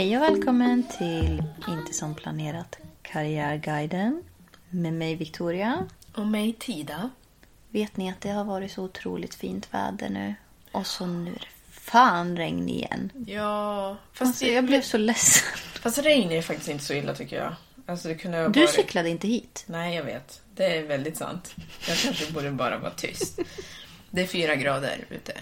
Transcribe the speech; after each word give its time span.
Hej 0.00 0.16
och 0.16 0.22
välkommen 0.22 0.84
till 0.98 1.42
Inte 1.68 1.92
som 1.92 2.14
planerat 2.14 2.78
Karriärguiden 3.02 4.22
med 4.70 4.92
mig 4.92 5.14
Victoria. 5.14 5.86
Och 6.14 6.26
mig 6.26 6.52
Tida. 6.52 7.10
Vet 7.68 7.96
ni 7.96 8.10
att 8.10 8.20
det 8.20 8.30
har 8.30 8.44
varit 8.44 8.72
så 8.72 8.82
otroligt 8.84 9.34
fint 9.34 9.74
väder 9.74 10.08
nu? 10.08 10.34
Och 10.72 10.86
så 10.86 11.06
nu 11.06 11.30
är 11.30 11.34
det 11.34 11.46
fan 11.70 12.36
regn 12.36 12.68
igen. 12.68 13.12
Ja, 13.26 13.96
fast, 14.12 14.28
Alltså, 14.28 14.46
jag 14.46 14.64
blev 14.64 14.82
så 14.82 14.98
ledsen. 14.98 15.58
fast 15.82 15.98
regn 15.98 16.30
är 16.30 16.42
faktiskt 16.42 16.70
inte 16.70 16.84
så 16.84 16.94
illa 16.94 17.14
tycker 17.14 17.36
jag. 17.36 17.54
Alltså, 17.86 18.08
det 18.08 18.14
kunde 18.14 18.48
Du 18.48 18.60
varit... 18.60 18.70
cyklade 18.70 19.08
inte 19.08 19.28
hit. 19.28 19.64
Nej, 19.66 19.96
jag 19.96 20.04
vet. 20.04 20.42
Det 20.54 20.76
är 20.78 20.82
väldigt 20.86 21.16
sant. 21.16 21.54
Jag 21.88 21.96
kanske 21.98 22.32
borde 22.32 22.50
bara 22.50 22.78
vara 22.78 22.92
tyst. 22.92 23.38
Det 24.10 24.22
är 24.22 24.26
fyra 24.26 24.54
grader 24.54 25.04
ute. 25.10 25.32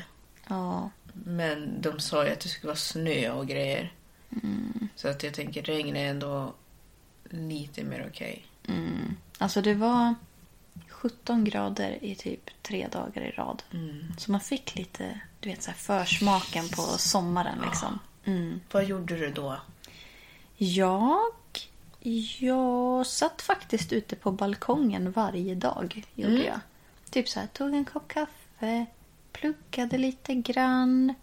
Ja, 0.49 0.91
Men 1.13 1.81
de 1.81 2.01
sa 2.01 2.27
ju 2.27 2.33
att 2.33 2.41
det 2.41 2.49
skulle 2.49 2.69
vara 2.69 2.77
snö 2.77 3.31
och 3.31 3.47
grejer. 3.47 3.93
Mm. 4.43 4.89
Så 4.97 5.09
att 5.09 5.23
jag 5.23 5.35
tänker 5.35 5.63
regn 5.63 5.97
är 5.97 6.11
ändå 6.11 6.55
lite 7.31 7.85
mer 7.85 8.07
okej. 8.11 8.47
alltså 9.39 9.63
det 9.63 9.75
var 9.75 10.15
17 10.89 11.45
grader 11.45 12.05
i 12.05 12.15
typ 12.15 12.51
tre 12.63 12.89
dagar 12.89 13.23
i 13.23 13.31
rad. 13.31 13.63
Så 14.19 14.33
man 14.33 14.41
fick 14.41 14.77
lite, 14.77 15.21
du 15.41 15.49
vet 15.49 15.63
så 15.63 15.71
här 15.71 15.79
försmaken 15.79 16.69
på 16.69 16.83
sommaren 16.83 17.59
liksom. 17.67 17.99
Mm. 18.25 18.61
Vad 18.73 18.85
gjorde 18.85 19.17
du 19.17 19.31
då? 19.31 19.61
Jag, 20.57 21.33
jag 22.39 23.07
satt 23.07 23.43
faktiskt 23.43 23.93
ute 23.93 24.17
på 24.17 24.31
balkongen 24.33 25.13
varje 25.13 25.55
dag. 25.55 26.05
Gjorde 26.15 26.45
jag. 26.45 26.61
Typ 27.11 27.29
så 27.29 27.41
här, 27.41 27.47
tog 27.47 27.75
en 27.75 27.85
kopp 27.85 28.09
kaffe, 28.09 28.87
pluggade 29.33 29.99
lite 29.99 30.35
grann. 30.35 31.15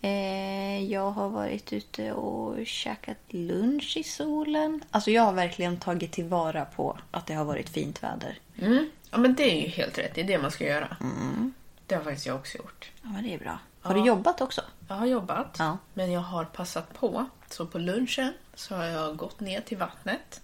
Eh, 0.00 0.84
jag 0.84 1.10
har 1.10 1.28
varit 1.28 1.72
ute 1.72 2.12
och 2.12 2.66
käkat 2.66 3.16
lunch 3.28 3.96
i 3.96 4.02
solen. 4.02 4.84
Alltså 4.90 5.10
jag 5.10 5.22
har 5.22 5.32
verkligen 5.32 5.76
tagit 5.76 6.12
tillvara 6.12 6.64
på 6.64 6.98
att 7.10 7.26
det 7.26 7.34
har 7.34 7.44
varit 7.44 7.68
fint 7.68 8.02
väder. 8.02 8.38
Mm. 8.58 8.90
Ja, 9.10 9.18
men 9.18 9.34
det 9.34 9.42
är 9.58 9.62
ju 9.62 9.68
helt 9.68 9.98
rätt. 9.98 10.14
Det 10.14 10.20
är 10.20 10.24
det 10.24 10.38
man 10.38 10.50
ska 10.50 10.64
göra. 10.66 10.96
Mm. 11.00 11.52
Det 11.86 11.94
har 11.94 12.02
faktiskt 12.02 12.26
jag 12.26 12.36
också 12.36 12.58
gjort. 12.58 12.90
Ja, 13.02 13.08
men 13.08 13.22
det 13.24 13.34
är 13.34 13.38
bra. 13.38 13.58
Har 13.80 13.94
du 13.94 14.06
jobbat 14.06 14.40
också? 14.40 14.60
Jag 14.88 14.94
har 14.96 15.06
jobbat, 15.06 15.56
Ja. 15.58 15.78
men 15.94 16.12
jag 16.12 16.20
har 16.20 16.44
passat 16.44 16.94
på. 16.94 17.26
Så 17.50 17.66
på 17.66 17.78
lunchen 17.78 18.32
så 18.54 18.74
har 18.76 18.84
jag 18.84 19.16
gått 19.16 19.40
ner 19.40 19.60
till 19.60 19.76
vattnet. 19.76 20.40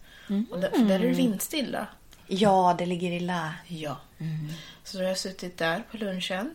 Och 0.51 0.61
där, 0.61 0.71
för 0.71 0.79
där 0.85 0.95
är 0.95 0.99
det 0.99 1.09
vindstilla. 1.15 1.87
Ja, 2.27 2.75
det 2.79 2.87
ligger 2.87 3.13
i 3.13 3.21
lä. 3.21 3.55
Ja. 3.67 3.97
Så 4.85 4.97
då 4.99 5.03
har 5.05 5.09
jag 5.09 5.19
suttit 5.19 5.59
där 5.59 5.83
på 5.91 5.97
lunchen. 5.97 6.55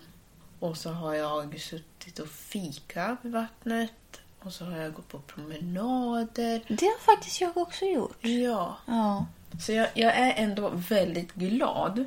Och 0.60 0.78
så 0.78 0.90
har 0.90 1.14
jag 1.14 1.60
suttit 1.60 2.20
och 2.20 2.28
fika 2.28 3.18
vid 3.22 3.32
vattnet. 3.32 3.92
Och 4.40 4.54
så 4.54 4.66
har 4.66 4.78
jag 4.78 4.94
gått 4.94 5.08
på 5.08 5.20
promenader. 5.20 6.62
Det 6.68 6.86
har 6.86 7.16
faktiskt 7.16 7.42
jag 7.42 7.58
också 7.58 7.86
gjort. 7.86 8.18
Ja. 8.22 8.78
Ja. 8.86 9.26
Så 9.62 9.72
jag, 9.72 9.88
jag 9.94 10.14
är 10.14 10.34
ändå 10.36 10.70
väldigt 10.70 11.34
glad 11.34 12.06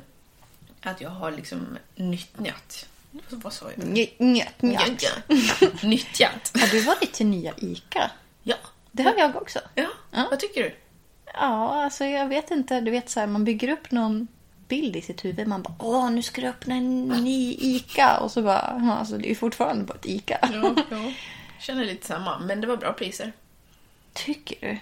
att 0.81 1.01
jag 1.01 1.09
har 1.09 1.31
liksom 1.31 1.77
nyttjat. 1.95 2.85
Vad 3.29 3.53
sa 3.53 3.65
jag? 3.75 3.87
Njöt. 4.19 4.61
Nyttjat. 5.83 6.51
Har 6.59 6.67
du 6.67 6.81
varit 6.81 7.13
till 7.13 7.27
nya 7.27 7.53
ICA? 7.57 8.11
Ja. 8.43 8.55
Det 8.91 9.03
har 9.03 9.15
jag 9.17 9.35
också. 9.35 9.59
Ja. 9.75 9.89
Vad 10.11 10.39
tycker 10.39 10.63
du? 10.63 10.75
Ja, 11.33 11.83
alltså 11.83 12.05
jag 12.05 12.27
vet 12.27 12.51
inte. 12.51 12.81
Du 12.81 12.91
vet 12.91 13.09
så 13.09 13.19
här, 13.19 13.27
man 13.27 13.43
bygger 13.43 13.69
upp 13.69 13.91
någon 13.91 14.27
bild 14.75 14.95
i 14.95 15.01
sitt 15.01 15.25
huvud. 15.25 15.47
Man 15.47 15.61
bara, 15.61 15.75
åh, 15.79 16.11
nu 16.11 16.21
ska 16.21 16.41
du 16.41 16.47
öppna 16.47 16.75
en 16.75 17.07
ny 17.07 17.53
ICA. 17.59 18.17
Och 18.19 18.31
så 18.31 18.41
bara, 18.41 18.95
alltså 18.99 19.17
det 19.17 19.25
är 19.27 19.29
ju 19.29 19.35
fortfarande 19.35 19.83
bara 19.83 19.93
ett 19.97 20.05
ICA. 20.05 20.49
Ja, 20.53 20.75
ja. 20.91 21.11
Känner 21.59 21.85
lite 21.85 22.07
samma. 22.07 22.39
Men 22.39 22.61
det 22.61 22.67
var 22.67 22.77
bra 22.77 22.93
priser. 22.93 23.31
Tycker 24.13 24.57
du? 24.61 24.77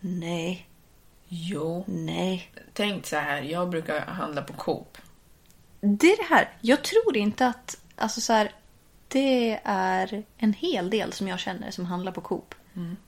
Nej, 0.00 0.66
Jo. 1.28 1.84
nej. 1.88 2.50
Tänk 2.72 3.06
så 3.06 3.16
här, 3.16 3.42
jag 3.42 3.70
brukar 3.70 4.06
handla 4.06 4.42
på 4.42 4.52
Coop. 4.52 4.98
Det 5.80 6.06
är 6.12 6.16
det 6.16 6.34
här. 6.34 6.48
Jag 6.60 6.82
tror 6.84 7.16
inte 7.16 7.46
att, 7.46 7.76
alltså 7.96 8.20
så 8.20 8.32
här, 8.32 8.52
det 9.08 9.60
är 9.64 10.22
en 10.36 10.52
hel 10.52 10.90
del 10.90 11.12
som 11.12 11.28
jag 11.28 11.38
känner 11.40 11.70
som 11.70 11.86
handlar 11.86 12.12
på 12.12 12.20
Coop. 12.20 12.54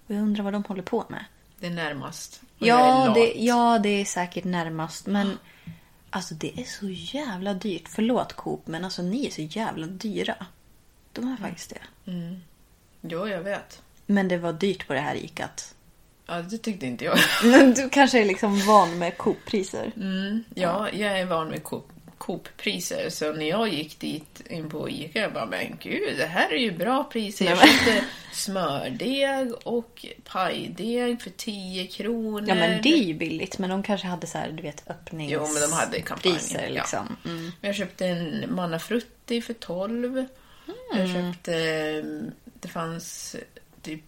Och 0.06 0.14
jag 0.14 0.22
undrar 0.22 0.44
vad 0.44 0.52
de 0.52 0.64
håller 0.64 0.82
på 0.82 1.04
med. 1.08 1.24
Det 1.60 1.66
är 1.66 1.70
närmast. 1.70 2.40
Ja 2.58 3.12
det, 3.14 3.32
ja, 3.36 3.78
det 3.78 3.88
är 3.88 4.04
säkert 4.04 4.44
närmast. 4.44 5.06
Men 5.06 5.38
alltså 6.14 6.34
det 6.34 6.60
är 6.60 6.64
så 6.64 6.88
jävla 6.90 7.54
dyrt. 7.54 7.88
Förlåt 7.88 8.32
Coop, 8.32 8.66
men 8.66 8.84
alltså 8.84 9.02
ni 9.02 9.26
är 9.26 9.30
så 9.30 9.42
jävla 9.42 9.86
dyra. 9.86 10.46
De 11.12 11.32
är 11.32 11.36
faktiskt 11.36 11.70
det. 11.70 12.12
Jo, 13.00 13.28
jag 13.28 13.40
vet. 13.40 13.82
Men 14.06 14.28
det 14.28 14.38
var 14.38 14.52
dyrt 14.52 14.86
på 14.86 14.92
det 14.92 15.00
här 15.00 15.14
ikat. 15.16 15.74
Ja, 16.26 16.42
det 16.42 16.58
tyckte 16.58 16.86
inte 16.86 17.04
jag. 17.04 17.18
Men 17.44 17.74
du 17.74 17.88
kanske 17.88 18.20
är 18.20 18.24
liksom 18.24 18.66
van 18.66 18.98
med 18.98 19.18
Coop-priser. 19.18 19.92
Ja, 20.54 20.90
jag 20.90 21.20
är 21.20 21.26
van 21.26 21.50
vid 21.50 21.62
Coop. 21.62 21.92
Coop-priser. 22.18 23.10
Så 23.10 23.32
när 23.32 23.48
jag 23.48 23.68
gick 23.68 24.00
dit 24.00 24.42
in 24.50 24.70
på 24.70 24.88
Ica, 24.88 25.20
jag 25.20 25.32
bara, 25.32 25.46
men 25.46 25.76
gud, 25.80 26.18
det 26.18 26.26
här 26.26 26.52
är 26.52 26.58
ju 26.58 26.72
bra 26.72 27.04
priser. 27.04 27.44
Jag 27.44 27.58
köpte 27.58 28.04
smördeg 28.32 29.52
och 29.64 30.06
pajdeg 30.24 31.22
för 31.22 31.30
10 31.30 31.86
kronor. 31.86 32.48
Ja 32.48 32.54
men 32.54 32.82
det 32.82 32.88
är 32.88 33.04
ju 33.04 33.14
billigt. 33.14 33.58
Men 33.58 33.70
de 33.70 33.82
kanske 33.82 34.06
hade 34.06 34.26
så 34.26 34.38
här, 34.38 34.52
du 34.52 34.62
vet 34.62 34.90
öppnings... 34.90 35.32
Jo, 35.32 35.46
men 35.52 35.62
de 35.62 35.72
hade 35.72 36.00
kampanjer, 36.00 36.38
Priser 36.38 36.66
ja. 36.66 36.68
liksom. 36.68 37.16
Mm. 37.24 37.52
Jag 37.60 37.74
köpte 37.74 38.06
en 38.06 38.54
Manna 38.54 38.78
Frutti 38.78 39.42
för 39.42 39.54
12. 39.54 40.26
Jag 40.94 41.08
köpte... 41.08 41.52
Det 42.60 42.68
fanns 42.68 43.36
typ 43.82 44.00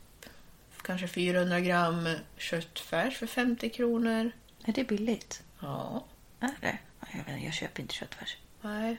kanske 0.82 1.08
400 1.08 1.60
gram 1.60 2.08
köttfärs 2.36 3.16
för 3.16 3.26
50 3.26 3.70
kronor. 3.70 4.30
Är 4.64 4.72
det 4.72 4.84
billigt? 4.84 5.42
Ja, 5.60 6.04
Är 6.40 6.54
det? 6.60 6.78
Ja, 7.12 7.18
Jag, 7.18 7.24
vet, 7.24 7.28
inte, 7.34 7.44
jag 7.44 7.54
köper 7.54 7.82
inte 7.82 7.94
köttfärs. 7.94 8.36
nej. 8.62 8.96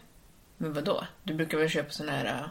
Men 0.58 0.74
vad 0.74 0.84
då? 0.84 1.04
Du 1.24 1.34
brukar 1.34 1.58
väl 1.58 1.70
köpa 1.70 1.90
sån 1.92 2.10
här 2.10 2.26
uh, 2.42 2.48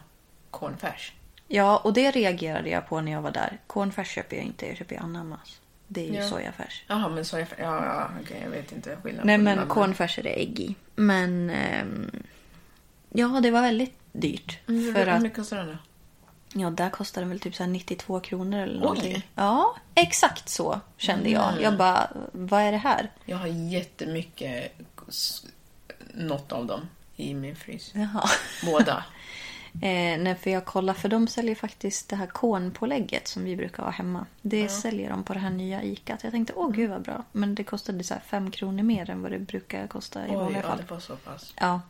cornfärs? 0.50 1.12
Ja, 1.48 1.76
och 1.76 1.92
det 1.92 2.10
reagerade 2.10 2.70
jag 2.70 2.88
på 2.88 3.00
när 3.00 3.12
jag 3.12 3.22
var 3.22 3.30
där. 3.30 3.58
Cornfärs 3.66 4.08
köper 4.08 4.36
jag 4.36 4.44
inte, 4.44 4.66
jag 4.66 4.76
köper 4.76 4.96
ananas. 5.02 5.60
Det 5.88 6.08
är 6.08 6.12
ju 6.12 6.18
Ja. 6.18 6.28
sojafärs. 6.28 6.84
Jaha, 6.86 7.08
men 7.08 7.24
sojafärs. 7.24 7.58
Ja, 7.60 7.84
ja 7.84 8.10
okej, 8.22 8.40
jag 8.44 8.50
vet 8.50 8.72
inte 8.72 8.96
skillnaden. 9.02 9.26
Nej 9.26 9.38
men 9.38 9.58
den. 9.58 9.68
cornfärs 9.68 10.18
är 10.18 10.22
det 10.22 10.40
ägg 10.40 10.60
i. 10.60 10.74
Men 10.96 11.50
ehm, 11.50 12.10
ja, 13.10 13.26
det 13.42 13.50
var 13.50 13.62
väldigt 13.62 13.98
dyrt. 14.12 14.58
Mm, 14.68 14.92
För 14.94 15.00
Hur 15.00 15.08
att, 15.08 15.22
mycket 15.22 15.38
kostar 15.38 15.56
den 15.56 15.66
då? 15.66 15.76
ja, 16.60 16.70
där 16.70 16.90
kostade 16.90 17.22
den 17.24 17.30
väl 17.30 17.40
typ 17.40 17.54
så 17.54 17.62
här 17.62 17.70
92 17.70 18.20
kronor 18.20 18.58
eller 18.58 18.74
Oj. 18.76 18.80
någonting. 18.80 19.28
Ja, 19.34 19.76
exakt 19.94 20.48
så 20.48 20.80
kände 20.96 21.30
jag. 21.30 21.48
Mm. 21.52 21.62
Jag 21.62 21.76
bara, 21.76 22.10
vad 22.32 22.62
är 22.62 22.72
det 22.72 22.78
här? 22.78 23.10
Jag 23.24 23.36
har 23.36 23.46
jättemycket, 23.46 24.72
något 26.14 26.52
av 26.52 26.66
dem, 26.66 26.88
i 27.16 27.34
min 27.34 27.56
frys. 27.56 27.92
Jaha. 27.94 28.28
Båda. 28.64 29.04
Eh, 29.82 30.18
nej, 30.18 30.34
för 30.42 30.50
jag 30.50 30.64
kollar, 30.64 30.94
för 30.94 31.08
de 31.08 31.28
säljer 31.28 31.54
faktiskt 31.54 32.08
det 32.08 32.16
här 32.16 32.26
kornpålägget 32.26 33.28
som 33.28 33.44
vi 33.44 33.56
brukar 33.56 33.82
ha 33.82 33.90
hemma. 33.90 34.26
Det 34.42 34.68
säljer 34.68 35.10
de 35.10 35.24
på 35.24 35.32
det 35.32 35.38
här 35.38 35.50
nya 35.50 35.82
ICA. 35.82 36.18
Jag 36.22 36.32
tänkte, 36.32 36.52
åh 36.56 36.70
gud 36.72 36.90
vad 36.90 37.02
bra. 37.02 37.24
Men 37.32 37.54
det 37.54 37.64
kostade 37.64 38.04
så 38.04 38.14
här 38.14 38.20
fem 38.26 38.50
kronor 38.50 38.82
mer 38.82 39.10
än 39.10 39.22
vad 39.22 39.30
det 39.30 39.38
brukar 39.38 39.86
kosta 39.86 40.26
i 40.26 40.30
Oj, 40.30 40.36
vanliga 40.36 40.62
ja, 40.62 40.68
fall. 40.68 40.78
det 40.78 40.90
var 40.90 41.00
så 41.00 41.16
pass. 41.16 41.54
Ja. 41.60 41.80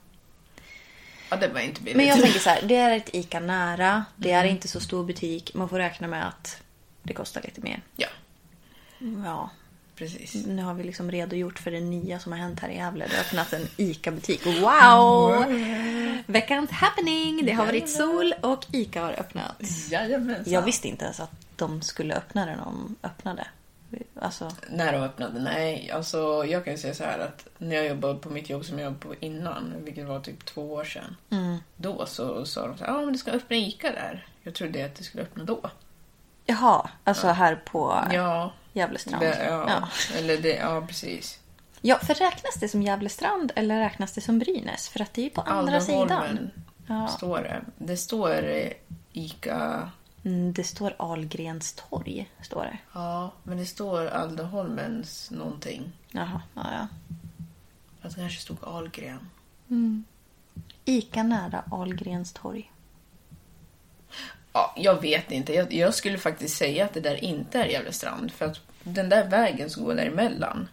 Ja, 1.31 1.37
det 1.37 1.49
var 1.49 1.61
inte 1.61 1.81
billigt. 1.81 1.97
Men 1.97 2.07
jag 2.07 2.21
tänker 2.23 2.41
så 2.41 2.51
här, 2.51 2.63
det 2.69 2.77
är 2.77 2.97
ett 2.97 3.15
ICA 3.15 3.41
nära. 3.41 4.05
Det 4.17 4.33
Mm. 4.33 4.47
är 4.47 4.51
inte 4.51 4.69
så 4.69 4.81
stor 4.81 5.05
butik. 5.05 5.55
Man 5.55 5.69
får 5.69 5.79
räkna 5.79 6.07
med 6.07 6.29
att 6.29 6.63
det 7.03 7.15
kostar 7.15 7.43
lite 7.43 7.61
mer. 7.61 7.83
Ja, 7.97 8.09
Ja, 9.25 9.51
precis. 9.97 10.47
nu 10.47 10.63
har 10.63 10.75
vi 10.75 10.85
liksom 10.85 11.11
redogjort 11.11 11.59
för 11.59 11.71
det 11.71 11.81
nya 11.81 12.19
som 12.19 12.33
har 12.33 12.39
hänt 12.39 12.61
här 12.61 12.69
i 12.69 12.77
Gävle. 12.77 13.07
Det 13.07 13.15
har 13.15 13.21
öppnat 13.21 13.53
en 13.53 13.69
ICA-butik. 13.77 14.47
Wow! 14.47 15.45
Veckans 16.27 16.71
happening! 16.71 17.47
Det 17.47 17.53
har 17.53 17.67
varit 17.67 17.91
sol 17.91 18.35
och 18.41 18.67
ICA 18.73 19.03
har 19.03 19.13
öppnat. 19.13 19.63
Jajamensan. 19.91 20.53
Jag 20.53 20.63
visste 20.63 20.89
inte 20.89 21.05
ens 21.05 21.21
att 21.21 21.31
de 21.57 21.83
skulle 21.83 22.15
öppna 22.15 22.45
när 22.45 22.57
de 22.57 22.97
öppnade. 23.03 23.47
Alltså, 24.21 24.51
När 24.71 24.93
de 24.93 24.99
öppnade? 24.99 25.41
Nej, 25.41 25.91
alltså 25.91 26.45
jag 26.45 26.65
kan 26.65 26.73
ju 26.73 26.79
säga 26.79 26.95
så 26.95 27.05
här 27.05 27.19
att 27.19 27.49
när 27.59 27.77
jag 27.77 27.87
jobbade 27.87 28.19
på 28.19 28.31
mitt 28.31 28.51
jobb 28.51 28.65
som 28.65 28.79
jag 28.79 28.85
jobbade 28.85 29.05
på 29.05 29.15
innan, 29.27 29.75
vilket 29.85 30.07
var 30.07 30.21
typ 30.21 30.45
två 30.45 30.73
år 30.73 30.85
sedan. 30.85 31.17
Mm. 31.31 31.57
Då 31.77 32.07
så 32.07 32.45
sa 32.45 32.67
de 32.67 32.79
så 32.79 32.85
här, 32.85 32.93
ja 32.93 33.01
men 33.01 33.13
det 33.13 33.19
ska 33.19 33.31
öppna 33.31 33.57
ICA 33.57 33.93
där. 33.93 34.27
Jag 34.43 34.55
trodde 34.55 34.85
att 34.85 34.95
det 34.95 35.05
skulle 35.05 35.23
öppna 35.23 35.45
då. 35.45 35.71
Jaha, 36.47 36.91
alltså 37.05 37.29
här 37.29 37.57
på 37.57 38.05
Ja, 38.13 38.53
Gävlestrand. 38.73 39.23
det, 39.23 39.45
ja, 39.45 39.65
Ja. 39.69 39.89
eller 40.19 40.39
det, 40.39 40.55
ja 40.57 40.85
precis. 40.87 41.39
ja, 41.81 41.99
för 41.99 42.15
räknas 42.15 42.55
det 42.61 42.69
som 42.69 42.83
Gävlestrand 42.83 43.53
eller 43.57 43.79
räknas 43.81 44.13
det 44.13 44.21
som 44.21 44.39
Brynäs? 44.39 44.89
För 44.89 45.03
att 45.03 45.15
det 45.15 45.21
är 45.21 45.25
ju 45.25 45.31
på 45.31 45.41
andra 45.41 45.81
sidan. 45.81 46.51
Ja. 46.87 47.09
står 47.09 47.39
det. 47.39 47.61
Det 47.79 47.97
står 47.97 48.45
ICA, 49.13 49.91
Mm, 50.25 50.53
det 50.53 50.65
står 50.65 50.95
Ahlgrens 50.99 51.73
torg. 51.73 52.31
Står 52.43 52.63
det. 52.63 52.79
ja, 52.95 53.31
men 53.43 53.59
det 53.59 53.67
står 53.67 54.07
Alderholmens 54.07 55.31
någonting. 55.31 55.93
Jaha, 56.11 56.41
ja, 56.55 56.63
ja. 56.73 56.87
Att 58.03 58.15
det 58.15 58.21
kanske 58.21 58.41
stod 58.41 58.57
Ahlgren. 58.63 59.29
Ica 60.85 61.23
nära 61.23 61.63
Ahlgrens 61.71 62.33
torg. 62.33 62.73
Ja, 64.57 64.73
jag 64.77 65.01
vet 65.01 65.33
inte. 65.33 65.55
Jag, 65.55 65.73
jag 65.73 65.95
skulle 65.95 66.19
faktiskt 66.19 66.57
säga 66.57 66.85
att 66.85 66.95
det 66.95 67.01
där 67.01 67.25
inte 67.25 67.61
är 67.61 67.67
Gävlestrand. 67.67 68.33
För 68.33 68.45
att 68.47 68.61
den 68.83 69.09
där 69.09 69.29
vägen 69.29 69.71
som 69.71 69.85
går 69.85 69.95
däremellan 69.95 70.69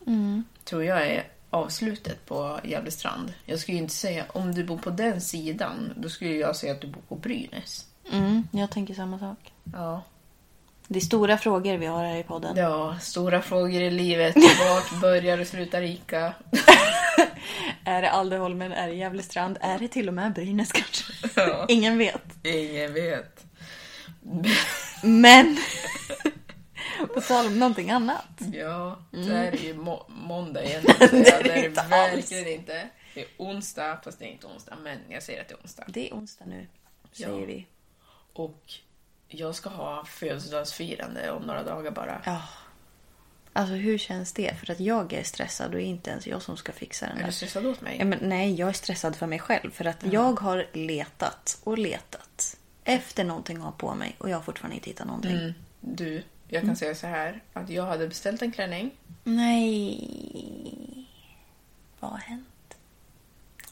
tror 0.64 0.84
jag 0.84 1.08
är 1.08 1.24
avslutet 1.50 2.26
på 2.26 2.60
Gävlestrand. 2.64 3.34
Jag 3.46 3.60
skulle 3.60 3.78
ju 3.78 3.84
inte 3.84 3.94
säga, 3.94 4.26
om 4.28 4.56
du 4.56 4.64
bor 4.64 4.78
på 4.78 4.90
den 4.90 5.22
sidan, 5.22 5.94
då 5.96 6.10
skulle 6.10 6.32
jag 6.32 6.56
säga 6.56 6.72
att 6.74 6.82
du 6.82 6.88
bor 6.88 7.02
på 7.08 7.16
Brynäs. 7.16 7.86
Mm, 8.12 8.48
jag 8.52 8.72
tänker 8.72 8.94
samma 8.94 9.20
sak. 9.20 9.54
Ja. 9.74 10.02
Det 10.88 11.00
är 11.00 11.02
stora 11.02 11.38
frågor 11.38 11.78
vi 11.78 11.86
har 11.86 12.06
här 12.06 12.18
i 12.18 12.24
podden. 12.24 12.58
ja, 12.58 12.98
stora 13.02 13.42
frågor 13.42 13.82
i 13.82 13.92
livet. 13.92 14.36
Vart 14.70 15.02
börjar 15.02 15.38
och 15.38 15.48
slutar 15.48 15.82
Ica? 15.82 16.34
Är 17.86 18.02
det 18.02 18.12
Alderholmen? 18.12 18.72
Är 18.72 18.88
det 18.88 18.94
Gävlestrand? 18.94 19.58
Är 19.62 19.80
det 19.80 19.88
till 19.88 20.08
och 20.08 20.14
med 20.14 20.34
Brynäs 20.34 20.72
kanske? 20.72 21.14
Ja. 21.36 21.66
Ingen 21.70 21.98
vet. 21.98 22.24
Ingen 22.44 22.94
vet. 22.94 23.43
Men... 25.04 25.58
på 27.14 27.22
tal 27.22 27.46
om 27.46 27.60
någonting 27.60 27.92
annat. 27.92 28.26
Ja, 28.54 29.00
det 29.12 29.24
här 29.34 29.52
är 29.52 29.58
ju 29.64 29.74
må- 29.74 30.06
måndag 30.08 30.64
igen. 30.64 30.84
Mm. 30.86 31.10
Det 31.24 31.30
är 31.30 31.44
det 31.44 31.66
inte 31.66 31.86
verkligen 31.90 32.48
inte. 32.48 32.90
Det 33.14 33.22
är 33.22 33.28
onsdag, 33.38 34.00
fast 34.04 34.20
det 34.20 34.26
är 34.26 34.30
inte 34.30 34.48
onsdag. 34.48 34.76
Men 34.84 34.98
jag 35.10 35.24
säger 35.24 35.42
att 35.42 35.48
det 35.48 35.54
är 35.54 35.60
onsdag. 35.64 35.84
Det 35.88 36.10
är 36.10 36.14
onsdag 36.14 36.46
nu, 36.46 36.68
säger 37.12 37.40
Ja. 37.40 37.46
vi. 37.46 37.68
Och 38.34 38.74
jag 39.28 39.56
ska 39.56 39.70
ha 39.70 40.06
födelsedagsfirande 40.06 41.32
om 41.32 41.44
några 41.44 41.64
dagar 41.64 41.92
bara. 41.92 42.22
Ja. 42.26 42.42
Alltså 43.54 43.74
hur 43.76 43.98
känns 43.98 44.34
det? 44.34 44.56
För 44.60 44.72
att 44.72 44.80
jag 44.80 45.14
är 45.14 45.24
stressad 45.24 45.74
och 45.74 45.82
inte 45.82 46.10
ens 46.10 46.28
jag 46.28 46.42
som 46.42 46.58
ska 46.58 46.72
fixa 46.72 47.06
den 47.08 47.18
Är 47.18 47.26
du 47.26 47.32
stressad 47.32 47.66
åt 47.66 47.82
mig? 47.82 47.96
Ja, 48.00 48.06
men 48.06 48.20
nej, 48.22 48.54
jag 48.56 48.70
är 48.70 48.74
stressad 48.74 49.16
för 49.16 49.28
mig 49.28 49.40
själv. 49.40 49.72
För 49.72 49.86
att 49.86 50.04
jag 50.12 50.40
har 50.40 50.68
letat 50.74 51.60
och 51.64 51.78
letat 51.78 52.58
efter 52.84 53.24
någonting 53.24 53.58
att 53.58 53.64
ha 53.64 53.72
på 53.72 53.96
mig 53.96 54.16
och 54.18 54.30
jag 54.30 54.38
har 54.38 54.42
fortfarande 54.44 54.76
inte 54.76 54.90
hittat 54.90 55.08
någonting. 55.08 55.32
Mm. 55.38 55.54
Du, 55.82 56.24
jag 56.48 56.64
kan 56.64 56.76
säga 56.76 56.96
så 56.96 57.08
här. 57.08 57.42
Att 57.54 57.70
jag 57.70 57.84
hade 57.86 58.08
beställt 58.08 58.42
en 58.42 58.52
klänning. 58.52 58.92
Nej. 59.24 61.08
Vad 62.00 62.12
har 62.12 62.18
hänt? 62.18 62.48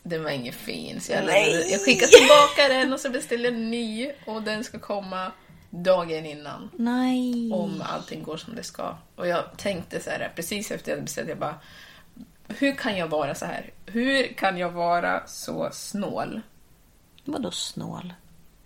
Den 0.04 0.24
var 0.24 0.30
ingen 0.32 0.54
fin. 0.54 1.02
Så 1.02 1.12
jag, 1.12 1.26
Nej. 1.26 1.46
lämnade- 1.52 1.70
jag 1.72 1.82
skickade 1.86 2.12
tillbaka 2.12 2.68
den 2.68 2.94
och 2.94 3.00
så 3.00 3.10
beställde 3.10 3.48
jag 3.48 3.54
en 3.58 3.72
ny. 3.72 4.12
Och 4.26 4.44
den 4.44 4.64
ska 4.64 4.80
komma 4.80 5.32
dagen 5.70 6.26
innan. 6.26 6.70
Nej. 6.76 7.52
Om 7.54 7.82
allting 7.86 8.24
går 8.24 8.38
som 8.38 8.56
det 8.56 8.64
ska. 8.64 8.98
Och 9.16 9.28
jag 9.28 9.44
tänkte 9.58 10.00
så 10.00 10.10
här, 10.10 10.32
precis 10.36 10.72
efter 10.72 10.92
jag 10.92 10.96
hade 10.96 11.04
beställt, 11.04 11.30
jag 11.30 11.38
bara... 11.38 11.56
Hur 12.48 12.76
kan 12.76 12.98
jag 12.98 13.08
vara 13.08 13.36
så 13.36 13.46
här? 13.46 13.70
Hur 13.86 14.34
kan 14.34 14.58
jag 14.58 14.70
vara 14.70 15.28
så 15.28 15.70
snål? 15.74 16.42
Vadå 17.26 17.52
snål? 17.52 18.14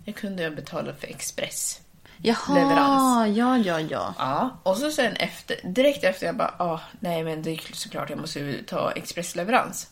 Jag 0.05 0.15
kunde 0.15 0.43
ju 0.43 0.49
betala 0.49 0.93
för 0.93 1.07
Express. 1.07 1.81
Jaha, 2.21 2.53
Leverans. 2.55 3.37
ja, 3.37 3.57
ja, 3.57 3.79
ja. 3.79 4.13
Ja, 4.17 4.57
och 4.63 4.77
så 4.77 4.91
sen 4.91 5.13
efter, 5.15 5.59
direkt 5.63 6.03
efter 6.03 6.25
jag 6.25 6.37
bara, 6.37 6.55
ah, 6.59 6.79
nej 6.99 7.23
men 7.23 7.41
det 7.41 7.51
är 7.51 7.61
såklart 7.73 8.09
jag 8.09 8.19
måste 8.19 8.39
ju 8.39 8.63
ta 8.63 8.91
expressleverans. 8.91 9.89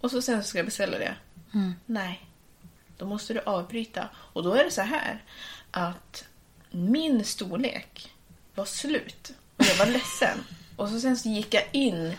Och 0.00 0.10
så 0.10 0.22
sen 0.22 0.44
ska 0.44 0.58
jag 0.58 0.66
beställa 0.66 0.98
det. 0.98 1.14
Nej, 1.86 2.28
då 2.96 3.06
måste 3.06 3.34
du 3.34 3.40
avbryta. 3.40 4.08
Och 4.14 4.42
då 4.42 4.54
är 4.54 4.64
det 4.64 4.70
så 4.70 4.82
här 4.82 5.22
att 5.70 6.24
min 6.70 7.24
storlek 7.24 8.12
var 8.54 8.64
slut 8.64 9.32
och 9.56 9.64
jag 9.64 9.76
var 9.76 9.86
ledsen. 9.86 10.38
Och 10.76 10.88
så 10.88 11.00
sen 11.00 11.16
så 11.16 11.28
gick 11.28 11.54
jag 11.54 11.64
in. 11.72 12.14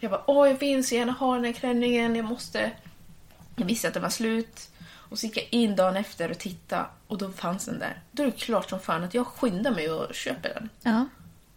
Jag 0.00 0.10
bara, 0.10 0.22
åh 0.26 0.48
jag 0.48 0.58
vill 0.58 0.86
så 0.86 0.94
gärna 0.94 1.12
ha 1.12 1.34
den 1.34 1.44
här 1.44 1.52
klänningen, 1.52 2.16
jag 2.16 2.24
måste. 2.24 2.70
Jag 3.56 3.66
visste 3.66 3.88
att 3.88 3.94
den 3.94 4.02
var 4.02 4.10
slut. 4.10 4.68
Och 5.08 5.18
så 5.18 5.26
gick 5.26 5.36
jag 5.36 5.46
in 5.50 5.76
dagen 5.76 5.96
efter 5.96 6.30
och 6.30 6.38
tittade 6.38 6.86
och 7.06 7.18
då 7.18 7.30
fanns 7.30 7.64
den 7.64 7.78
där. 7.78 8.00
Då 8.10 8.22
är 8.22 8.26
det 8.26 8.32
klart 8.32 8.70
som 8.70 8.80
fan 8.80 9.04
att 9.04 9.14
jag 9.14 9.26
skyndar 9.26 9.70
mig 9.70 9.90
och 9.90 10.14
köper 10.14 10.54
den. 10.54 10.68
Ja. 10.82 11.08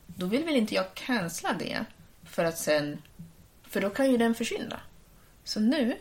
Då 0.08 0.26
vill 0.26 0.44
väl 0.44 0.56
inte 0.56 0.76
jag 0.76 0.94
cancella 0.94 1.54
det 1.60 1.86
för 2.24 2.46
att 2.46 2.58
sen... 2.58 3.02
För 3.68 3.82
då 3.82 3.90
kan 3.90 4.12
ju 4.12 4.18
den 4.18 4.36
försvinna. 4.36 4.80
Så 5.44 5.60
nu, 5.60 5.98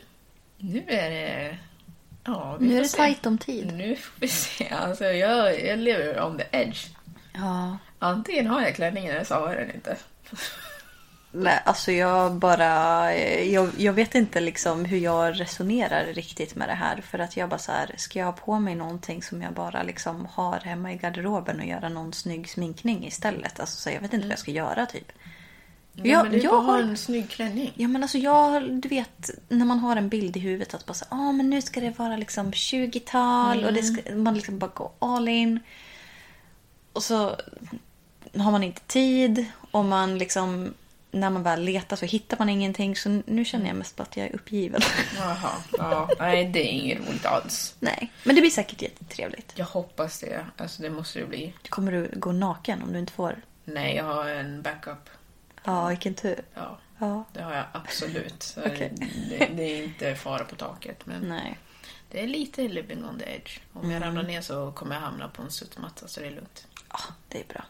nu 0.58 0.84
är 0.86 1.10
det... 1.10 1.58
Ja, 2.24 2.56
vi 2.60 2.66
Nu 2.68 2.76
är 2.76 2.80
det 2.82 2.88
se. 2.88 2.96
tajt 2.96 3.26
om 3.26 3.38
tid. 3.38 3.72
Nu 3.74 3.96
får 3.96 4.20
vi 4.20 4.28
se. 4.28 4.68
Alltså, 4.68 5.04
jag, 5.04 5.66
jag 5.66 5.78
lever 5.78 6.22
on 6.24 6.38
the 6.38 6.44
edge. 6.50 6.86
Ja. 7.32 7.78
Antingen 7.98 8.46
har 8.46 8.60
jag 8.62 8.74
klänningen 8.74 9.10
eller 9.14 9.24
så 9.24 9.34
har 9.34 9.48
jag 9.54 9.66
den 9.66 9.74
inte. 9.74 9.96
Nej, 11.32 11.62
alltså 11.64 11.92
jag 11.92 12.34
bara... 12.34 13.14
Jag, 13.44 13.70
jag 13.76 13.92
vet 13.92 14.14
inte 14.14 14.40
liksom 14.40 14.84
hur 14.84 14.98
jag 14.98 15.40
resonerar 15.40 16.04
riktigt 16.04 16.54
med 16.54 16.68
det 16.68 16.74
här. 16.74 17.00
För 17.00 17.18
att 17.18 17.36
jag 17.36 17.48
bara 17.48 17.58
så 17.58 17.72
här, 17.72 17.94
ska 17.98 18.18
jag 18.18 18.26
ha 18.26 18.32
på 18.32 18.58
mig 18.58 18.74
någonting 18.74 19.22
som 19.22 19.42
jag 19.42 19.52
bara 19.52 19.82
liksom 19.82 20.26
har 20.32 20.60
hemma 20.60 20.92
i 20.92 20.96
garderoben 20.96 21.60
och 21.60 21.66
göra 21.66 21.88
någon 21.88 22.12
snygg 22.12 22.50
sminkning 22.50 23.06
istället? 23.06 23.60
Alltså 23.60 23.76
så 23.80 23.90
jag 23.90 24.00
vet 24.00 24.12
inte 24.12 24.26
vad 24.26 24.32
jag 24.32 24.38
ska 24.38 24.50
göra 24.50 24.86
typ. 24.86 25.12
Ja, 25.92 26.22
men 26.22 26.32
det 26.32 26.38
är 26.38 26.44
jag 26.44 26.52
bara 26.52 26.62
har- 26.62 26.78
en 26.82 26.96
snygg 26.96 27.30
klänning. 27.30 27.72
Ja 27.74 27.88
men 27.88 28.02
alltså 28.02 28.18
jag, 28.18 28.72
du 28.72 28.88
vet 28.88 29.30
när 29.48 29.64
man 29.66 29.78
har 29.78 29.96
en 29.96 30.08
bild 30.08 30.36
i 30.36 30.40
huvudet 30.40 30.74
att 30.74 30.86
bara 30.86 30.94
så, 30.94 31.04
ah, 31.08 31.32
men 31.32 31.50
nu 31.50 31.62
ska 31.62 31.80
det 31.80 31.98
vara 31.98 32.16
liksom 32.16 32.50
20-tal 32.52 33.64
och 33.64 33.72
det 33.72 33.82
ska, 33.82 34.14
man 34.14 34.34
liksom 34.34 34.58
bara 34.58 34.70
gå 34.74 34.92
all 34.98 35.28
in. 35.28 35.60
Och 36.92 37.02
så 37.02 37.36
har 38.38 38.50
man 38.50 38.62
inte 38.62 38.80
tid 38.80 39.44
och 39.70 39.84
man 39.84 40.18
liksom, 40.18 40.74
när 41.10 41.30
man 41.30 41.42
väl 41.42 41.62
letar 41.62 41.96
så 41.96 42.06
hittar 42.06 42.38
man 42.38 42.48
ingenting. 42.48 42.96
Så 42.96 43.22
nu 43.26 43.44
känner 43.44 43.66
jag 43.66 43.76
mest 43.76 44.00
att 44.00 44.16
jag 44.16 44.26
är 44.26 44.34
uppgiven. 44.34 44.80
Jaha, 45.16 45.52
ja. 45.78 46.10
Nej, 46.18 46.44
det 46.44 46.60
är 46.60 46.72
inget 46.72 47.08
roligt 47.08 47.26
alls. 47.26 47.74
Nej, 47.80 48.12
men 48.24 48.34
det 48.34 48.40
blir 48.40 48.50
säkert 48.50 48.82
jättetrevligt. 48.82 49.52
Jag 49.56 49.66
hoppas 49.66 50.20
det. 50.20 50.46
Alltså, 50.56 50.82
det 50.82 50.90
måste 50.90 51.18
det 51.18 51.26
bli. 51.26 51.54
Kommer 51.68 51.92
du 51.92 52.10
gå 52.16 52.32
naken 52.32 52.82
om 52.82 52.92
du 52.92 52.98
inte 52.98 53.12
får? 53.12 53.36
Nej, 53.64 53.96
jag 53.96 54.04
har 54.04 54.28
en 54.28 54.62
backup. 54.62 55.10
Ja, 55.64 55.88
vilken 55.88 56.14
tur. 56.14 56.40
Ja, 56.54 56.78
Ja, 57.00 57.24
det 57.32 57.42
har 57.42 57.54
jag 57.54 57.64
absolut. 57.72 58.56
Okej. 58.66 58.92
det, 59.30 59.46
det 59.56 59.62
är 59.62 59.84
inte 59.84 60.14
fara 60.14 60.44
på 60.44 60.56
taket. 60.56 61.06
Men 61.06 61.20
nej. 61.28 61.58
det 62.10 62.22
är 62.22 62.26
lite 62.26 62.68
living 62.68 63.04
on 63.04 63.18
the 63.18 63.24
edge. 63.34 63.58
Om 63.72 63.90
jag 63.90 64.02
ramlar 64.02 64.22
ner 64.22 64.40
så 64.40 64.72
kommer 64.72 64.94
jag 64.94 65.02
hamna 65.02 65.28
på 65.28 65.42
en 65.42 65.50
studsmatta 65.50 66.08
så 66.08 66.20
det 66.20 66.26
är 66.26 66.30
lugnt. 66.30 66.66
Ja, 66.88 66.98
det 67.28 67.40
är 67.40 67.44
bra. 67.44 67.64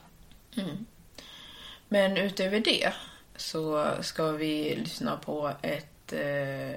Men 1.89 2.17
utöver 2.17 2.61
det 2.61 2.93
så 3.41 3.95
ska 4.01 4.31
vi 4.33 4.77
lyssna 4.77 5.17
på 5.17 5.53
ett, 5.63 6.13
eh, 6.13 6.71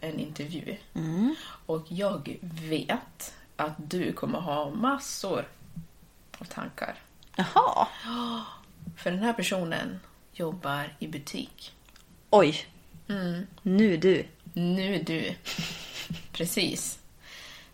en 0.00 0.20
intervju. 0.20 0.76
Och 1.66 1.86
jag 1.88 2.38
vet 2.68 3.34
att 3.56 3.74
du 3.76 4.12
kommer 4.12 4.38
ha 4.40 4.70
massor 4.70 5.48
av 6.38 6.44
tankar. 6.44 6.94
Jaha. 7.36 7.86
För 8.96 9.10
den 9.10 9.20
här 9.20 9.32
personen 9.32 10.00
jobbar 10.32 10.92
i 10.98 11.08
butik. 11.08 11.72
Oj. 12.30 12.66
Nu 13.62 13.96
du. 13.96 14.24
Nu 14.52 14.98
du. 14.98 15.34
Precis. 16.32 16.98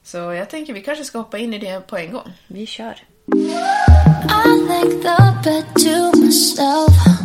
Så 0.03 0.17
jag 0.17 0.51
tänker 0.51 0.73
vi 0.73 0.83
kanske 0.83 1.05
ska 1.05 1.19
hoppa 1.19 1.39
in 1.39 1.55
i 1.55 1.59
det 1.59 1.87
på 1.87 1.97
en 1.97 2.13
gång. 2.13 2.33
Vi 2.47 2.67
kör. 2.67 3.03
I 3.33 4.49
like 4.69 5.03
the 5.03 5.17
bed 5.45 5.65
to 5.75 6.21
myself. 6.21 7.20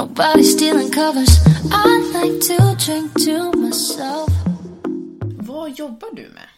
Nobody 0.00 0.44
stealing 0.44 0.90
covers. 0.90 1.28
I 1.72 1.98
like 2.14 2.40
to 2.40 2.74
drink 2.86 3.12
to 3.24 3.52
myself. 3.58 4.28
Vad 5.38 5.78
jobbar 5.78 6.08
du 6.12 6.22
med? 6.22 6.48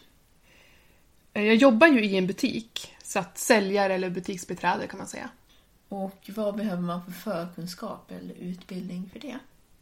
Eh, 1.33 1.43
Jag 1.43 1.55
jobbar 1.55 1.87
ju 1.87 2.05
i 2.05 2.17
en 2.17 2.27
butik, 2.27 2.93
så 3.03 3.19
att 3.19 3.37
säljare 3.37 3.93
eller 3.93 4.09
butiksbiträde 4.09 4.87
kan 4.87 4.97
man 4.97 5.07
säga. 5.07 5.29
Och 5.89 6.29
vad 6.35 6.55
behöver 6.55 6.81
man 6.81 7.05
för 7.05 7.11
förkunskap 7.11 8.11
eller 8.11 8.35
utbildning 8.35 9.09
för 9.13 9.19
det? 9.19 9.37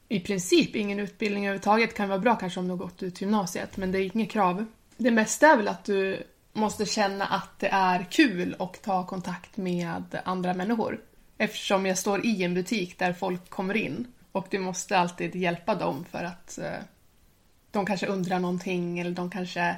I 0.08 0.20
princip 0.20 0.76
ingen 0.76 1.00
utbildning 1.00 1.44
överhuvudtaget 1.46 1.94
kan 1.96 2.10
vara 2.10 2.20
bra 2.20 2.36
kanske 2.36 2.60
om 2.60 2.66
du 2.66 2.72
har 2.72 2.78
gått 2.78 3.04
ut 3.04 3.22
gymnasiet, 3.22 3.78
men 3.78 3.92
det 3.92 4.00
är 4.00 4.16
inget 4.16 4.32
krav. 4.32 4.66
Det 4.98 5.12
mesta 5.12 5.48
är 5.48 5.58
väl 5.58 5.68
att 5.68 5.84
du 5.86 6.24
måste 6.54 6.86
känna 6.86 7.26
att 7.26 7.60
det 7.60 7.68
är 7.68 8.08
kul 8.12 8.54
och 8.54 8.80
ta 8.82 9.06
kontakt 9.08 9.58
med 9.58 10.18
andra 10.26 10.54
människor. 10.54 11.00
Eftersom 11.42 11.86
jag 11.86 11.98
står 11.98 12.26
i 12.26 12.44
en 12.44 12.54
butik 12.54 13.00
där 13.00 13.14
folk 13.14 13.50
kommer 13.50 13.78
in 13.78 14.08
och 14.32 14.48
du 14.50 14.60
måste 14.60 14.98
alltid 14.98 15.36
hjälpa 15.36 15.76
dem 15.76 16.06
för 16.12 16.24
att 16.24 16.58
eh, 16.58 16.80
de 17.72 17.86
kanske 17.86 18.08
undrar 18.08 18.40
någonting 18.40 19.00
eller 19.00 19.12
de 19.12 19.32
kanske 19.32 19.76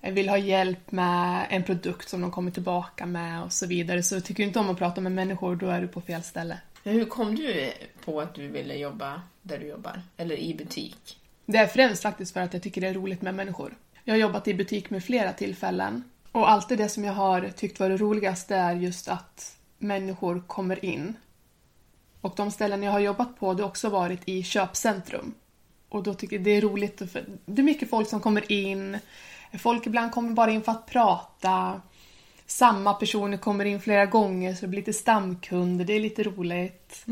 vill 0.00 0.28
ha 0.28 0.38
hjälp 0.38 0.92
med 0.92 1.46
en 1.50 1.62
produkt 1.62 2.08
som 2.08 2.20
de 2.20 2.30
kommer 2.30 2.50
tillbaka 2.50 3.06
med 3.06 3.42
och 3.42 3.52
så 3.52 3.66
vidare. 3.66 4.02
Så 4.02 4.20
tycker 4.20 4.42
du 4.42 4.46
inte 4.46 4.58
om 4.58 4.70
att 4.70 4.78
prata 4.78 5.00
med 5.00 5.12
människor, 5.12 5.56
då 5.56 5.66
är 5.66 5.80
du 5.80 5.88
på 5.88 6.00
fel 6.00 6.22
ställe. 6.22 6.58
Hur 6.84 7.04
kom 7.04 7.34
du 7.34 7.72
på 8.04 8.20
att 8.20 8.34
du 8.34 8.48
ville 8.48 8.74
jobba 8.74 9.22
där 9.42 9.58
du 9.58 9.66
jobbar? 9.66 10.02
Eller 10.16 10.36
i 10.36 10.54
butik? 10.54 11.18
Det 11.46 11.58
är 11.58 11.66
främst 11.66 12.02
faktiskt 12.02 12.32
för 12.32 12.40
att 12.40 12.52
jag 12.52 12.62
tycker 12.62 12.80
det 12.80 12.88
är 12.88 12.94
roligt 12.94 13.22
med 13.22 13.34
människor. 13.34 13.76
Jag 14.04 14.14
har 14.14 14.18
jobbat 14.18 14.48
i 14.48 14.54
butik 14.54 14.90
med 14.90 15.04
flera 15.04 15.32
tillfällen 15.32 16.04
och 16.32 16.50
alltid 16.50 16.78
det 16.78 16.88
som 16.88 17.04
jag 17.04 17.12
har 17.12 17.48
tyckt 17.56 17.80
var 17.80 17.88
det 17.88 17.96
roligaste 17.96 18.56
är 18.56 18.74
just 18.74 19.08
att 19.08 19.56
människor 19.80 20.42
kommer 20.46 20.84
in. 20.84 21.16
Och 22.20 22.32
de 22.36 22.50
ställen 22.50 22.82
jag 22.82 22.92
har 22.92 23.00
jobbat 23.00 23.38
på 23.38 23.54
det 23.54 23.62
har 23.62 23.68
också 23.68 23.88
varit 23.88 24.20
i 24.24 24.42
köpcentrum. 24.42 25.34
Och 25.88 26.02
då 26.02 26.14
tycker 26.14 26.36
jag 26.36 26.44
det 26.44 26.50
är 26.50 26.60
roligt, 26.60 26.98
för 27.12 27.24
det 27.46 27.62
är 27.62 27.64
mycket 27.64 27.90
folk 27.90 28.08
som 28.08 28.20
kommer 28.20 28.52
in. 28.52 28.98
Folk 29.58 29.86
ibland 29.86 30.12
kommer 30.12 30.30
bara 30.30 30.50
in 30.50 30.62
för 30.62 30.72
att 30.72 30.86
prata. 30.86 31.80
Samma 32.46 32.94
personer 32.94 33.36
kommer 33.36 33.64
in 33.64 33.80
flera 33.80 34.06
gånger 34.06 34.54
så 34.54 34.60
det 34.60 34.68
blir 34.68 34.80
lite 34.80 34.92
stamkunder, 34.92 35.84
det 35.84 35.92
är 35.92 36.00
lite 36.00 36.22
roligt. 36.22 37.04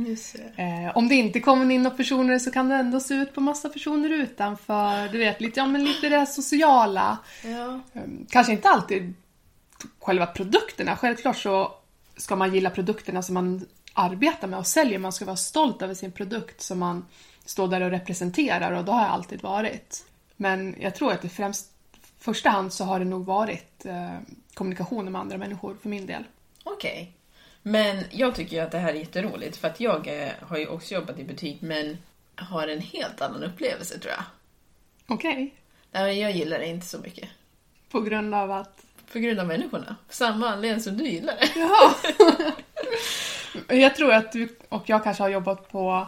Eh, 0.56 0.96
om 0.96 1.08
det 1.08 1.14
inte 1.14 1.40
kommer 1.40 1.74
in 1.74 1.82
några 1.82 1.96
personer 1.96 2.38
så 2.38 2.50
kan 2.50 2.68
det 2.68 2.74
ändå 2.74 3.00
se 3.00 3.14
ut 3.14 3.34
på 3.34 3.40
massa 3.40 3.68
personer 3.68 4.10
utanför. 4.10 5.08
Du 5.08 5.18
vet, 5.18 5.40
lite, 5.40 5.60
ja, 5.60 5.66
men 5.66 5.84
lite 5.84 6.08
det 6.08 6.26
sociala. 6.26 7.18
Ja. 7.44 7.80
Eh, 7.92 8.02
kanske 8.30 8.52
inte 8.52 8.68
alltid 8.68 9.14
själva 10.00 10.26
produkterna. 10.26 10.96
Självklart 10.96 11.36
så 11.36 11.77
ska 12.18 12.36
man 12.36 12.54
gilla 12.54 12.70
produkterna 12.70 13.22
som 13.22 13.34
man 13.34 13.66
arbetar 13.92 14.48
med 14.48 14.58
och 14.58 14.66
säljer. 14.66 14.98
Man 14.98 15.12
ska 15.12 15.24
vara 15.24 15.36
stolt 15.36 15.82
över 15.82 15.94
sin 15.94 16.12
produkt 16.12 16.60
som 16.60 16.78
man 16.78 17.06
står 17.44 17.68
där 17.68 17.80
och 17.80 17.90
representerar 17.90 18.72
och 18.72 18.84
det 18.84 18.92
har 18.92 19.02
jag 19.02 19.10
alltid 19.10 19.42
varit. 19.42 20.06
Men 20.36 20.74
jag 20.80 20.94
tror 20.94 21.12
att 21.12 21.32
främst, 21.32 21.70
första 22.18 22.50
hand 22.50 22.72
så 22.72 22.84
har 22.84 22.98
det 22.98 23.04
nog 23.04 23.24
varit 23.24 23.86
eh, 23.86 24.18
kommunikationen 24.54 25.12
med 25.12 25.20
andra 25.20 25.38
människor 25.38 25.76
för 25.82 25.88
min 25.88 26.06
del. 26.06 26.24
Okej. 26.64 27.12
Men 27.62 28.04
jag 28.10 28.34
tycker 28.34 28.56
ju 28.56 28.62
att 28.62 28.70
det 28.70 28.78
här 28.78 28.94
är 28.94 28.98
jätteroligt 28.98 29.56
för 29.56 29.68
att 29.68 29.80
jag 29.80 30.22
eh, 30.22 30.32
har 30.40 30.58
ju 30.58 30.66
också 30.66 30.94
jobbat 30.94 31.18
i 31.18 31.24
butik 31.24 31.60
men 31.60 31.98
har 32.34 32.68
en 32.68 32.80
helt 32.80 33.20
annan 33.20 33.42
upplevelse 33.42 33.98
tror 33.98 34.12
jag. 34.12 34.24
Okej. 35.06 35.54
Nej, 35.92 36.20
jag 36.20 36.30
gillar 36.32 36.58
det 36.58 36.66
inte 36.66 36.86
så 36.86 36.98
mycket. 36.98 37.28
På 37.90 38.00
grund 38.00 38.34
av 38.34 38.50
att 38.50 38.84
På 39.12 39.18
grund 39.18 39.40
av 39.40 39.46
människorna. 39.46 39.96
Samma 40.08 40.48
anledning 40.48 40.82
som 40.82 40.96
du 40.96 41.08
gillar 41.08 41.36
det. 41.36 41.60
Jaha. 41.60 41.94
jag 43.80 43.96
tror 43.96 44.12
att 44.12 44.32
du 44.32 44.56
och 44.68 44.82
jag 44.86 45.04
kanske 45.04 45.22
har 45.22 45.28
jobbat 45.30 45.72
på 45.72 46.06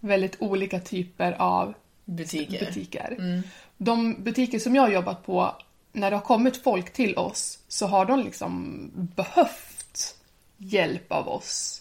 väldigt 0.00 0.36
olika 0.38 0.80
typer 0.80 1.32
av 1.32 1.74
Butiker. 2.04 2.66
butiker. 2.66 3.42
De 3.76 4.22
butiker 4.22 4.58
som 4.58 4.74
jag 4.74 4.82
har 4.82 4.90
jobbat 4.90 5.26
på, 5.26 5.56
när 5.92 6.10
det 6.10 6.16
har 6.16 6.24
kommit 6.24 6.62
folk 6.62 6.92
till 6.92 7.16
oss 7.18 7.58
så 7.68 7.86
har 7.86 8.06
de 8.06 8.20
liksom 8.20 8.90
behövt 8.94 10.16
hjälp 10.56 11.12
av 11.12 11.28
oss. 11.28 11.80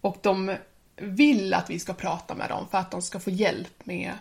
Och 0.00 0.16
de 0.22 0.56
vill 0.96 1.54
att 1.54 1.70
vi 1.70 1.78
ska 1.78 1.92
prata 1.92 2.34
med 2.34 2.48
dem 2.48 2.66
för 2.70 2.78
att 2.78 2.90
de 2.90 3.02
ska 3.02 3.20
få 3.20 3.30
hjälp 3.30 3.86
med, 3.86 4.12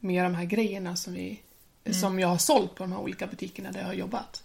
med 0.00 0.24
de 0.24 0.34
här 0.34 0.44
grejerna 0.44 0.96
som, 0.96 1.12
vi, 1.12 1.40
som 2.00 2.18
jag 2.18 2.28
har 2.28 2.38
sålt 2.38 2.74
på 2.74 2.82
de 2.82 2.92
här 2.92 3.00
olika 3.00 3.26
butikerna 3.26 3.72
där 3.72 3.80
jag 3.80 3.86
har 3.86 3.94
jobbat. 3.94 4.42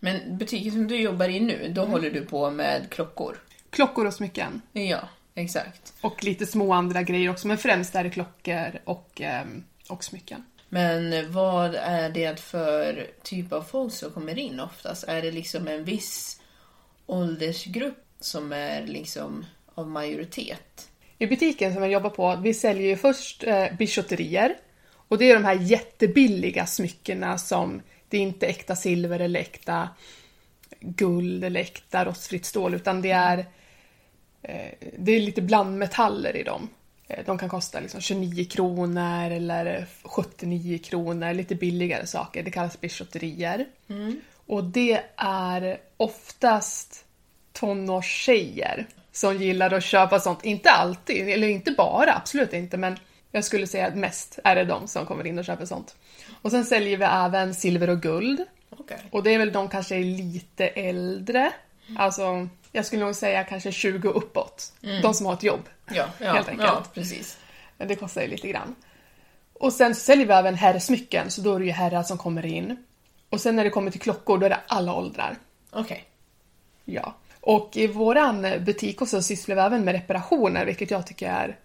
Men 0.00 0.38
butiken 0.38 0.72
som 0.72 0.88
du 0.88 1.00
jobbar 1.00 1.28
i 1.28 1.40
nu, 1.40 1.72
då 1.74 1.84
håller 1.84 2.10
du 2.10 2.24
på 2.24 2.50
med 2.50 2.90
klockor. 2.90 3.38
Klockor 3.70 4.06
och 4.06 4.14
smycken. 4.14 4.62
Ja, 4.72 5.08
exakt. 5.34 5.92
Och 6.00 6.24
lite 6.24 6.46
små 6.46 6.72
andra 6.72 7.02
grejer 7.02 7.30
också, 7.30 7.48
men 7.48 7.58
främst 7.58 7.94
är 7.94 8.04
det 8.04 8.10
klockor 8.10 8.80
och, 8.84 9.20
ehm, 9.20 9.64
och 9.88 10.04
smycken. 10.04 10.44
Men 10.68 11.32
vad 11.32 11.74
är 11.74 12.10
det 12.10 12.40
för 12.40 13.06
typ 13.22 13.52
av 13.52 13.62
folk 13.62 13.92
som 13.92 14.10
kommer 14.10 14.38
in 14.38 14.60
oftast? 14.60 15.04
Är 15.04 15.22
det 15.22 15.30
liksom 15.30 15.68
en 15.68 15.84
viss 15.84 16.40
åldersgrupp 17.06 18.04
som 18.20 18.52
är 18.52 18.86
liksom 18.86 19.46
av 19.74 19.88
majoritet? 19.88 20.88
I 21.18 21.26
butiken 21.26 21.74
som 21.74 21.82
jag 21.82 21.92
jobbar 21.92 22.10
på, 22.10 22.36
vi 22.42 22.54
säljer 22.54 22.86
ju 22.86 22.96
först 22.96 23.44
eh, 23.44 23.66
bijouterier. 23.78 24.56
Och 25.08 25.18
det 25.18 25.30
är 25.30 25.34
de 25.34 25.44
här 25.44 25.54
jättebilliga 25.54 26.66
smyckena 26.66 27.38
som 27.38 27.82
det 28.08 28.16
är 28.16 28.22
inte 28.22 28.46
äkta 28.46 28.76
silver 28.76 29.20
eller 29.20 29.40
äkta 29.40 29.88
guld 30.80 31.44
eller 31.44 31.60
äkta 31.60 32.04
rostfritt 32.04 32.44
stål 32.44 32.74
utan 32.74 33.02
det 33.02 33.10
är 33.10 33.38
eh, 34.42 34.72
det 34.98 35.12
är 35.12 35.20
lite 35.20 35.42
blandmetaller 35.42 36.36
i 36.36 36.42
dem. 36.42 36.68
Eh, 37.08 37.24
De 37.26 37.38
kan 37.38 37.48
kosta 37.48 37.80
liksom 37.80 38.00
29 38.00 38.44
kronor 38.44 39.30
eller 39.30 39.86
79 40.04 40.78
kronor, 40.78 41.34
lite 41.34 41.54
billigare 41.54 42.06
saker. 42.06 42.42
Det 42.42 42.50
kallas 42.50 42.80
bijouterier. 42.80 43.66
Och 44.46 44.64
det 44.64 45.00
är 45.16 45.78
oftast 45.96 47.04
tonårstjejer 47.52 48.86
som 49.12 49.36
gillar 49.36 49.74
att 49.74 49.84
köpa 49.84 50.20
sånt. 50.20 50.44
Inte 50.44 50.70
alltid, 50.70 51.28
eller 51.28 51.48
inte 51.48 51.70
bara, 51.70 52.14
absolut 52.14 52.52
inte, 52.52 52.76
men 52.76 52.98
jag 53.36 53.44
skulle 53.44 53.66
säga 53.66 53.86
att 53.86 53.96
mest 53.96 54.38
är 54.44 54.54
det 54.56 54.64
de 54.64 54.88
som 54.88 55.06
kommer 55.06 55.26
in 55.26 55.38
och 55.38 55.44
köper 55.44 55.64
sånt. 55.66 55.96
Och 56.42 56.50
sen 56.50 56.64
säljer 56.64 56.96
vi 56.96 57.04
även 57.04 57.54
silver 57.54 57.90
och 57.90 58.02
guld. 58.02 58.44
Okej. 58.70 58.98
Och 59.10 59.22
det 59.22 59.34
är 59.34 59.38
väl 59.38 59.52
de 59.52 59.68
kanske 59.68 59.96
är 59.96 60.04
lite 60.04 60.66
äldre. 60.68 61.52
Alltså, 61.98 62.48
jag 62.72 62.86
skulle 62.86 63.04
nog 63.04 63.14
säga 63.14 63.44
kanske 63.44 63.72
20 63.72 64.08
uppåt. 64.08 64.72
De 65.02 65.14
som 65.14 65.26
har 65.26 65.32
ett 65.32 65.42
jobb. 65.42 65.60
Ja, 65.90 66.06
ja, 66.18 66.32
Helt 66.32 66.48
enkelt. 66.48 66.68
ja, 66.68 66.84
precis. 66.94 67.38
Men 67.78 67.88
Det 67.88 67.96
kostar 67.96 68.22
ju 68.22 68.28
lite 68.28 68.48
grann. 68.48 68.74
Och 69.52 69.72
sen 69.72 69.94
säljer 69.94 70.26
vi 70.26 70.32
även 70.32 70.54
herrsmycken, 70.54 71.30
så 71.30 71.40
då 71.40 71.54
är 71.54 71.58
det 71.58 71.64
ju 71.64 71.70
herrar 71.72 72.02
som 72.02 72.18
kommer 72.18 72.46
in. 72.46 72.84
Och 73.30 73.40
sen 73.40 73.56
när 73.56 73.64
det 73.64 73.70
kommer 73.70 73.90
till 73.90 74.00
klockor, 74.00 74.38
då 74.38 74.46
är 74.46 74.50
det 74.50 74.60
alla 74.66 74.94
åldrar. 74.94 75.36
Okej. 75.70 76.04
Ja. 76.84 77.14
Och 77.40 77.76
i 77.76 77.86
våran 77.86 78.46
butik 78.60 79.02
också 79.02 79.22
sysslar 79.22 79.56
vi 79.56 79.62
även 79.62 79.84
med 79.84 79.94
reparationer, 79.94 80.66
vilket 80.66 80.90
jag 80.90 81.06
tycker 81.06 81.30
är 81.30 81.56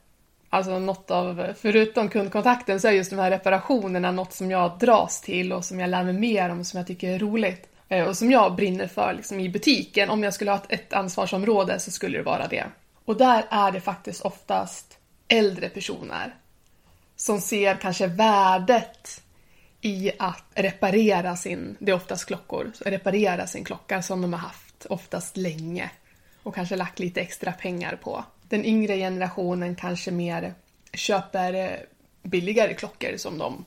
Alltså 0.54 0.80
något 0.80 1.12
av, 1.12 1.54
förutom 1.62 2.10
kundkontakten 2.10 2.80
så 2.80 2.88
är 2.88 2.92
just 2.92 3.10
de 3.10 3.20
här 3.20 3.32
reparationerna 3.32 4.12
något 4.12 4.34
som 4.34 4.52
jag 4.52 4.80
dras 4.80 5.22
till 5.22 5.54
och 5.54 5.66
som 5.66 5.80
jag 5.80 5.90
lär 5.90 6.04
mig 6.04 6.14
mer 6.14 6.50
om 6.50 6.60
och 6.60 6.66
som 6.68 6.78
jag 6.78 6.88
tycker 6.88 7.10
är 7.10 7.20
roligt. 7.20 7.70
Eh, 7.90 8.08
och 8.08 8.18
som 8.18 8.32
jag 8.32 8.56
brinner 8.56 8.88
för 8.88 9.14
liksom 9.14 9.40
i 9.40 9.50
butiken. 9.50 10.10
Om 10.10 10.24
jag 10.24 10.34
skulle 10.34 10.52
ha 10.52 10.62
ett, 10.70 10.94
ansvarsområde 10.94 11.80
så 11.80 11.92
skulle 11.92 12.18
det 12.18 12.24
vara 12.24 12.48
det. 12.48 12.66
Och 13.06 13.18
där 13.18 13.46
är 13.50 13.72
det 13.72 13.82
faktiskt 13.82 14.22
oftast 14.22 14.98
äldre 15.28 15.70
personer 15.70 16.36
som 17.16 17.42
ser 17.42 17.76
kanske 17.76 18.08
värdet 18.08 19.22
i 19.82 20.12
att 20.20 20.44
reparera 20.54 21.36
sin, 21.36 21.78
det 21.80 21.92
är 21.92 21.96
oftast 21.96 22.26
klockor, 22.26 22.72
reparera 22.86 23.48
sin 23.48 23.64
klocka 23.64 24.02
som 24.02 24.22
de 24.22 24.34
har 24.34 24.40
haft 24.40 24.86
oftast 24.90 25.38
länge 25.38 25.92
och 26.44 26.56
kanske 26.56 26.76
lagt 26.76 27.00
lite 27.00 27.22
extra 27.22 27.52
pengar 27.52 28.00
på. 28.04 28.24
Den 28.52 28.66
yngre 28.66 28.98
generationen 28.98 29.76
kanske 29.76 30.12
mer 30.12 30.54
köper 30.94 31.54
eh, 31.54 31.70
billigare 32.24 32.74
klockor 32.74 33.18
som 33.18 33.38
de 33.38 33.66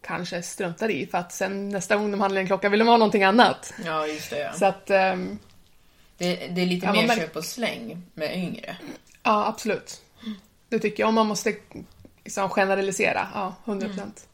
kanske 0.00 0.42
struntar 0.42 0.90
i 0.90 1.06
för 1.06 1.18
att 1.18 1.32
sen 1.32 1.68
nästa 1.68 1.96
gång 1.96 2.10
de 2.10 2.20
handlar 2.20 2.40
en 2.40 2.46
klocka 2.46 2.68
vill 2.68 2.78
de 2.78 2.88
ha 2.88 2.96
någonting 2.96 3.24
annat. 3.24 3.74
Ja, 3.84 4.06
just 4.06 4.30
det. 4.30 4.38
Ja. 4.38 4.52
Så 4.52 4.66
att, 4.66 4.90
ehm, 4.90 5.38
Det, 6.18 6.34
det 6.36 6.62
är 6.62 6.66
lite 6.66 6.86
Ja, 6.86 6.92
mer 6.92 7.16
köp 7.16 7.36
och 7.36 7.44
släng 7.44 8.02
med 8.14 8.36
yngre. 8.36 8.76
Ja, 9.22 9.46
absolut. 9.46 10.02
Det 10.68 10.78
tycker 10.78 11.02
jag. 11.02 11.08
Om 11.08 11.14
man 11.14 11.26
måste 11.26 11.54
liksom 12.24 12.48
generalisera, 12.50 13.28
ja, 13.34 13.54
100 13.64 13.86
procent. 13.86 14.28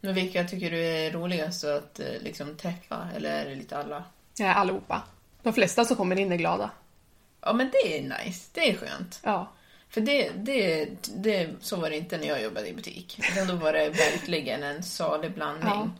Men 0.00 0.14
vilka 0.14 0.44
tycker 0.44 0.70
du 0.70 0.86
är 0.86 1.10
roligast 1.10 1.64
att 1.64 2.00
eh, 2.00 2.06
liksom 2.20 2.56
träffa? 2.56 3.08
Eller 3.16 3.30
är 3.30 3.48
det 3.48 3.54
lite 3.54 3.78
alla? 3.78 4.04
Ja, 4.36 4.54
allihopa. 4.54 5.02
De 5.42 5.52
flesta 5.52 5.84
som 5.84 5.96
kommer 5.96 6.18
in 6.18 6.32
är 6.32 6.36
glada. 6.36 6.70
Ja, 7.40 7.52
men 7.52 7.70
det 7.70 7.98
är 7.98 8.02
nice. 8.02 8.50
Det 8.52 8.70
är 8.70 8.76
skönt. 8.76 9.20
Ja. 9.22 9.52
För 9.88 10.00
det, 10.00 10.30
det, 10.30 10.88
det, 11.16 11.50
så 11.60 11.76
var 11.76 11.90
det 11.90 11.96
inte 11.96 12.18
när 12.18 12.26
jag 12.26 12.42
jobbade 12.42 12.68
i 12.68 12.74
butik. 12.74 13.20
Utan 13.32 13.48
då 13.48 13.54
var 13.54 13.72
det 13.72 13.88
verkligen 13.88 14.62
en 14.62 14.82
salig 14.82 15.34
blandning. 15.34 15.70
Ja. 15.70 15.90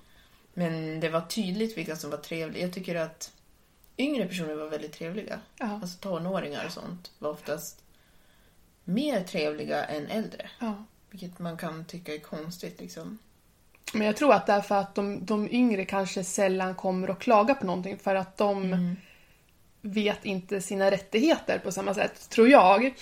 Men 0.54 1.00
det 1.00 1.08
var 1.08 1.20
tydligt 1.20 1.78
vilka 1.78 1.96
som 1.96 2.10
var 2.10 2.18
trevliga. 2.18 2.62
Jag 2.62 2.72
tycker 2.74 2.94
att 2.94 3.32
yngre 3.98 4.26
personer 4.26 4.54
var 4.54 4.66
väldigt 4.66 4.92
trevliga. 4.92 5.40
Ja. 5.58 5.80
Alltså 5.82 5.98
tonåringar 5.98 6.66
och 6.66 6.72
sånt 6.72 7.10
var 7.18 7.30
oftast 7.30 7.84
mer 8.84 9.24
trevliga 9.24 9.84
än 9.84 10.06
äldre. 10.06 10.50
ja. 10.58 10.84
Vilket 11.10 11.38
man 11.38 11.56
kan 11.56 11.84
tycka 11.84 12.14
är 12.14 12.18
konstigt 12.18 12.80
liksom. 12.80 13.18
Men 13.94 14.06
jag 14.06 14.16
tror 14.16 14.32
att 14.32 14.46
det 14.46 14.52
är 14.52 14.60
för 14.60 14.74
att 14.74 14.94
de, 14.94 15.24
de 15.24 15.48
yngre 15.50 15.84
kanske 15.84 16.24
sällan 16.24 16.74
kommer 16.74 17.08
att 17.08 17.18
klaga 17.18 17.54
på 17.54 17.66
någonting 17.66 17.98
för 17.98 18.14
att 18.14 18.36
de 18.36 18.96
vet 19.82 20.24
inte 20.24 20.60
sina 20.60 20.90
rättigheter 20.90 21.58
på 21.58 21.72
samma 21.72 21.94
sätt, 21.94 22.30
tror 22.30 22.48
jag. 22.48 22.94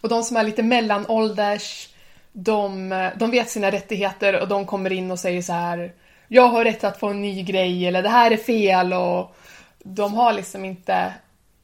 Och 0.00 0.08
de 0.08 0.22
som 0.22 0.36
är 0.36 0.44
lite 0.44 0.62
mellanålders, 0.62 1.88
de, 2.32 2.88
de 3.16 3.30
vet 3.30 3.50
sina 3.50 3.70
rättigheter 3.70 4.40
och 4.40 4.48
de 4.48 4.66
kommer 4.66 4.92
in 4.92 5.10
och 5.10 5.18
säger 5.18 5.42
så 5.42 5.52
här 5.52 5.92
Jag 6.28 6.48
har 6.48 6.64
rätt 6.64 6.84
att 6.84 7.00
få 7.00 7.08
en 7.08 7.22
ny 7.22 7.42
grej 7.42 7.86
eller 7.86 8.02
det 8.02 8.08
här 8.08 8.30
är 8.30 8.36
fel 8.36 8.92
och 8.92 9.36
de 9.78 10.14
har 10.14 10.32
liksom 10.32 10.64
inte 10.64 11.14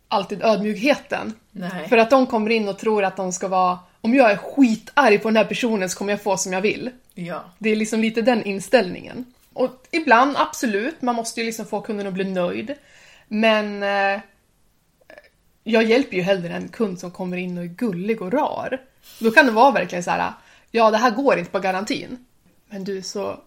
alltid 0.09 0.43
ödmjukheten. 0.43 1.35
Nej. 1.51 1.89
För 1.89 1.97
att 1.97 2.11
de 2.11 2.27
kommer 2.27 2.51
in 2.51 2.69
och 2.69 2.79
tror 2.79 3.05
att 3.05 3.17
de 3.17 3.33
ska 3.33 3.49
vara 3.49 3.79
om 4.01 4.15
jag 4.15 4.33
är 4.33 4.37
skitarg 4.37 5.19
på 5.19 5.29
den 5.29 5.37
här 5.37 5.45
personen 5.45 5.91
så 5.91 5.99
kommer 5.99 6.13
jag 6.13 6.23
få 6.23 6.37
som 6.37 6.53
jag 6.53 6.61
vill. 6.61 6.91
Ja. 7.15 7.45
Det 7.59 7.71
är 7.71 7.77
liksom 7.77 8.01
lite 8.01 8.23
den 8.23 8.45
inställningen. 8.45 9.25
Och 9.53 9.87
ibland, 9.91 10.37
absolut, 10.37 11.03
man 11.03 11.15
måste 11.15 11.41
ju 11.41 11.47
liksom 11.47 11.67
få 11.67 11.81
kunden 11.81 12.07
att 12.07 12.13
bli 12.13 12.25
nöjd. 12.25 12.75
Men 13.29 13.83
eh, 13.83 14.21
jag 15.65 15.85
hjälper 15.85 16.17
ju 16.17 16.23
hellre 16.23 16.55
en 16.55 16.69
kund 16.69 17.01
som 17.01 17.11
kommer 17.11 17.37
in 17.37 17.59
och 17.59 17.65
är 17.65 17.69
gullig 17.69 18.23
och 18.23 18.33
rar. 18.33 18.81
Då 19.19 19.31
kan 19.31 19.47
det 19.47 19.53
vara 19.53 19.71
verkligen 19.71 20.05
så 20.05 20.11
här, 20.11 20.33
ja 20.71 20.91
det 20.91 20.97
här 20.97 21.11
går 21.11 21.39
inte 21.39 21.51
på 21.51 21.59
garantin. 21.59 22.27
Men 22.69 22.85
du 22.85 22.99
är 22.99 23.03
så 23.03 23.41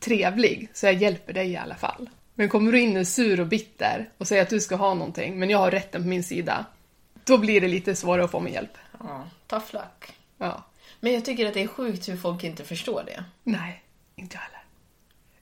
trevlig 0.00 0.68
så 0.74 0.86
jag 0.86 0.94
hjälper 0.94 1.32
dig 1.32 1.50
i 1.50 1.56
alla 1.56 1.74
fall. 1.74 2.10
Men 2.34 2.48
kommer 2.48 2.72
du 2.72 2.80
in 2.80 2.96
och 2.96 3.06
sur 3.06 3.40
och 3.40 3.46
bitter 3.46 4.08
och 4.18 4.28
säger 4.28 4.42
att 4.42 4.50
du 4.50 4.60
ska 4.60 4.76
ha 4.76 4.94
någonting 4.94 5.38
men 5.38 5.50
jag 5.50 5.58
har 5.58 5.70
rätten 5.70 6.02
på 6.02 6.08
min 6.08 6.24
sida. 6.24 6.66
Då 7.24 7.38
blir 7.38 7.60
det 7.60 7.68
lite 7.68 7.96
svårare 7.96 8.24
att 8.24 8.30
få 8.30 8.40
min 8.40 8.54
hjälp. 8.54 8.78
ja. 9.00 9.24
Tough 9.46 9.66
luck. 9.72 10.12
Ja. 10.38 10.64
Men 11.00 11.12
jag 11.12 11.24
tycker 11.24 11.46
att 11.46 11.54
det 11.54 11.62
är 11.62 11.66
sjukt 11.66 12.08
hur 12.08 12.16
folk 12.16 12.44
inte 12.44 12.64
förstår 12.64 13.02
det. 13.06 13.24
Nej, 13.44 13.82
inte 14.16 14.36
jag 14.36 14.40
heller. 14.40 14.58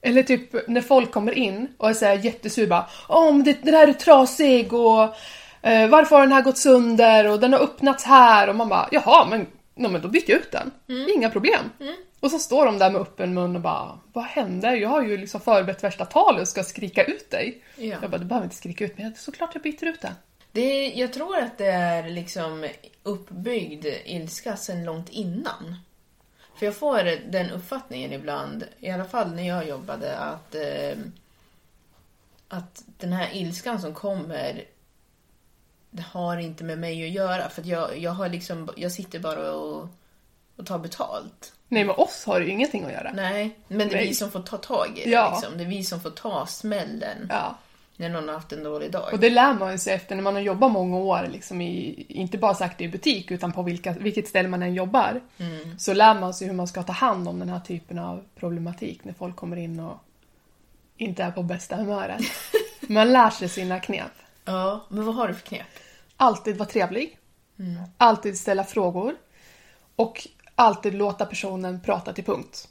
Eller 0.01 0.23
typ 0.23 0.67
när 0.67 0.81
folk 0.81 1.11
kommer 1.11 1.31
in 1.31 1.67
och 1.77 1.89
är 1.89 1.93
så 1.93 2.05
här 2.05 2.17
jättesur 2.17 2.67
bara 2.67 2.89
Åh, 3.09 3.33
men 3.33 3.43
det, 3.43 3.63
den 3.63 3.73
här 3.73 3.87
är 3.87 3.93
trasig 3.93 4.73
och 4.73 5.15
eh, 5.61 5.87
varför 5.89 6.15
har 6.15 6.21
den 6.21 6.31
här 6.31 6.41
gått 6.41 6.57
sönder 6.57 7.31
och 7.31 7.39
den 7.39 7.53
har 7.53 7.59
öppnats 7.59 8.03
här 8.03 8.49
och 8.49 8.55
man 8.55 8.69
bara 8.69 8.89
jaha 8.91 9.27
men, 9.29 9.47
no, 9.75 9.87
men 9.87 10.01
då 10.01 10.07
byter 10.07 10.29
jag 10.31 10.39
ut 10.39 10.51
den. 10.51 10.71
Inga 11.15 11.29
problem. 11.29 11.69
Och 12.19 12.31
så 12.31 12.39
står 12.39 12.65
de 12.65 12.77
där 12.77 12.91
med 12.91 13.01
öppen 13.01 13.33
mun 13.33 13.55
och 13.55 13.61
bara 13.61 13.99
vad 14.13 14.23
hände? 14.25 14.75
Jag 14.75 14.89
har 14.89 15.03
ju 15.03 15.17
liksom 15.17 15.41
förberett 15.41 15.83
värsta 15.83 16.05
talet 16.05 16.41
och 16.41 16.47
ska 16.47 16.63
skrika 16.63 17.03
ut 17.03 17.31
dig. 17.31 17.61
Ja. 17.75 17.97
Jag 18.01 18.11
bara 18.11 18.17
du 18.17 18.25
behöver 18.25 18.45
inte 18.45 18.55
skrika 18.55 18.85
ut 18.85 18.97
mig, 18.97 19.13
såklart 19.15 19.49
jag 19.53 19.63
byter 19.63 19.85
ut 19.85 20.01
den. 20.01 20.13
Det 20.51 20.87
jag 20.87 21.13
tror 21.13 21.37
att 21.37 21.57
det 21.57 21.71
är 21.71 22.09
liksom 22.09 22.67
uppbyggd 23.03 23.85
ilska 24.05 24.55
sedan 24.55 24.85
långt 24.85 25.09
innan. 25.09 25.75
För 26.59 26.65
jag 26.65 26.75
får 26.75 27.31
den 27.31 27.51
uppfattningen 27.51 28.13
ibland, 28.13 28.67
i 28.79 28.89
alla 28.89 29.05
fall 29.05 29.35
när 29.35 29.47
jag 29.47 29.67
jobbade, 29.67 30.17
att, 30.17 30.55
eh, 30.55 30.97
att 32.47 32.83
den 32.97 33.13
här 33.13 33.29
ilskan 33.33 33.81
som 33.81 33.93
kommer 33.93 34.63
det 35.97 36.03
har 36.11 36.37
inte 36.37 36.63
med 36.63 36.79
mig 36.79 37.03
att 37.07 37.11
göra. 37.13 37.49
För 37.49 37.61
att 37.61 37.67
jag, 37.67 37.97
jag, 37.97 38.11
har 38.11 38.29
liksom, 38.29 38.69
jag 38.75 38.91
sitter 38.91 39.19
bara 39.19 39.51
och, 39.51 39.87
och 40.57 40.65
tar 40.65 40.79
betalt. 40.79 41.53
Nej 41.67 41.83
med 41.85 41.95
oss 41.95 42.25
har 42.25 42.39
det 42.39 42.45
ju 42.45 42.51
ingenting 42.51 42.83
att 42.85 42.91
göra. 42.91 43.11
Nej, 43.15 43.59
men 43.67 43.77
det 43.77 43.83
är 43.93 43.97
Nej. 43.97 44.07
vi 44.07 44.13
som 44.13 44.31
får 44.31 44.39
ta 44.39 44.57
tag 44.57 44.97
i 44.97 45.03
det. 45.03 45.09
Ja. 45.09 45.31
Liksom. 45.31 45.57
Det 45.57 45.63
är 45.63 45.67
vi 45.67 45.83
som 45.83 45.99
får 46.01 46.09
ta 46.09 46.45
smällen 46.45 47.27
Ja. 47.29 47.55
när 47.95 48.09
någon 48.09 48.27
har 48.27 48.35
haft 48.35 48.51
en 48.51 48.63
dålig 48.63 48.91
dag. 48.91 49.13
Och 49.13 49.19
det 49.19 49.29
lär 49.29 49.53
man 49.53 49.79
sig 49.79 49.93
efter 49.93 50.15
när 50.15 50.23
man 50.23 50.33
har 50.33 50.41
jobbat 50.41 50.71
många 50.71 50.97
år, 50.97 51.27
liksom 51.31 51.61
i, 51.61 52.05
inte 52.09 52.37
bara 52.37 52.53
sagt 52.55 52.81
i 52.81 52.87
butik, 52.87 53.31
utan 53.31 53.53
på 53.53 53.63
vilka, 53.63 53.91
vilket 53.91 54.27
ställe 54.27 54.47
man 54.47 54.63
än 54.63 54.73
jobbar. 54.73 55.21
Så 55.77 55.93
lär 55.93 56.13
man 56.19 56.33
sig 56.33 56.47
hur 56.47 56.53
man 56.53 56.67
ska 56.67 56.83
ta 56.83 56.93
hand 56.93 57.27
om 57.27 57.39
den 57.39 57.49
här 57.49 57.59
typen 57.59 57.99
av 57.99 58.23
problematik 58.39 59.03
när 59.03 59.13
folk 59.13 59.35
kommer 59.35 59.57
in 59.57 59.79
och 59.79 59.97
inte 60.97 61.23
är 61.23 61.31
på 61.31 61.43
bästa 61.43 61.75
humöret. 61.75 62.21
Man 62.89 63.13
lär 63.13 63.29
sig 63.29 63.49
sina 63.49 63.79
knep. 63.79 64.11
Ja, 64.45 64.85
men 64.89 65.05
vad 65.05 65.15
har 65.15 65.27
du 65.27 65.33
för 65.33 65.41
knep? 65.41 65.67
Alltid 66.17 66.57
vara 66.57 66.69
trevlig. 66.69 67.19
Alltid 67.97 68.37
ställa 68.37 68.63
frågor. 68.63 69.15
Och 69.95 70.27
alltid 70.55 70.93
låta 70.93 71.25
personen 71.25 71.81
prata 71.81 72.13
till 72.13 72.23
punkt. 72.23 72.67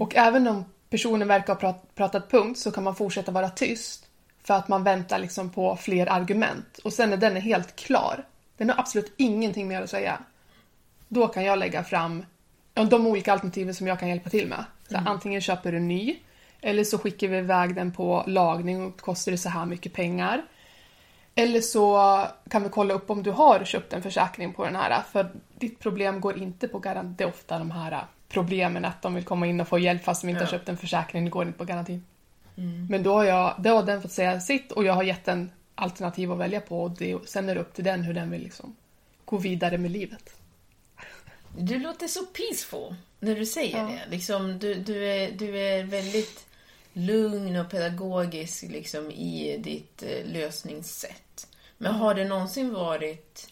Och 0.00 0.16
även 0.16 0.48
om 0.48 0.64
personen 0.90 1.28
verkar 1.28 1.52
ha 1.54 1.60
prat, 1.60 1.94
pratat 1.94 2.30
punkt 2.30 2.58
så 2.58 2.70
kan 2.70 2.84
man 2.84 2.96
fortsätta 2.96 3.32
vara 3.32 3.48
tyst. 3.50 4.06
För 4.42 4.54
att 4.54 4.68
man 4.68 4.84
väntar 4.84 5.18
liksom 5.18 5.50
på 5.50 5.76
fler 5.76 6.12
argument. 6.12 6.78
Och 6.84 6.92
sen 6.92 7.10
när 7.10 7.16
den 7.16 7.36
är 7.36 7.40
helt 7.40 7.76
klar, 7.76 8.24
den 8.56 8.70
har 8.70 8.78
absolut 8.78 9.12
ingenting 9.16 9.68
mer 9.68 9.82
att 9.82 9.90
säga. 9.90 10.18
Då 11.08 11.28
kan 11.28 11.44
jag 11.44 11.58
lägga 11.58 11.84
fram 11.84 12.24
de 12.74 13.06
olika 13.06 13.32
alternativen 13.32 13.74
som 13.74 13.86
jag 13.86 14.00
kan 14.00 14.08
hjälpa 14.08 14.30
till 14.30 14.48
med. 14.48 14.64
Så 14.88 14.96
här, 14.96 15.08
Antingen 15.08 15.40
köper 15.40 15.72
du 15.72 15.78
en 15.78 15.88
ny, 15.88 16.16
eller 16.60 16.84
så 16.84 16.98
skickar 16.98 17.28
vi 17.28 17.36
iväg 17.38 17.74
den 17.74 17.92
på 17.92 18.24
lagning 18.26 18.86
och 18.86 19.00
kostar 19.00 19.32
det 19.32 19.38
så 19.38 19.48
här 19.48 19.66
mycket 19.66 19.92
pengar. 19.92 20.42
Eller 21.34 21.60
så 21.60 22.20
kan 22.48 22.62
vi 22.62 22.68
kolla 22.68 22.94
upp 22.94 23.10
om 23.10 23.22
du 23.22 23.30
har 23.30 23.64
köpt 23.64 23.92
en 23.92 24.02
försäkring 24.02 24.52
på 24.52 24.64
den 24.64 24.76
här. 24.76 25.02
För 25.12 25.30
ditt 25.58 25.78
problem 25.78 26.20
går 26.20 26.38
inte 26.38 26.68
på 26.68 26.78
garanti. 26.78 27.14
Det 27.18 27.24
är 27.24 27.28
ofta 27.28 27.58
de 27.58 27.70
här 27.70 28.04
problemen 28.28 28.84
att 28.84 29.02
de 29.02 29.14
vill 29.14 29.24
komma 29.24 29.46
in 29.46 29.60
och 29.60 29.68
få 29.68 29.78
hjälp 29.78 30.04
fast 30.04 30.22
de 30.22 30.28
inte 30.28 30.44
har 30.44 30.50
köpt 30.50 30.68
en 30.68 30.76
försäkring. 30.76 31.24
Det 31.24 31.30
går 31.30 31.46
inte 31.46 31.58
på 31.58 31.64
garantin. 31.64 32.04
Men 32.90 33.02
då 33.02 33.14
har, 33.14 33.24
jag, 33.24 33.54
då 33.58 33.70
har 33.70 33.82
den 33.82 34.02
fått 34.02 34.12
säga 34.12 34.40
sitt 34.40 34.72
och 34.72 34.84
jag 34.84 34.92
har 34.92 35.02
gett 35.02 35.28
en 35.28 35.50
alternativ 35.74 36.32
att 36.32 36.38
välja 36.38 36.60
på. 36.60 36.82
Och 36.82 36.90
det, 36.90 37.16
sen 37.28 37.48
är 37.48 37.54
det 37.54 37.60
upp 37.60 37.74
till 37.74 37.84
den 37.84 38.02
hur 38.02 38.14
den 38.14 38.30
vill 38.30 38.42
liksom 38.42 38.76
gå 39.24 39.36
vidare 39.36 39.78
med 39.78 39.90
livet. 39.90 40.36
Du 41.58 41.78
låter 41.78 42.06
så 42.06 42.26
peaceful 42.26 42.94
när 43.20 43.34
du 43.34 43.46
säger 43.46 43.78
Ja. 43.78 43.84
det. 43.84 44.10
Liksom, 44.10 44.58
du, 44.58 44.74
du, 44.74 45.06
är, 45.08 45.32
du 45.32 45.58
är 45.58 45.84
väldigt 45.84 46.46
lugn 46.94 47.56
och 47.56 47.70
pedagogisk 47.70 48.62
liksom, 48.62 49.10
i 49.10 49.58
ditt 49.58 50.02
eh, 50.02 50.26
lösningssätt. 50.26 51.46
Men 51.78 51.94
har 51.94 52.14
det 52.14 52.24
någonsin 52.24 52.72
varit 52.72 53.48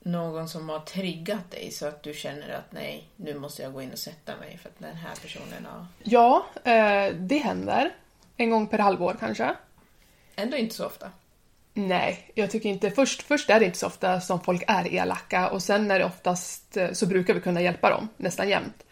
någon 0.00 0.48
som 0.48 0.68
har 0.68 0.80
triggat 0.80 1.50
dig 1.50 1.70
så 1.70 1.86
att 1.86 2.02
du 2.02 2.14
känner 2.14 2.48
att 2.48 2.72
nej, 2.72 3.08
nu 3.16 3.38
måste 3.38 3.62
jag 3.62 3.72
gå 3.72 3.82
in 3.82 3.92
och 3.92 3.98
sätta 3.98 4.36
mig 4.36 4.58
för 4.62 4.68
att 4.68 4.78
den 4.78 4.96
här 4.96 5.14
personen 5.22 5.66
har... 5.66 5.86
Ja, 6.02 6.46
eh, 6.64 7.14
det 7.14 7.38
händer. 7.38 7.94
En 8.36 8.50
gång 8.50 8.66
per 8.66 8.78
halvår 8.78 9.16
kanske. 9.20 9.54
Ändå 10.36 10.56
inte 10.56 10.74
så 10.74 10.86
ofta. 10.86 11.10
Nej, 11.74 12.30
jag 12.34 12.50
tycker 12.50 12.68
inte. 12.68 12.90
Först, 12.90 13.22
först 13.22 13.50
är 13.50 13.60
det 13.60 13.66
inte 13.66 13.78
så 13.78 13.86
ofta 13.86 14.20
som 14.20 14.40
folk 14.40 14.64
är 14.66 14.94
elaka 14.94 15.48
och 15.48 15.62
sen 15.62 15.90
är 15.90 15.98
det 15.98 16.04
oftast 16.04 16.76
eh, 16.76 16.92
så 16.92 17.06
brukar 17.06 17.34
vi 17.34 17.40
kunna 17.40 17.60
hjälpa 17.60 17.90
dem 17.90 18.08
nästan 18.16 18.48
jämt. 18.48 18.84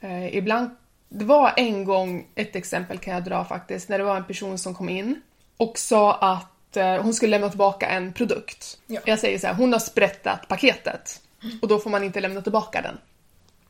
Eh, 0.00 0.36
ibland, 0.36 0.70
det 1.14 1.24
var 1.24 1.52
en 1.56 1.84
gång, 1.84 2.26
ett 2.34 2.56
exempel 2.56 2.98
kan 2.98 3.14
jag 3.14 3.24
dra 3.24 3.44
faktiskt, 3.44 3.88
när 3.88 3.98
det 3.98 4.04
var 4.04 4.16
en 4.16 4.24
person 4.24 4.58
som 4.58 4.74
kom 4.74 4.88
in 4.88 5.22
och 5.56 5.78
sa 5.78 6.14
att 6.14 6.76
eh, 6.76 7.02
hon 7.02 7.14
skulle 7.14 7.30
lämna 7.30 7.48
tillbaka 7.48 7.86
en 7.86 8.12
produkt. 8.12 8.78
Ja. 8.86 9.00
Jag 9.04 9.18
säger 9.18 9.38
så 9.38 9.46
här, 9.46 9.54
hon 9.54 9.72
har 9.72 9.80
sprättat 9.80 10.48
paketet 10.48 11.20
och 11.62 11.68
då 11.68 11.78
får 11.78 11.90
man 11.90 12.04
inte 12.04 12.20
lämna 12.20 12.42
tillbaka 12.42 12.82
den. 12.82 12.98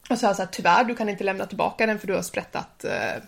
Och 0.00 0.08
så 0.08 0.16
sa 0.16 0.26
jag 0.26 0.36
så 0.36 0.42
här, 0.42 0.48
tyvärr 0.52 0.84
du 0.84 0.94
kan 0.94 1.08
inte 1.08 1.24
lämna 1.24 1.46
tillbaka 1.46 1.86
den 1.86 1.98
för 1.98 2.06
du 2.06 2.14
har 2.14 2.22
sprättat 2.22 2.84
eh, 2.84 3.22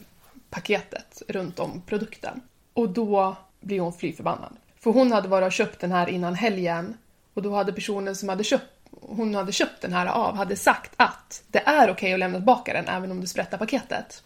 paketet 0.50 1.22
runt 1.28 1.58
om 1.58 1.82
produkten. 1.86 2.40
Och 2.72 2.88
då 2.88 3.36
blir 3.60 3.80
hon 3.80 3.92
fly 3.92 4.12
förbannad. 4.12 4.56
För 4.80 4.90
hon 4.90 5.12
hade 5.12 5.28
varit 5.28 5.46
och 5.46 5.52
köpt 5.52 5.80
den 5.80 5.92
här 5.92 6.08
innan 6.08 6.34
helgen 6.34 6.96
och 7.34 7.42
då 7.42 7.54
hade 7.54 7.72
personen 7.72 8.16
som 8.16 8.28
hade 8.28 8.44
köpt, 8.44 8.73
hon 9.08 9.34
hade 9.34 9.52
köpt 9.52 9.80
den 9.80 9.92
här 9.92 10.06
av 10.06 10.36
hade 10.36 10.56
sagt 10.56 10.92
att 10.96 11.42
det 11.48 11.58
är 11.58 11.90
okej 11.90 12.12
att 12.12 12.18
lämna 12.18 12.38
tillbaka 12.38 12.72
den 12.72 12.88
även 12.88 13.10
om 13.10 13.20
du 13.20 13.26
sprättar 13.26 13.58
paketet. 13.58 14.22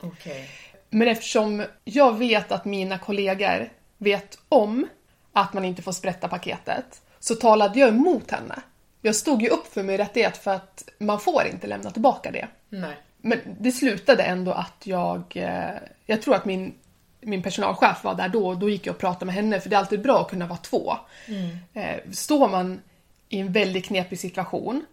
Okej. 0.00 0.50
Men 0.90 1.08
eftersom 1.08 1.64
jag 1.84 2.18
vet 2.18 2.52
att 2.52 2.64
mina 2.64 2.98
kollegor 2.98 3.72
vet 3.98 4.38
om 4.48 4.86
att 5.32 5.52
man 5.52 5.64
inte 5.64 5.82
får 5.82 5.92
sprätta 5.92 6.28
paketet 6.28 7.02
så 7.20 7.34
talade 7.34 7.80
jag 7.80 7.88
emot 7.88 8.30
henne. 8.30 8.62
Jag 9.02 9.16
stod 9.16 9.42
ju 9.42 9.48
upp 9.48 9.72
för 9.72 9.82
min 9.82 9.96
rättighet 9.96 10.36
för 10.36 10.54
att 10.54 10.88
man 10.98 11.20
får 11.20 11.42
inte 11.52 11.66
lämna 11.66 11.90
tillbaka 11.90 12.30
det. 12.30 12.48
Nej. 12.68 12.96
Men 13.16 13.40
det 13.60 13.72
slutade 13.72 14.22
ändå 14.22 14.52
att 14.52 14.82
jag... 14.84 15.32
Eh, 15.34 15.74
jag 16.06 16.22
tror 16.22 16.34
att 16.34 16.44
min, 16.44 16.74
min 17.20 17.42
personalchef 17.42 18.04
var 18.04 18.14
där 18.14 18.28
då 18.28 18.48
och 18.48 18.58
då 18.58 18.70
gick 18.70 18.86
jag 18.86 18.94
och 18.94 19.00
pratade 19.00 19.26
med 19.26 19.34
henne 19.34 19.60
för 19.60 19.70
det 19.70 19.76
är 19.76 19.80
alltid 19.80 20.02
bra 20.02 20.20
att 20.20 20.30
kunna 20.30 20.46
vara 20.46 20.58
två. 20.58 20.96
Eh, 21.72 22.12
står 22.12 22.48
man 22.48 22.80
i 23.28 23.38
en 23.40 23.52
väldigt 23.52 23.84
knepig 23.84 24.18
situation 24.20 24.84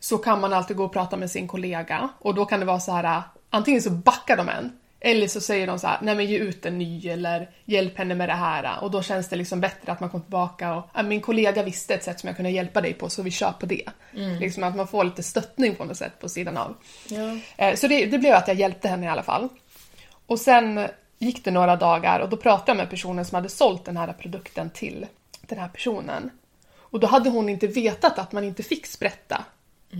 så 0.00 0.18
kan 0.18 0.40
man 0.40 0.52
alltid 0.52 0.76
gå 0.76 0.84
och 0.84 0.92
prata 0.92 1.16
med 1.16 1.30
sin 1.30 1.48
kollega 1.48 2.08
och 2.18 2.34
då 2.34 2.44
kan 2.44 2.60
det 2.60 2.66
vara 2.66 2.80
så 2.80 2.92
här 2.92 3.22
antingen 3.50 3.82
så 3.82 3.90
backar 3.90 4.36
de 4.36 4.48
en 4.48 4.78
eller 5.00 5.28
så 5.28 5.40
säger 5.40 5.66
de 5.66 5.78
så 5.78 5.86
här, 5.86 5.98
nej 6.02 6.14
men 6.14 6.26
ge 6.26 6.38
ut 6.38 6.66
en 6.66 6.78
ny 6.78 7.08
eller 7.08 7.50
hjälp 7.64 7.98
henne 7.98 8.14
med 8.14 8.28
det 8.28 8.34
här 8.34 8.82
och 8.84 8.90
då 8.90 9.02
känns 9.02 9.28
det 9.28 9.36
liksom 9.36 9.60
bättre 9.60 9.92
att 9.92 10.00
man 10.00 10.10
kommer 10.10 10.24
tillbaka 10.24 10.74
och 10.74 10.88
"Ja, 10.94 11.02
min 11.02 11.20
kollega 11.20 11.62
visste 11.62 11.94
ett 11.94 12.04
sätt 12.04 12.20
som 12.20 12.26
jag 12.26 12.36
kunde 12.36 12.50
hjälpa 12.50 12.80
dig 12.80 12.92
på 12.94 13.10
så 13.10 13.22
vi 13.22 13.30
kör 13.30 13.52
på 13.52 13.66
det. 13.66 13.84
Liksom 14.40 14.64
att 14.64 14.76
man 14.76 14.88
får 14.88 15.04
lite 15.04 15.22
stöttning 15.22 15.74
på 15.74 15.84
något 15.84 15.96
sätt 15.96 16.20
på 16.20 16.28
sidan 16.28 16.56
av. 16.56 16.74
Eh, 17.56 17.74
Så 17.74 17.88
det, 17.88 18.06
det 18.06 18.18
blev 18.18 18.34
att 18.34 18.48
jag 18.48 18.56
hjälpte 18.56 18.88
henne 18.88 19.06
i 19.06 19.08
alla 19.08 19.22
fall. 19.22 19.48
Och 20.26 20.38
sen 20.40 20.86
gick 21.18 21.44
det 21.44 21.50
några 21.50 21.76
dagar 21.76 22.20
och 22.20 22.28
då 22.28 22.36
pratade 22.36 22.70
jag 22.70 22.76
med 22.76 22.90
personen 22.90 23.24
som 23.24 23.34
hade 23.36 23.48
sålt 23.48 23.84
den 23.84 23.96
här 23.96 24.12
produkten 24.12 24.70
till 24.70 25.06
den 25.40 25.58
här 25.58 25.68
personen. 25.68 26.30
Och 26.90 27.00
då 27.00 27.06
hade 27.06 27.30
hon 27.30 27.48
inte 27.48 27.66
vetat 27.66 28.18
att 28.18 28.32
man 28.32 28.44
inte 28.44 28.62
fick 28.62 28.86
sprätta 28.86 29.44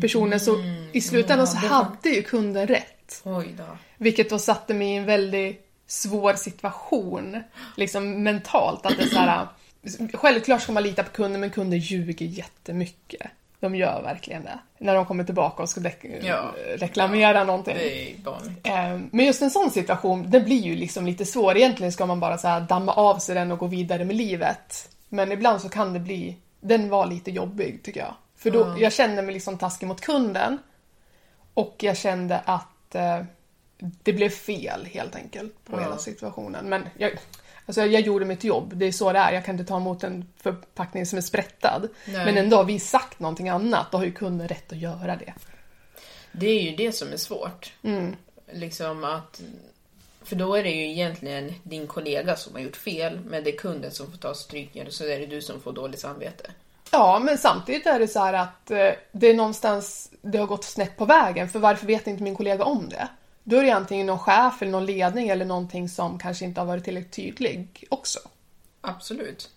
personen 0.02 0.40
så 0.40 0.56
i 0.92 1.00
slutändan 1.00 1.46
så 1.46 1.56
hade 1.56 2.08
ju 2.08 2.22
kunden 2.22 2.66
rätt. 2.66 3.20
Oj 3.24 3.54
då. 3.58 3.64
Vilket 3.96 4.30
då 4.30 4.38
satte 4.38 4.74
mig 4.74 4.88
i 4.88 4.96
en 4.96 5.04
väldigt 5.04 5.66
svår 5.86 6.34
situation, 6.34 7.42
liksom 7.76 8.22
mentalt. 8.22 8.86
Att 8.86 8.96
det 8.96 9.02
är 9.02 9.06
så 9.06 9.18
här, 9.18 9.46
självklart 10.14 10.62
ska 10.62 10.72
man 10.72 10.82
lita 10.82 11.02
på 11.02 11.10
kunden, 11.10 11.40
men 11.40 11.50
kunder 11.50 11.76
ljuger 11.76 12.26
jättemycket. 12.26 13.30
De 13.60 13.74
gör 13.76 14.02
verkligen 14.02 14.44
det. 14.44 14.58
När 14.78 14.94
de 14.94 15.06
kommer 15.06 15.24
tillbaka 15.24 15.62
och 15.62 15.68
ska 15.68 15.80
dek- 15.80 16.20
Ja. 16.26 16.54
reklamera 16.76 17.44
någonting. 17.44 17.74
Det 17.74 18.10
är 18.12 18.14
vanligt. 18.24 18.66
Eh, 18.66 18.98
Men 19.16 19.26
just 19.26 19.42
en 19.42 19.50
sån 19.50 19.70
situation, 19.70 20.30
den 20.30 20.44
blir 20.44 20.62
ju 20.62 20.76
liksom 20.76 21.06
lite 21.06 21.24
svår. 21.26 21.56
Egentligen 21.56 21.92
ska 21.92 22.06
man 22.06 22.20
bara 22.20 22.38
så 22.38 22.60
damma 22.68 22.92
av 22.92 23.18
sig 23.18 23.34
den 23.34 23.52
och 23.52 23.58
gå 23.58 23.66
vidare 23.66 24.04
med 24.04 24.16
livet. 24.16 24.88
Men 25.08 25.32
ibland 25.32 25.60
så 25.60 25.68
kan 25.68 25.92
det 25.92 26.00
bli, 26.00 26.36
den 26.60 26.88
var 26.88 27.06
lite 27.06 27.30
jobbig 27.30 27.82
tycker 27.82 28.00
jag. 28.00 28.14
För 28.36 28.50
då, 28.50 28.76
jag 28.78 28.92
kände 28.92 29.22
mig 29.22 29.34
liksom 29.34 29.58
taskig 29.58 29.86
mot 29.86 30.00
kunden. 30.00 30.58
Och 31.54 31.76
jag 31.78 31.96
kände 31.96 32.38
att 32.38 32.94
eh, 32.94 33.22
det 33.78 34.12
blev 34.12 34.28
fel 34.28 34.86
helt 34.86 35.16
enkelt 35.16 35.64
på 35.64 35.80
hela 35.80 35.98
situationen. 35.98 36.68
Men 36.68 36.88
jag, 36.98 37.18
alltså 37.66 37.86
jag 37.86 38.02
gjorde 38.02 38.24
mitt 38.24 38.44
jobb, 38.44 38.76
det 38.76 38.86
är 38.86 38.92
så 38.92 39.12
det 39.12 39.18
är. 39.18 39.32
Jag 39.32 39.44
kan 39.44 39.54
inte 39.54 39.68
ta 39.68 39.76
emot 39.76 40.04
en 40.04 40.32
förpackning 40.36 41.06
som 41.06 41.16
är 41.16 41.22
sprättad. 41.22 41.88
Nej. 42.06 42.24
Men 42.24 42.36
ändå 42.36 42.56
har 42.56 42.64
vi 42.64 42.80
sagt 42.80 43.20
någonting 43.20 43.48
annat, 43.48 43.86
då 43.92 43.98
har 43.98 44.04
ju 44.04 44.12
kunden 44.12 44.48
rätt 44.48 44.72
att 44.72 44.78
göra 44.78 45.16
det. 45.16 45.34
Det 46.32 46.46
är 46.46 46.62
ju 46.62 46.76
det 46.76 46.92
som 46.92 47.12
är 47.12 47.16
svårt. 47.16 47.72
Liksom 48.52 49.04
att... 49.04 49.42
För 50.28 50.36
då 50.36 50.54
är 50.54 50.62
det 50.62 50.70
ju 50.70 50.90
egentligen 50.90 51.54
din 51.62 51.86
kollega 51.86 52.36
som 52.36 52.54
har 52.54 52.60
gjort 52.60 52.76
fel, 52.76 53.20
men 53.20 53.44
det 53.44 53.54
är 53.54 53.56
kunden 53.56 53.90
som 53.90 54.10
får 54.10 54.18
ta 54.18 54.34
stryken 54.34 54.86
och 54.86 54.92
så 54.92 55.04
är 55.04 55.18
det 55.18 55.26
du 55.26 55.42
som 55.42 55.60
får 55.60 55.72
dåligt 55.72 56.00
samvete. 56.00 56.50
Ja, 56.90 57.18
men 57.18 57.38
samtidigt 57.38 57.86
är 57.86 57.98
det 57.98 58.08
så 58.08 58.20
här 58.20 58.32
att 58.32 58.70
eh, 58.70 58.90
det 59.12 59.26
är 59.26 59.34
någonstans 59.34 60.10
det 60.22 60.38
har 60.38 60.46
gått 60.46 60.64
snett 60.64 60.96
på 60.96 61.04
vägen, 61.04 61.48
för 61.48 61.58
varför 61.58 61.86
vet 61.86 62.06
inte 62.06 62.22
min 62.22 62.36
kollega 62.36 62.64
om 62.64 62.88
det? 62.88 63.08
Då 63.44 63.56
är 63.56 63.62
det 63.62 63.70
antingen 63.70 64.06
någon 64.06 64.18
chef 64.18 64.62
eller 64.62 64.72
någon 64.72 64.86
ledning 64.86 65.28
eller 65.28 65.44
någonting 65.44 65.88
som 65.88 66.18
kanske 66.18 66.44
inte 66.44 66.60
har 66.60 66.66
varit 66.66 66.84
tillräckligt 66.84 67.12
tydlig 67.12 67.84
också. 67.90 68.18
Absolut. 68.80 69.50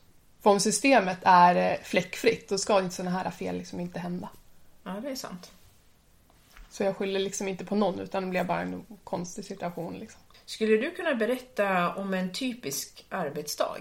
För 0.44 0.50
om 0.50 0.60
systemet 0.60 1.18
är 1.22 1.56
eh, 1.56 1.78
fläckfritt, 1.84 2.50
då 2.50 2.58
ska 2.58 2.80
inte 2.80 2.96
sådana 2.96 3.18
här 3.18 3.32
fel 3.32 3.58
liksom 3.58 3.80
inte 3.80 4.00
hända. 4.00 4.30
Ja, 4.84 4.92
det 5.04 5.10
är 5.10 5.16
sant. 5.16 5.52
Så 6.70 6.84
jag 6.84 6.98
skyller 6.98 7.20
liksom 7.20 7.48
inte 7.48 7.66
på 7.66 7.76
någon, 7.76 8.00
utan 8.00 8.24
det 8.24 8.30
blir 8.30 8.44
bara 8.44 8.62
en 8.62 8.86
konstig 9.04 9.46
situation 9.46 9.94
liksom. 9.94 10.21
Skulle 10.52 10.78
du 10.78 10.92
kunna 10.92 11.16
berätta 11.16 11.94
om 11.96 12.14
en 12.14 12.32
typisk 12.32 13.06
arbetsdag? 13.10 13.78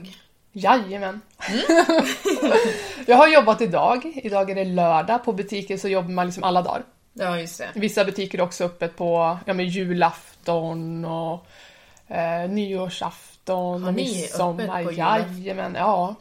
Jajamän! 0.53 1.21
jag 3.07 3.17
har 3.17 3.29
jobbat 3.29 3.61
idag. 3.61 4.13
Idag 4.15 4.51
är 4.51 4.55
det 4.55 4.65
lördag. 4.65 5.25
På 5.25 5.33
butiker 5.33 5.77
så 5.77 5.89
jobbar 5.89 6.11
man 6.11 6.27
liksom 6.27 6.45
alla 6.45 6.63
dagar. 6.63 6.83
Ja, 7.13 7.39
just 7.41 7.59
det. 7.59 7.69
Vissa 7.75 8.05
butiker 8.05 8.39
är 8.39 8.43
också 8.43 8.65
öppet 8.65 8.97
på 8.97 9.39
ja, 9.47 9.55
men 9.55 9.69
julafton 9.69 11.05
och 11.05 11.47
eh, 12.09 12.51
nyårsafton 12.51 13.85
och 13.85 13.95
midsommar. 13.95 14.83
öppet 14.83 14.85
på? 14.87 14.93
Jajamän, 14.93 15.75
ja. 15.75 16.15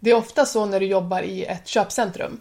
Det 0.00 0.10
är 0.10 0.14
ofta 0.14 0.46
så 0.46 0.66
när 0.66 0.80
du 0.80 0.86
jobbar 0.86 1.22
i 1.22 1.44
ett 1.44 1.68
köpcentrum. 1.68 2.40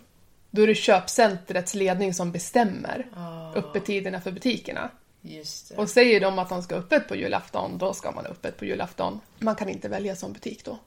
Då 0.52 0.62
är 0.62 0.68
det 0.68 0.76
köpcentrets 0.76 1.74
ledning 1.74 2.14
som 2.14 2.32
bestämmer 2.32 3.06
Ah. 3.16 3.54
öppettiderna 3.56 4.22
för 4.22 4.32
butikerna. 4.32 4.90
Just 5.30 5.70
det. 5.70 5.76
Och 5.76 5.90
säger 5.90 6.20
de 6.20 6.40
att 6.40 6.50
de 6.50 6.64
ska 6.64 6.76
öppet 6.76 7.08
på 7.08 7.16
julafton, 7.16 7.78
då 7.78 7.94
ska 7.94 8.12
man 8.12 8.26
öppet 8.26 8.58
på 8.58 8.66
julafton. 8.66 9.20
Man 9.40 9.56
kan 9.56 9.70
inte 9.70 9.90
välja 9.90 10.16
som 10.16 10.34
butik 10.34 10.66
då. 10.66 10.78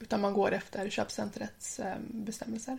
Utan 0.00 0.20
man 0.20 0.32
går 0.32 0.52
efter 0.52 0.90
köpcentrets 0.90 1.80
eh, 1.80 1.94
bestämmelser. 2.00 2.78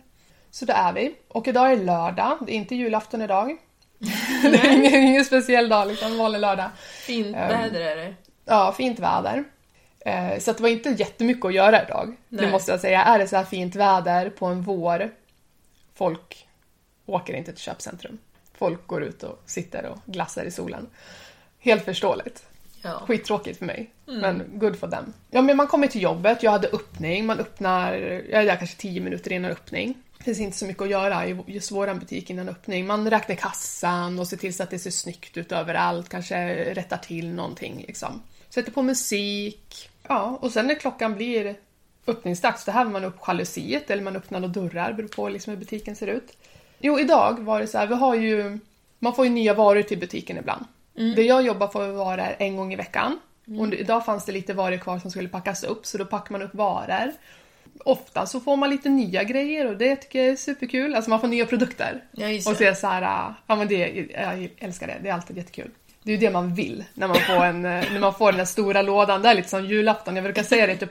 Så 0.50 0.64
det 0.64 0.72
är 0.72 0.92
vi. 0.92 1.14
Och 1.28 1.48
idag 1.48 1.72
är 1.72 1.76
lördag, 1.76 2.38
det 2.46 2.52
är 2.52 2.56
inte 2.56 2.74
julafton 2.74 3.22
idag. 3.22 3.56
det 4.42 4.58
är 4.58 4.72
ingen, 4.72 4.94
ingen 4.94 5.24
speciell 5.24 5.68
dag, 5.68 5.88
liksom, 5.88 6.18
vanlig 6.18 6.38
lördag. 6.38 6.70
Fint 7.06 7.36
väder 7.36 7.80
är 7.80 7.96
det. 7.96 8.14
Ja, 8.44 8.74
fint 8.76 8.98
väder. 8.98 9.44
Eh, 10.00 10.38
så 10.38 10.52
det 10.52 10.60
var 10.60 10.68
inte 10.68 10.90
jättemycket 10.90 11.44
att 11.44 11.54
göra 11.54 11.84
idag. 11.84 12.16
Det 12.28 12.42
Nej. 12.42 12.50
måste 12.50 12.70
jag 12.70 12.80
säga. 12.80 13.04
Är 13.04 13.18
det 13.18 13.28
så 13.28 13.36
här 13.36 13.44
fint 13.44 13.76
väder 13.76 14.30
på 14.30 14.46
en 14.46 14.62
vår, 14.62 15.10
folk 15.94 16.48
åker 17.06 17.34
inte 17.34 17.52
till 17.52 17.62
köpcentrum. 17.62 18.18
Folk 18.58 18.86
går 18.86 19.02
ut 19.02 19.22
och 19.22 19.42
sitter 19.46 19.86
och 19.86 19.98
glassar 20.06 20.44
i 20.44 20.50
solen. 20.50 20.86
Helt 21.58 21.84
förståeligt. 21.84 22.46
Ja. 22.82 23.02
Skittråkigt 23.06 23.58
för 23.58 23.66
mig, 23.66 23.90
men 24.06 24.42
good 24.52 24.78
for 24.78 24.88
them. 24.88 25.12
Ja, 25.30 25.42
men 25.42 25.56
man 25.56 25.66
kommer 25.66 25.86
till 25.86 26.02
jobbet, 26.02 26.42
jag 26.42 26.50
hade 26.50 26.68
öppning, 26.68 27.26
man 27.26 27.40
öppnar, 27.40 27.92
jag 28.30 28.42
är 28.42 28.46
där 28.46 28.56
kanske 28.56 28.76
10 28.76 29.00
minuter 29.00 29.32
innan 29.32 29.50
öppning. 29.50 29.94
Det 30.18 30.24
finns 30.24 30.40
inte 30.40 30.58
så 30.58 30.66
mycket 30.66 30.82
att 30.82 30.90
göra 30.90 31.26
i 31.26 31.38
just 31.46 31.72
våran 31.72 31.98
butik 31.98 32.30
innan 32.30 32.48
öppning. 32.48 32.86
Man 32.86 33.10
räknar 33.10 33.36
kassan 33.36 34.18
och 34.18 34.28
ser 34.28 34.36
till 34.36 34.54
så 34.54 34.62
att 34.62 34.70
det 34.70 34.78
ser 34.78 34.90
snyggt 34.90 35.36
ut 35.36 35.52
överallt, 35.52 36.08
kanske 36.08 36.64
rättar 36.74 36.96
till 36.96 37.34
någonting 37.34 37.84
liksom. 37.86 38.22
Sätter 38.48 38.72
på 38.72 38.82
musik. 38.82 39.90
Ja, 40.08 40.38
och 40.40 40.50
sen 40.50 40.66
när 40.66 40.74
klockan 40.74 41.14
blir 41.14 41.56
öppningsdags, 42.06 42.64
då 42.64 42.72
häver 42.72 42.90
man 42.90 43.04
upp 43.04 43.16
jalusiet 43.26 43.90
eller 43.90 44.02
man 44.02 44.16
öppnar 44.16 44.40
några 44.40 44.54
dörrar, 44.54 44.92
beror 44.92 45.08
på 45.08 45.28
liksom 45.28 45.50
hur 45.50 45.60
butiken 45.60 45.96
ser 45.96 46.06
ut. 46.06 46.36
Jo, 46.86 46.98
idag 47.00 47.40
var 47.40 47.60
det 47.60 47.66
så 47.66 47.78
här, 47.78 47.86
vi 47.86 47.94
har 47.94 48.14
ju, 48.14 48.58
man 48.98 49.14
får 49.14 49.24
ju 49.24 49.30
nya 49.30 49.54
varor 49.54 49.82
till 49.82 49.98
butiken 49.98 50.38
ibland. 50.38 50.64
Det 51.16 51.22
jag 51.22 51.42
jobbar 51.42 51.68
för 51.68 51.92
var 51.92 52.16
där 52.16 52.36
en 52.38 52.56
gång 52.56 52.72
i 52.72 52.76
veckan. 52.76 53.18
Och 53.60 53.74
idag 53.74 54.04
fanns 54.04 54.24
det 54.24 54.32
lite 54.32 54.54
varor 54.54 54.76
kvar 54.76 54.98
som 54.98 55.10
skulle 55.10 55.28
packas 55.28 55.64
upp, 55.64 55.86
så 55.86 55.98
då 55.98 56.04
packar 56.04 56.32
man 56.32 56.42
upp 56.42 56.54
varor. 56.54 57.12
Ofta 57.84 58.26
så 58.26 58.40
får 58.40 58.56
man 58.56 58.70
lite 58.70 58.88
nya 58.88 59.24
grejer 59.24 59.66
och 59.66 59.76
det 59.76 59.96
tycker 59.96 60.18
jag 60.18 60.28
är 60.28 60.36
superkul. 60.36 60.94
Alltså 60.94 61.10
man 61.10 61.20
får 61.20 61.28
nya 61.28 61.46
produkter. 61.46 62.04
Ja, 62.12 62.36
och 62.36 62.42
så 62.42 62.64
är 62.64 62.70
det 62.70 62.76
så 62.76 62.86
här, 62.86 63.34
ja 63.46 63.56
men 63.56 63.68
det, 63.68 64.06
jag 64.10 64.50
älskar 64.58 64.86
det, 64.86 64.98
det 65.02 65.08
är 65.08 65.12
alltid 65.12 65.36
jättekul. 65.36 65.70
Det 66.02 66.10
är 66.10 66.16
ju 66.16 66.20
det 66.26 66.30
man 66.30 66.54
vill 66.54 66.84
när 66.94 67.08
man 67.08 67.16
får, 67.16 67.44
en, 67.44 67.64
eh, 67.64 67.84
när 67.92 68.00
man 68.00 68.14
får 68.14 68.32
den 68.32 68.38
där 68.38 68.44
stora 68.44 68.82
lådan. 68.82 69.22
Det 69.22 69.28
är 69.28 69.34
lite 69.34 69.48
som 69.48 69.64
julafton. 69.64 70.16
Jag 70.16 70.24
brukar 70.24 70.42
säga 70.42 70.66
det 70.66 70.76
till 70.76 70.88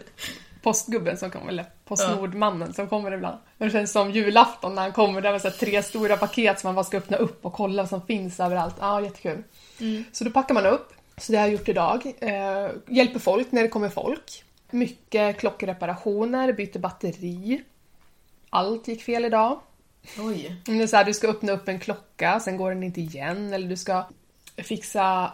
postgubben 0.63 1.17
som 1.17 1.31
kommer, 1.31 1.47
eller 1.47 1.65
Postnordmannen 1.85 2.73
som 2.73 2.87
kommer 2.87 3.11
ibland. 3.11 3.37
Det 3.57 3.69
känns 3.69 3.91
som 3.91 4.11
julafton 4.11 4.75
när 4.75 4.81
han 4.81 4.91
kommer. 4.91 5.21
Det 5.21 5.29
är 5.29 5.39
så 5.39 5.51
tre 5.51 5.83
stora 5.83 6.17
paket 6.17 6.59
som 6.59 6.67
man 6.67 6.75
bara 6.75 6.83
ska 6.83 6.97
öppna 6.97 7.17
upp 7.17 7.45
och 7.45 7.53
kolla 7.53 7.83
vad 7.83 7.89
som 7.89 8.05
finns 8.05 8.39
överallt. 8.39 8.75
Ja, 8.79 9.01
jättekul. 9.01 9.43
Så 10.11 10.23
då 10.23 10.31
packar 10.31 10.53
man 10.53 10.65
upp. 10.65 10.93
Så 11.17 11.31
det 11.31 11.37
har 11.37 11.45
jag 11.45 11.53
gjort 11.53 11.69
idag. 11.69 12.13
Eh, 12.19 12.69
hjälper 12.87 13.19
folk 13.19 13.51
när 13.51 13.61
det 13.61 13.67
kommer 13.67 13.89
folk. 13.89 14.43
Mycket 14.71 15.37
klockreparationer, 15.37 16.53
byter 16.53 16.79
batteri. 16.79 17.63
Allt 18.49 18.87
gick 18.87 19.03
fel 19.03 19.25
idag. 19.25 19.59
Oj. 20.19 20.61
Det 20.65 20.81
är 20.81 20.87
så 20.87 20.97
här, 20.97 21.05
du 21.05 21.13
ska 21.13 21.27
öppna 21.27 21.51
upp 21.51 21.67
en 21.67 21.79
klocka, 21.79 22.39
sen 22.39 22.57
går 22.57 22.69
den 22.69 22.83
inte 22.83 23.01
igen. 23.01 23.53
Eller 23.53 23.67
du 23.67 23.77
ska 23.77 24.05
fixa, 24.57 25.31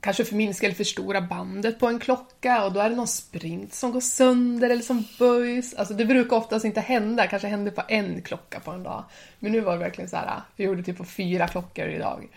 kanske 0.00 0.24
förminska 0.24 0.66
eller 0.66 0.76
förstora 0.76 1.20
bandet 1.20 1.78
på 1.78 1.86
en 1.86 1.98
klocka 1.98 2.64
och 2.64 2.72
då 2.72 2.80
är 2.80 2.90
det 2.90 2.96
någon 2.96 3.08
sprint 3.08 3.74
som 3.74 3.92
går 3.92 4.00
sönder 4.00 4.70
eller 4.70 4.82
som 4.82 5.04
böjs. 5.18 5.74
Alltså 5.74 5.94
det 5.94 6.04
brukar 6.04 6.36
oftast 6.36 6.64
inte 6.64 6.80
hända, 6.80 7.26
kanske 7.26 7.48
händer 7.48 7.72
på 7.72 7.82
en 7.88 8.22
klocka 8.22 8.60
på 8.60 8.70
en 8.70 8.82
dag. 8.82 9.04
Men 9.38 9.52
nu 9.52 9.60
var 9.60 9.72
det 9.72 9.78
verkligen 9.78 10.10
så 10.10 10.16
här, 10.16 10.40
vi 10.56 10.64
gjorde 10.64 10.82
typ 10.82 10.98
på 10.98 11.04
fyra 11.04 11.48
klockor 11.48 11.88
idag. 11.88 12.28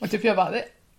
Och 0.00 0.10
typ 0.10 0.24
jag 0.24 0.36
bara, 0.36 0.54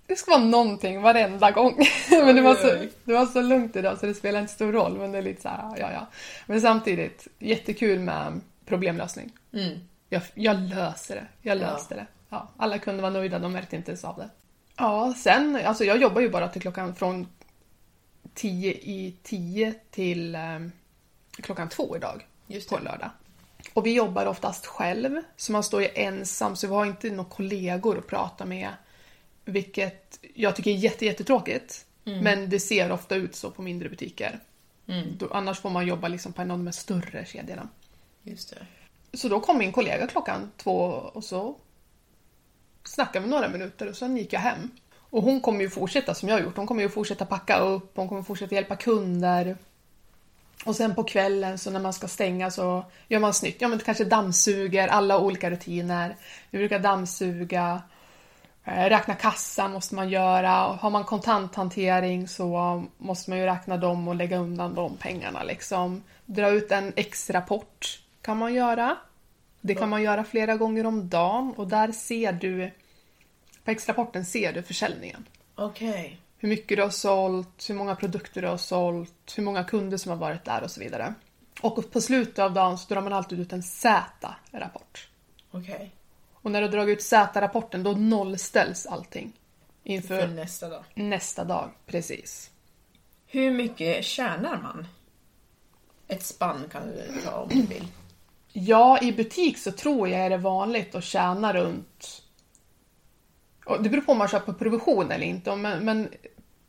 det, 0.07 0.15
ska 0.15 0.31
vara 0.31 0.43
någonting 0.43 1.01
varenda 1.01 1.51
gång. 1.51 1.77
Men 2.09 2.35
det 2.35 2.41
var, 2.41 2.55
så, 2.55 2.75
det 3.03 3.13
var 3.13 3.25
så 3.25 3.41
lugnt 3.41 3.75
idag 3.75 3.99
så 3.99 4.05
det 4.05 4.13
spelar 4.13 4.41
inte 4.41 4.53
stor 4.53 4.71
roll. 4.71 4.97
Men 4.97 5.11
det 5.11 5.17
är 5.17 5.21
lite 5.21 5.41
så 5.41 5.49
här, 5.49 5.77
ja 5.79 5.91
ja. 5.91 6.07
Men 6.45 6.61
samtidigt, 6.61 7.27
jättekul 7.39 7.99
med 7.99 8.41
problemlösning. 8.65 9.31
Jag, 10.09 10.21
jag 10.33 10.59
löser 10.59 11.15
det. 11.15 11.25
Jag 11.41 11.57
löste 11.57 11.95
det. 11.95 12.05
Ja, 12.29 12.49
alla 12.57 12.79
kunde 12.79 13.01
vara 13.01 13.13
nöjda, 13.13 13.39
de 13.39 13.53
märkte 13.53 13.75
inte 13.75 13.91
ens 13.91 14.03
av 14.03 14.17
det. 14.17 14.29
Ja, 14.75 15.13
sen, 15.17 15.55
alltså 15.65 15.83
jag 15.83 16.01
jobbar 16.01 16.21
ju 16.21 16.29
bara 16.29 16.47
till 16.47 16.61
klockan 16.61 16.95
från 16.95 17.27
10 18.33 18.71
i 18.71 19.15
10 19.23 19.73
till 19.91 20.35
eh, 20.35 20.59
klockan 21.31 21.69
två 21.69 21.97
idag. 21.97 22.27
Just 22.47 22.69
på 22.69 22.77
det. 22.77 22.83
lördag. 22.83 23.09
Och 23.73 23.85
vi 23.85 23.93
jobbar 23.93 24.25
oftast 24.25 24.65
själv, 24.65 25.21
så 25.37 25.51
man 25.51 25.63
står 25.63 25.81
ju 25.81 25.87
ensam, 25.95 26.55
så 26.55 26.67
vi 26.67 26.73
har 26.73 26.85
inte 26.85 27.09
några 27.09 27.29
kollegor 27.29 27.97
att 27.97 28.07
prata 28.07 28.45
med. 28.45 28.69
Vilket 29.45 30.19
jag 30.33 30.55
tycker 30.55 30.71
är 30.71 30.75
jätte, 30.75 31.05
jättetråkigt. 31.05 31.85
Men 32.21 32.49
det 32.49 32.59
ser 32.59 32.91
ofta 32.91 33.15
ut 33.15 33.35
så 33.35 33.51
på 33.51 33.61
mindre 33.61 33.89
butiker. 33.89 34.39
Då, 35.17 35.27
annars 35.31 35.59
får 35.59 35.69
man 35.69 35.87
jobba 35.87 36.07
liksom 36.07 36.33
på 36.33 36.41
en 36.41 36.51
av 36.51 36.63
de 36.63 36.73
större 36.73 37.25
kedjorna. 37.25 37.69
Just 38.23 38.49
det. 38.49 38.65
Så 39.17 39.27
då 39.27 39.39
kom 39.39 39.57
min 39.57 39.71
kollega 39.71 40.07
klockan 40.07 40.51
två 40.57 40.79
och 41.13 41.23
så 41.23 41.55
snackade 42.83 43.25
vi 43.25 43.31
några 43.31 43.49
minuter 43.49 43.89
och 43.89 43.95
sen 43.95 44.17
gick 44.17 44.33
jag 44.33 44.39
hem. 44.39 44.71
Och 45.13 45.23
hon 45.23 45.41
kommer 45.41 45.61
ju 45.61 45.69
fortsätta 45.69 46.13
som 46.13 46.29
jag 46.29 46.35
har 46.35 46.41
gjort. 46.41 46.57
Hon 46.57 46.67
kommer 46.67 46.81
ju 46.81 46.89
fortsätta 46.89 47.25
packa 47.25 47.57
upp, 47.57 47.91
hon 47.95 48.09
kommer 48.09 48.23
fortsätta 48.23 48.55
hjälpa 48.55 48.75
kunder. 48.75 49.57
Och 50.65 50.75
sen 50.75 50.95
på 50.95 51.03
kvällen 51.03 51.57
så 51.57 51.71
när 51.71 51.79
man 51.79 51.93
ska 51.93 52.07
stänga 52.07 52.51
så 52.51 52.85
gör 53.07 53.19
man 53.19 53.33
snyggt. 53.33 53.61
Ja 53.61 53.67
men 53.67 53.79
kanske 53.79 54.03
dammsuger, 54.03 54.87
alla 54.87 55.19
olika 55.19 55.49
rutiner. 55.49 56.15
Vi 56.49 56.57
brukar 56.57 56.79
dammsuga, 56.79 57.81
eh, 58.65 58.83
räkna 58.89 59.15
kassa 59.15 59.67
måste 59.67 59.95
man 59.95 60.09
göra. 60.09 60.49
Har 60.49 60.89
man 60.89 61.03
kontanthantering 61.03 62.27
så 62.27 62.83
måste 62.97 63.29
man 63.29 63.39
ju 63.39 63.45
räkna 63.45 63.77
dem 63.77 64.07
och 64.07 64.15
lägga 64.15 64.37
undan 64.37 64.75
de 64.75 64.97
pengarna 64.97 65.43
liksom. 65.43 66.03
Dra 66.25 66.49
ut 66.49 66.71
en 66.71 66.93
X-rapport 66.95 67.99
kan 68.21 68.37
man 68.37 68.53
göra. 68.53 68.97
Det 69.65 69.75
kan 69.75 69.89
man 69.89 70.03
göra 70.03 70.23
flera 70.23 70.57
gånger 70.57 70.85
om 70.85 71.09
dagen 71.09 71.53
och 71.57 71.67
där 71.67 71.91
ser 71.91 72.33
du, 72.33 72.71
på 73.63 73.71
X-rapporten 73.71 74.25
ser 74.25 74.53
du 74.53 74.63
försäljningen. 74.63 75.27
Okej. 75.55 76.19
Hur 76.37 76.49
mycket 76.49 76.77
du 76.77 76.83
har 76.83 76.89
sålt, 76.89 77.69
hur 77.69 77.75
många 77.75 77.95
produkter 77.95 78.41
du 78.41 78.47
har 78.47 78.57
sålt, 78.57 79.33
hur 79.35 79.43
många 79.43 79.63
kunder 79.63 79.97
som 79.97 80.09
har 80.09 80.17
varit 80.17 80.45
där 80.45 80.63
och 80.63 80.71
så 80.71 80.79
vidare. 80.79 81.13
Och 81.61 81.91
på 81.91 82.01
slutet 82.01 82.39
av 82.39 82.53
dagen 82.53 82.77
så 82.77 82.93
drar 82.93 83.01
man 83.01 83.13
alltid 83.13 83.39
ut 83.39 83.53
en 83.53 83.63
Z-rapport. 83.63 85.07
Okej. 85.51 85.91
Och 86.33 86.51
när 86.51 86.61
du 86.61 86.67
drar 86.67 86.87
ut 86.87 87.01
Z-rapporten 87.01 87.83
då 87.83 87.91
nollställs 87.91 88.85
allting. 88.85 89.33
Inför 89.83 90.19
För 90.19 90.27
nästa 90.27 90.69
dag. 90.69 90.83
nästa 90.93 91.43
dag, 91.43 91.69
precis. 91.85 92.51
Hur 93.27 93.51
mycket 93.51 94.05
tjänar 94.05 94.61
man? 94.61 94.87
Ett 96.07 96.25
spann 96.25 96.69
kan 96.71 96.87
du 96.87 97.21
ta 97.25 97.31
om 97.31 97.49
du 97.49 97.61
vill. 97.61 97.87
Ja, 98.53 98.99
i 99.01 99.11
butik 99.11 99.57
så 99.57 99.71
tror 99.71 100.09
jag 100.09 100.21
är 100.21 100.29
det 100.29 100.37
vanligt 100.37 100.95
att 100.95 101.03
tjäna 101.03 101.53
runt... 101.53 102.23
Det 103.83 103.89
beror 103.89 104.01
på 104.01 104.11
om 104.11 104.17
man 104.17 104.27
köper 104.27 104.53
provision 104.53 105.11
eller 105.11 105.25
inte, 105.25 105.55
men, 105.55 105.85
men 105.85 106.09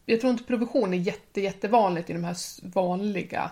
jag 0.07 0.21
tror 0.21 0.31
inte 0.31 0.45
provision 0.45 0.95
är 0.95 0.99
jätte, 0.99 1.41
jättevanligt 1.41 2.11
i 2.11 2.13
de 2.13 2.25
här 2.25 2.37
vanliga 2.63 3.51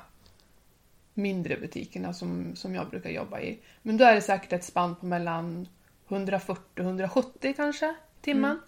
mindre 1.14 1.56
butikerna 1.56 2.14
som, 2.14 2.56
som 2.56 2.74
jag 2.74 2.88
brukar 2.90 3.10
jobba 3.10 3.40
i. 3.40 3.58
Men 3.82 3.96
då 3.96 4.04
är 4.04 4.14
det 4.14 4.20
säkert 4.20 4.52
ett 4.52 4.64
spann 4.64 4.96
på 4.96 5.06
mellan 5.06 5.68
140-170 6.08 7.52
kanske 7.56 7.86
i 7.86 7.94
timmen. 8.24 8.60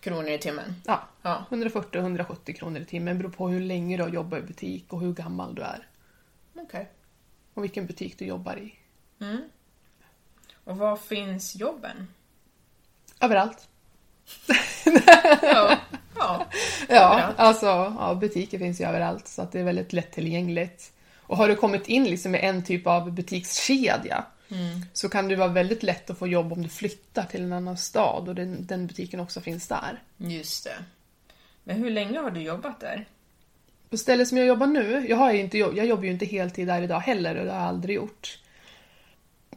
Kronor 0.00 0.28
i 0.30 0.38
timmen. 0.38 0.74
Ja, 0.86 1.08
Ja. 1.22 1.44
140-170 1.50 2.52
kronor 2.52 2.80
i 2.80 2.84
timmen 2.84 3.18
beror 3.18 3.30
på 3.30 3.48
hur 3.48 3.60
länge 3.60 3.96
du 3.96 4.02
har 4.02 4.10
jobbat 4.10 4.38
i 4.38 4.42
butik 4.42 4.92
och 4.92 5.00
hur 5.00 5.12
gammal 5.12 5.54
du 5.54 5.62
är. 5.62 5.86
Okej. 6.54 6.88
Och 7.54 7.64
vilken 7.64 7.86
butik 7.86 8.18
du 8.18 8.24
jobbar 8.24 8.56
i. 8.56 8.74
Och 10.64 10.76
var 10.76 10.96
finns 10.96 11.56
jobben? 11.56 12.08
Överallt. 13.20 13.68
Ja. 15.42 15.78
ja. 16.16 16.46
Ja, 16.88 17.32
alltså 17.36 17.66
ja, 17.66 18.14
butiker 18.20 18.58
finns 18.58 18.80
ju 18.80 18.84
överallt 18.84 19.28
så 19.28 19.42
att 19.42 19.52
det 19.52 19.60
är 19.60 19.64
väldigt 19.64 19.92
lättillgängligt. 19.92 20.92
Och 21.16 21.36
har 21.36 21.48
du 21.48 21.56
kommit 21.56 21.88
in 21.88 22.04
liksom 22.04 22.34
i 22.34 22.38
en 22.38 22.64
typ 22.64 22.86
av 22.86 23.12
butikskedja 23.12 24.24
så 24.92 25.08
kan 25.08 25.28
det 25.28 25.36
vara 25.36 25.48
väldigt 25.48 25.82
lätt 25.82 26.10
att 26.10 26.18
få 26.18 26.26
jobb 26.26 26.52
om 26.52 26.62
du 26.62 26.68
flyttar 26.68 27.24
till 27.24 27.42
en 27.42 27.52
annan 27.52 27.76
stad 27.76 28.28
och 28.28 28.34
den, 28.34 28.66
den 28.66 28.86
butiken 28.86 29.20
också 29.20 29.40
finns 29.40 29.68
där. 29.68 30.02
Just 30.16 30.64
det. 30.64 30.84
Men 31.64 31.76
hur 31.76 31.90
länge 31.90 32.18
har 32.18 32.30
du 32.30 32.40
jobbat 32.40 32.80
där? 32.80 33.08
På 33.92 33.98
stället 33.98 34.28
som 34.28 34.38
jag 34.38 34.46
jobbar 34.46 34.66
nu, 34.66 35.06
jag, 35.08 35.16
har 35.16 35.32
ju 35.32 35.40
inte, 35.40 35.58
jag 35.58 35.86
jobbar 35.86 36.04
ju 36.04 36.10
inte 36.10 36.26
heltid 36.26 36.66
där 36.66 36.82
idag 36.82 37.00
heller 37.00 37.36
och 37.36 37.44
det 37.44 37.52
har 37.52 37.58
jag 37.58 37.68
aldrig 37.68 37.96
gjort. 37.96 38.38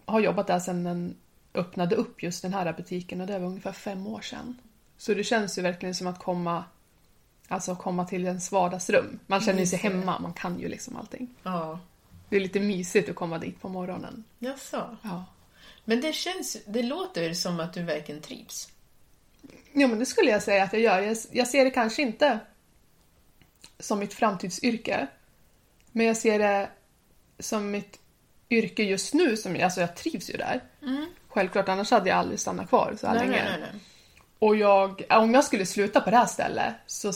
Jag 0.06 0.14
har 0.14 0.20
jobbat 0.20 0.48
där 0.48 0.60
sedan 0.60 0.84
den 0.84 1.16
öppnade 1.54 1.96
upp 1.96 2.24
just 2.24 2.42
den 2.42 2.54
här 2.54 2.74
butiken 2.74 3.22
och 3.22 3.28
det 3.28 3.40
var 3.40 3.48
ungefär 3.48 3.72
fem 3.72 4.08
år 4.08 4.22
sedan. 4.22 4.62
Så 4.98 5.14
det 5.14 5.24
känns 5.24 5.58
ju 5.58 5.62
verkligen 5.62 5.96
som 5.96 6.08
att 6.08 6.20
komma, 6.20 6.64
alltså 7.48 7.76
komma 7.76 8.06
till 8.06 8.26
ens 8.26 8.52
vardagsrum. 8.52 9.20
Man 9.28 9.42
känner 9.42 9.60
ju 9.60 9.66
sig 9.66 9.80
hemma, 9.80 10.20
man 10.20 10.34
kan 10.34 10.60
ju 10.60 10.68
liksom 10.68 10.96
allting. 10.96 11.36
Ja. 11.44 11.80
Det 12.30 12.36
är 12.36 12.40
lite 12.40 12.60
mysigt 12.60 13.10
att 13.10 13.16
komma 13.16 13.38
dit 13.38 13.62
på 13.62 13.70
morgonen. 13.70 14.24
Jaså? 14.40 14.98
Ja. 15.02 15.26
Men 15.86 16.02
det 16.02 16.14
känns, 16.14 16.58
det 16.66 16.84
låter 16.84 17.34
som 17.34 17.60
att 17.60 17.74
du 17.74 17.84
verkligen 17.84 18.22
trivs. 18.22 18.70
Ja, 19.74 19.88
men 19.88 20.00
det 20.00 20.06
skulle 20.06 20.32
jag 20.32 20.44
säga 20.44 20.64
att 20.64 20.74
jag 20.74 20.82
gör. 20.82 21.02
Jag, 21.02 21.18
jag 21.32 21.48
ser 21.48 21.64
det 21.66 21.72
kanske 21.72 22.02
inte 22.02 22.40
som 23.80 24.00
mitt 24.00 24.14
framtidsyrke. 24.14 25.08
Men 25.92 26.06
jag 26.06 26.18
ser 26.18 26.40
det 26.40 26.70
som 27.40 27.72
mitt 27.72 28.00
yrke 28.50 28.84
just 28.84 29.14
nu. 29.14 29.38
Som, 29.38 29.60
alltså 29.64 29.82
jag 29.82 29.96
trivs 29.96 30.30
ju 30.30 30.38
där. 30.38 30.62
Självklart, 31.28 31.70
annars 31.70 31.92
hade 31.92 32.10
jag 32.10 32.18
aldrig 32.18 32.40
stannat 32.40 32.70
kvar 32.70 32.96
så 32.98 33.08
här 33.08 33.16
Nej, 33.16 33.28
länge. 33.28 33.44
nej, 33.44 33.60
nej. 33.60 33.82
Och 34.40 34.56
jag, 34.56 35.04
om 35.10 35.34
jag 35.34 35.44
skulle 35.44 35.66
sluta 35.66 36.02
på 36.02 36.10
det 36.10 36.18
här 36.18 36.26
stället 36.26 36.74
så 36.86 37.12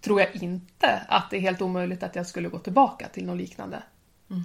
tror 0.00 0.20
jag 0.20 0.36
inte 0.36 1.06
att 1.08 1.30
det 1.30 1.36
är 1.36 1.40
helt 1.40 1.62
omöjligt 1.62 2.02
att 2.02 2.16
jag 2.16 2.26
skulle 2.26 2.48
gå 2.48 2.58
tillbaka 2.58 3.08
till 3.08 3.26
något 3.26 3.38
liknande 3.38 3.82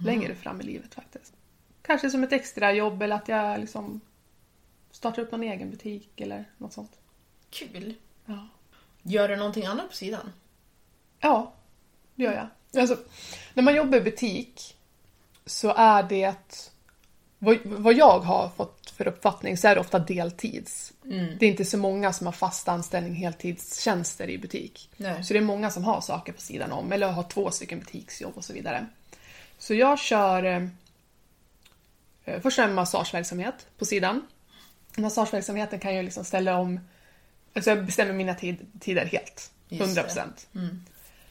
längre 0.06 0.36
fram 0.36 0.62
i 0.62 0.64
livet 0.64 0.94
faktiskt. 0.94 1.34
Kanske 1.82 2.10
som 2.10 2.24
ett 2.24 2.34
extra 2.34 2.74
jobb 2.74 3.02
eller 3.02 3.16
att 3.16 3.28
jag 3.28 3.60
liksom 3.60 4.02
startar 4.92 5.22
upp 5.22 5.32
någon 5.32 5.44
egen 5.44 5.70
butik 5.72 6.22
eller 6.22 6.46
något 6.58 6.74
sånt. 6.74 6.92
Kul. 7.50 7.94
Ja. 8.26 8.48
Gör 9.02 9.30
du 9.30 9.36
någonting 9.36 9.66
annat 9.66 9.90
på 9.90 9.96
sidan? 9.96 10.32
Ja, 11.20 11.54
det 12.16 12.24
gör 12.24 12.34
jag. 12.34 12.82
Alltså, 12.82 12.98
när 13.54 13.64
man 13.64 13.76
jobbar 13.76 13.98
i 13.98 14.02
butik 14.02 14.76
så 15.46 15.74
är 15.78 16.04
det... 16.04 16.72
Vad, 17.40 17.58
vad 17.64 17.94
jag 17.94 18.20
har 18.20 18.50
fått 18.50 18.90
för 18.90 19.08
uppfattning 19.08 19.58
så 19.58 19.68
är 19.68 19.76
det 19.76 19.82
ofta 19.82 20.00
deltids. 20.00 20.94
Det 21.40 21.46
är 21.46 21.50
inte 21.50 21.66
så 21.66 21.78
många 21.78 22.14
som 22.14 22.26
har 22.26 22.34
fast 22.34 22.68
anställning 22.68 23.14
heltidstjänster 23.14 24.30
i 24.30 24.38
butik. 24.38 24.90
Nej. 24.98 25.24
Så 25.24 25.34
det 25.34 25.40
är 25.40 25.44
många 25.44 25.72
som 25.72 25.84
har 25.84 26.02
saker 26.02 26.34
på 26.34 26.42
sidan 26.42 26.72
om 26.72 26.92
eller 26.92 27.08
har 27.08 27.24
två 27.24 27.52
stycken 27.52 27.80
butiksjobb 27.80 28.38
och 28.38 28.46
så 28.46 28.54
vidare. 28.54 28.86
Så 29.58 29.74
jag 29.74 30.00
kör 30.00 30.44
eh, 30.44 30.64
eh, 32.26 32.42
först 32.42 32.60
en 32.60 32.74
massageverksamhet 32.74 33.68
på 33.78 33.86
sidan. 33.86 34.28
Massageverksamheten 34.98 35.80
kan 35.80 35.96
jag 35.96 36.06
liksom 36.06 36.26
ställa 36.26 36.58
om, 36.58 36.80
alltså 37.54 37.70
jag 37.70 37.86
bestämmer 37.86 38.14
mina 38.14 38.36
tid, 38.36 38.58
tider 38.80 39.06
helt. 39.06 39.52
Just 39.70 39.84
100 39.84 40.04
procent. 40.04 40.48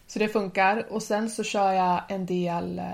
Så 0.08 0.18
det 0.18 0.28
funkar. 0.28 0.92
Och 0.92 1.02
sen 1.02 1.30
så 1.30 1.44
kör 1.44 1.72
jag 1.72 2.02
en 2.08 2.26
del 2.26 2.78
eh, 2.78 2.92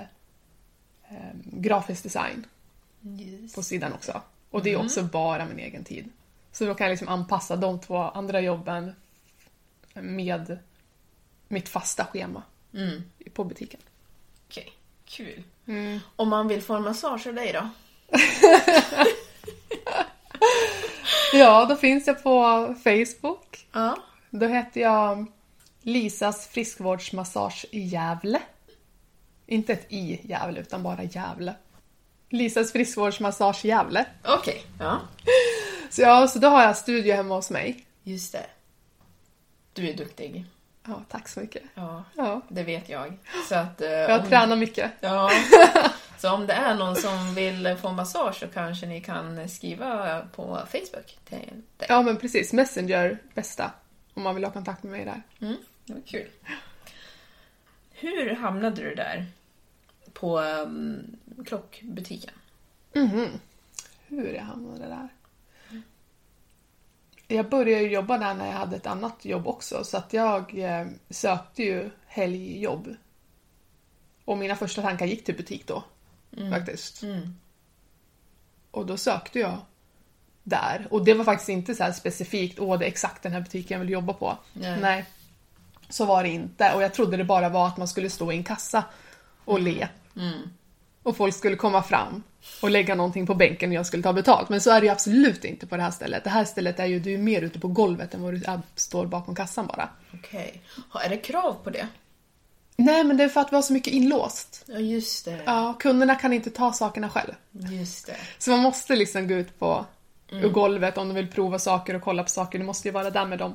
eh, 1.09 1.35
grafisk 1.44 2.03
design 2.03 2.46
på 3.55 3.62
sidan 3.62 3.92
också. 3.92 4.20
Och 4.50 4.62
det 4.62 4.72
är 4.72 4.85
också 4.85 5.03
bara 5.03 5.46
min 5.46 5.59
egen 5.59 5.85
tid. 5.85 6.09
Så 6.53 6.64
då 6.64 6.74
kan 6.74 6.85
jag 6.85 6.92
liksom 6.92 7.09
anpassa 7.09 7.57
de 7.57 7.81
två 7.81 7.98
andra 7.98 8.40
jobben 8.40 8.94
med 9.94 10.59
mitt 11.48 11.68
fasta 11.68 12.05
schema 12.05 12.42
på 13.33 13.44
butiken. 13.44 13.81
Okej, 14.48 14.72
kul. 15.05 15.42
Om 16.16 16.29
man 16.29 16.48
vill 16.48 16.62
få 16.62 16.74
en 16.74 16.83
massage 16.83 17.27
av 17.27 17.35
dig 17.35 17.53
då? 17.53 17.68
Ja, 21.35 21.66
då 21.68 21.77
finns 21.77 22.07
jag 22.07 22.22
på 22.22 22.74
Facebook. 22.85 23.66
Ja. 23.72 23.96
Då 24.31 24.46
heter 24.46 24.81
jag 24.81 25.27
Lisas 25.87 26.47
friskvårdsmassage 26.47 27.66
i 27.70 27.81
Gävle. 27.81 28.42
Inte 29.47 29.73
ett 29.73 29.87
i 29.92 30.20
Gävle, 30.23 30.61
utan 30.61 30.83
bara 30.83 31.03
Gävle. 31.03 31.55
Lisas 32.31 32.73
friskvårdsmassage 32.73 33.64
i 33.64 33.68
Gävle. 33.68 34.05
Okej, 34.25 34.62
ja. 34.81 35.01
Så, 35.90 36.03
ja, 36.03 36.29
så 36.29 36.38
då 36.38 36.49
har 36.49 36.62
jag 36.62 36.77
studio 36.77 37.14
hemma 37.14 37.35
hos 37.35 37.51
mig. 37.51 37.85
Just 38.03 38.33
det. 38.33 38.47
Du 39.73 39.88
är 39.88 39.94
duktig. 39.94 40.44
Ja, 40.87 41.03
tack 41.09 41.29
så 41.29 41.40
mycket. 41.40 41.62
Ja, 41.75 42.05
Ja, 42.16 42.40
det 42.49 42.62
vet 42.62 42.88
jag. 42.88 43.16
Så 43.49 43.55
att... 43.55 43.81
eh, 43.81 43.88
jag 43.90 44.20
om- 44.23 44.29
tränar 44.29 44.57
mycket. 44.57 44.90
Ja. 45.01 45.31
Så 46.18 46.31
om 46.33 46.47
det 46.47 46.53
är 46.53 46.75
någon 46.75 46.97
som 46.97 47.35
vill 47.35 47.77
få 47.81 47.92
massage 47.92 48.35
så 48.37 48.49
kanske 48.49 48.87
ni 48.87 49.01
kan 49.01 49.49
skriva 49.49 50.20
på 50.20 50.59
Facebook 50.73 51.18
till 51.25 51.38
dig. 51.79 51.88
Ja, 51.88 52.03
men 52.03 52.16
precis. 52.16 52.53
Messenger, 52.53 53.18
bästa. 53.35 53.70
Om 54.14 54.23
man 54.23 54.35
vill 54.35 54.44
ha 54.44 54.51
kontakt 54.51 54.83
med 54.83 54.92
mig 54.92 55.05
där. 55.05 55.23
Mm, 55.47 55.57
det 55.85 55.92
var 55.92 56.01
kul. 56.01 56.31
Hur 57.90 58.35
hamnade 58.35 58.83
du 58.83 58.94
där? 58.94 59.27
På 60.12 60.40
um, 60.40 61.16
klockbutiken? 61.47 62.35
Hur 64.09 64.35
jag 64.35 64.42
hamnade 64.42 64.87
där? 64.87 65.09
Jag 67.29 67.49
började 67.49 67.85
jobba 67.85 68.18
där 68.18 68.35
när 68.35 68.47
jag 68.47 68.53
hade 68.53 68.77
ett 68.77 68.87
annat 68.87 69.25
jobb 69.25 69.47
också, 69.47 69.85
så 69.85 69.97
att 69.97 70.12
jag 70.12 70.59
eh, 70.59 70.87
sökte 71.11 71.62
ju 71.62 71.90
helgjobb. 72.07 72.97
Och 74.25 74.38
mina 74.38 74.57
första 74.57 74.83
tankar 74.83 75.07
gick 75.07 75.25
till 75.25 75.37
butik 75.37 75.66
då, 75.66 75.85
faktiskt. 76.51 77.03
Och 78.70 78.87
då 78.87 78.97
sökte 78.97 79.38
jag 79.38 79.59
där. 80.42 80.87
Och 80.90 81.05
det 81.05 81.14
var 81.14 81.25
faktiskt 81.25 81.49
inte 81.49 81.75
så 81.75 81.92
specifikt, 81.92 82.59
åh 82.59 82.79
det 82.79 82.85
är 82.85 82.88
exakt 82.88 83.23
den 83.23 83.33
här 83.33 83.40
butiken 83.40 83.75
jag 83.75 83.81
vill 83.81 83.92
jobba 83.92 84.12
på. 84.12 84.38
Nej. 84.81 85.05
Så 85.88 86.05
var 86.05 86.23
det 86.23 86.29
inte. 86.29 86.73
Och 86.75 86.83
jag 86.83 86.94
trodde 86.94 87.16
det 87.16 87.25
bara 87.25 87.49
var 87.49 87.66
att 87.66 87.77
man 87.77 87.88
skulle 87.88 88.11
stå 88.11 88.33
i 88.33 88.37
en 88.37 88.44
kassa 88.44 88.85
och 89.44 89.61
le. 89.61 89.88
och 91.03 91.16
folk 91.16 91.35
skulle 91.35 91.57
komma 91.57 91.83
fram 91.83 92.23
och 92.62 92.70
lägga 92.70 92.94
någonting 92.94 93.27
på 93.27 93.35
bänken 93.35 93.70
och 93.70 93.75
jag 93.77 93.87
skulle 93.87 94.03
ta 94.03 94.12
betalt. 94.12 94.49
Men 94.49 94.61
så 94.61 94.70
är 94.70 94.81
det 94.81 94.87
ju 94.87 94.92
absolut 94.92 95.44
inte 95.44 95.66
på 95.66 95.77
det 95.77 95.83
här 95.83 95.90
stället. 95.90 96.25
Det 96.25 96.31
här 96.31 96.44
stället 96.44 96.81
är 96.81 96.87
ju, 96.87 97.01
du 97.01 97.14
är 97.14 97.18
mer 97.18 97.42
ute 97.42 97.61
på 97.61 97.68
golvet 97.68 98.14
än 98.14 98.23
vad 98.23 98.35
du 98.35 98.42
är, 98.47 98.61
står 98.75 99.07
bakom 99.07 99.35
kassan 99.35 99.66
bara. 99.66 99.88
Okej. 100.14 100.62
Ha, 100.90 101.01
Är 101.03 101.09
det 101.09 101.16
krav 101.16 101.57
på 101.64 101.70
det? 101.70 101.88
Nej, 102.77 103.05
men 103.05 103.16
det 103.16 103.25
är 103.25 103.29
för 103.29 103.40
att 103.40 103.53
vi 103.53 103.57
har 103.57 103.62
så 103.62 103.73
mycket 103.73 103.92
inlåst. 103.92 104.64
Ja, 104.66 104.79
just 104.79 105.25
det. 105.25 105.40
Ja, 105.47 105.75
kunderna 105.79 106.14
kan 106.14 106.33
inte 106.33 106.51
ta 106.51 106.73
sakerna 106.73 107.11
själv. 107.11 107.33
Just 107.53 108.07
det. 108.07 108.16
Så 108.38 108.51
man 108.51 108.61
måste 108.61 108.97
liksom 108.97 109.29
gå 109.29 109.35
ut 109.35 109.59
på 109.59 109.87
golvet 110.53 110.99
om 110.99 111.09
de 111.09 111.14
vill 111.14 111.29
prova 111.29 111.59
saker 111.59 111.94
och 111.94 112.03
kolla 112.03 112.23
på 112.23 112.29
saker. 112.29 112.59
Du 112.59 112.64
måste 112.64 112.88
ju 112.88 112.92
vara 112.92 113.11
där 113.11 113.27
med 113.27 113.38
dem 113.38 113.55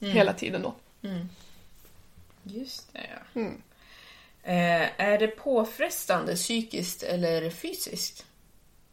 hela 0.00 0.32
tiden 0.32 0.62
då. 0.62 0.74
Just 2.42 2.92
det, 2.92 3.06
ja. 3.34 3.40
Eh, 4.42 4.88
är 5.00 5.18
det 5.18 5.26
påfrestande 5.28 6.34
psykiskt 6.34 7.02
eller 7.02 7.50
fysiskt? 7.50 8.26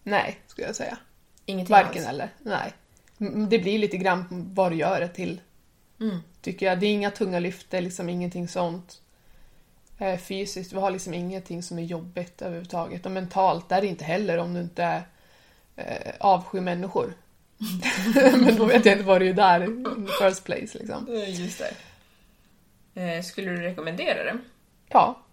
Nej, 0.04 0.38
skulle 0.48 0.68
jag 0.68 0.76
säga. 0.76 0.98
Ingenting 1.46 1.72
Varken 1.74 2.02
alls? 2.02 2.08
eller. 2.10 2.30
Nej. 2.44 2.74
Mm, 3.20 3.50
Det 3.50 3.60
blir 3.60 3.80
lite 3.80 3.98
grann 3.98 4.26
vad 4.54 4.72
du 4.72 4.76
gör 4.76 5.00
det 5.00 5.08
till. 5.08 5.42
Tycker 6.42 6.66
jag. 6.66 6.80
Det 6.80 6.86
är 6.86 6.94
inga 6.94 7.12
tunga 7.12 7.40
lyft, 7.40 7.70
det 7.70 7.78
är 7.78 7.82
liksom 7.82 8.10
ingenting 8.10 8.48
sånt. 8.48 9.02
Eh, 10.00 10.18
Fysiskt, 10.20 10.74
vi 10.74 10.78
har 10.80 10.92
liksom 10.92 11.14
ingenting 11.14 11.64
som 11.64 11.80
är 11.80 11.84
jobbigt 11.84 12.42
överhuvudtaget. 12.42 13.06
Och 13.06 13.12
mentalt 13.12 13.72
är 13.72 13.82
det 13.82 13.88
inte 13.88 14.04
heller 14.06 14.38
om 14.38 14.54
du 14.54 14.60
inte 14.60 15.04
eh, 15.76 16.14
avskyr 16.20 16.60
människor. 16.62 17.14
Men 18.16 18.56
då 18.56 18.66
vet 18.66 18.86
jag 18.86 18.94
inte 18.94 19.06
vad 19.06 19.22
du 19.22 19.30
är 19.30 19.34
där 19.34 19.64
in 19.64 19.84
the 20.08 20.26
first 20.26 20.44
place 20.44 20.78
liksom. 20.78 21.08
Eh, 21.14 21.42
Just 21.42 21.60
det. 21.60 21.74
Eh, 23.02 23.24
skulle 23.24 23.52
du 23.52 23.58
rekommendera 23.58 24.24
det? 24.24 24.38
Ja. 24.90 25.24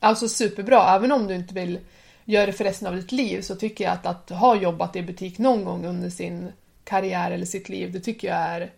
Alltså 0.00 0.28
superbra. 0.28 0.94
Även 0.94 1.12
om 1.12 1.26
du 1.26 1.34
inte 1.34 1.54
vill 1.54 1.78
göra 2.24 2.46
det 2.46 2.52
för 2.52 2.64
resten 2.64 2.88
av 2.88 2.96
ditt 2.96 3.12
liv 3.12 3.40
så 3.40 3.56
tycker 3.56 3.84
jag 3.84 3.92
att, 3.92 4.06
att 4.06 4.30
ha 4.30 4.56
jobbat 4.56 4.96
i 4.96 5.02
butik 5.02 5.38
någon 5.38 5.64
gång 5.64 5.86
under 5.86 6.10
sin 6.10 6.52
karriär 6.84 7.30
eller 7.30 7.46
sitt 7.46 7.68
liv, 7.68 7.92
det 7.92 8.00
tycker 8.00 8.28
jag 8.28 8.38
är 8.38 8.72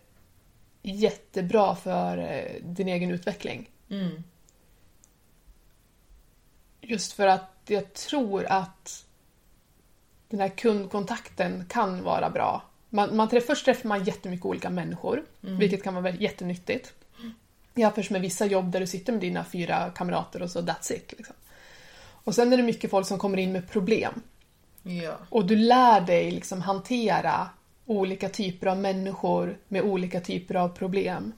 jättebra 0.81 1.75
för 1.75 2.17
eh, 2.17 2.63
din 2.63 2.87
egen 2.87 3.11
utveckling. 3.11 3.69
Just 6.81 7.13
för 7.13 7.27
att 7.27 7.49
jag 7.67 7.93
tror 7.93 8.45
att 8.45 9.05
den 10.29 10.39
här 10.39 10.49
kundkontakten 10.49 11.65
kan 11.69 12.03
vara 12.03 12.29
bra. 12.29 12.61
Man, 12.93 13.15
man 13.15 13.29
träff, 13.29 13.45
först 13.45 13.65
träffar 13.65 13.89
man 13.89 14.03
jättemycket 14.03 14.45
olika 14.45 14.69
människor, 14.69 15.23
vilket 15.41 15.83
kan 15.83 15.95
vara 15.95 16.09
jättenyttigt. 16.09 16.93
Jämfört 17.75 18.09
med 18.09 18.21
vissa 18.21 18.45
jobb 18.45 18.71
där 18.71 18.79
du 18.79 18.87
sitter 18.87 19.13
med 19.13 19.21
dina 19.21 19.43
fyra 19.43 19.91
kamrater 19.95 20.41
och 20.41 20.51
så 20.51 20.61
that's 20.61 20.93
it. 20.93 21.13
Liksom. 21.17 21.35
Och 22.23 22.35
sen 22.35 22.53
är 22.53 22.57
det 22.57 22.63
mycket 22.63 22.91
folk 22.91 23.07
som 23.07 23.19
kommer 23.19 23.37
in 23.37 23.51
med 23.51 23.69
problem. 23.69 24.21
Ja. 24.83 25.17
Och 25.29 25.45
du 25.45 25.55
lär 25.55 26.01
dig 26.01 26.31
liksom 26.31 26.61
hantera 26.61 27.49
olika 27.85 28.29
typer 28.29 28.67
av 28.67 28.77
människor 28.77 29.57
med 29.67 29.81
olika 29.81 30.21
typer 30.21 30.55
av 30.55 30.69
problem. 30.69 31.31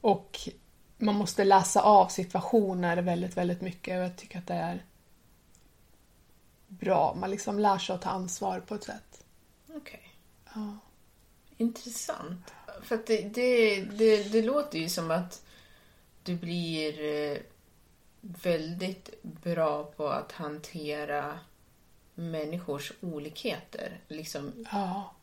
Och 0.00 0.38
man 0.98 1.14
måste 1.14 1.44
läsa 1.44 1.82
av 1.82 2.08
situationer 2.08 2.96
väldigt, 2.96 3.36
väldigt 3.36 3.60
mycket 3.60 3.98
och 3.98 4.04
jag 4.04 4.16
tycker 4.16 4.38
att 4.38 4.46
det 4.46 4.54
är 4.54 4.84
bra. 6.68 7.16
Man 7.20 7.30
liksom 7.30 7.58
lär 7.58 7.78
sig 7.78 7.94
att 7.94 8.02
ta 8.02 8.10
ansvar 8.10 8.60
på 8.60 8.74
ett 8.74 8.84
sätt. 8.84 9.24
Okej. 9.74 10.05
Intressant. 11.56 12.52
För 12.82 12.94
att 12.94 13.06
det, 13.06 13.28
det, 13.34 13.80
det, 13.82 14.22
det 14.32 14.42
låter 14.42 14.78
ju 14.78 14.88
som 14.88 15.10
att 15.10 15.42
du 16.22 16.34
blir 16.34 17.02
eh, 17.02 17.38
väldigt 18.20 19.22
bra 19.22 19.84
på 19.84 20.08
att 20.08 20.32
hantera 20.32 21.38
människors 22.14 22.92
olikheter. 23.00 24.00
Liksom, 24.08 24.66
Ja, 24.72 25.14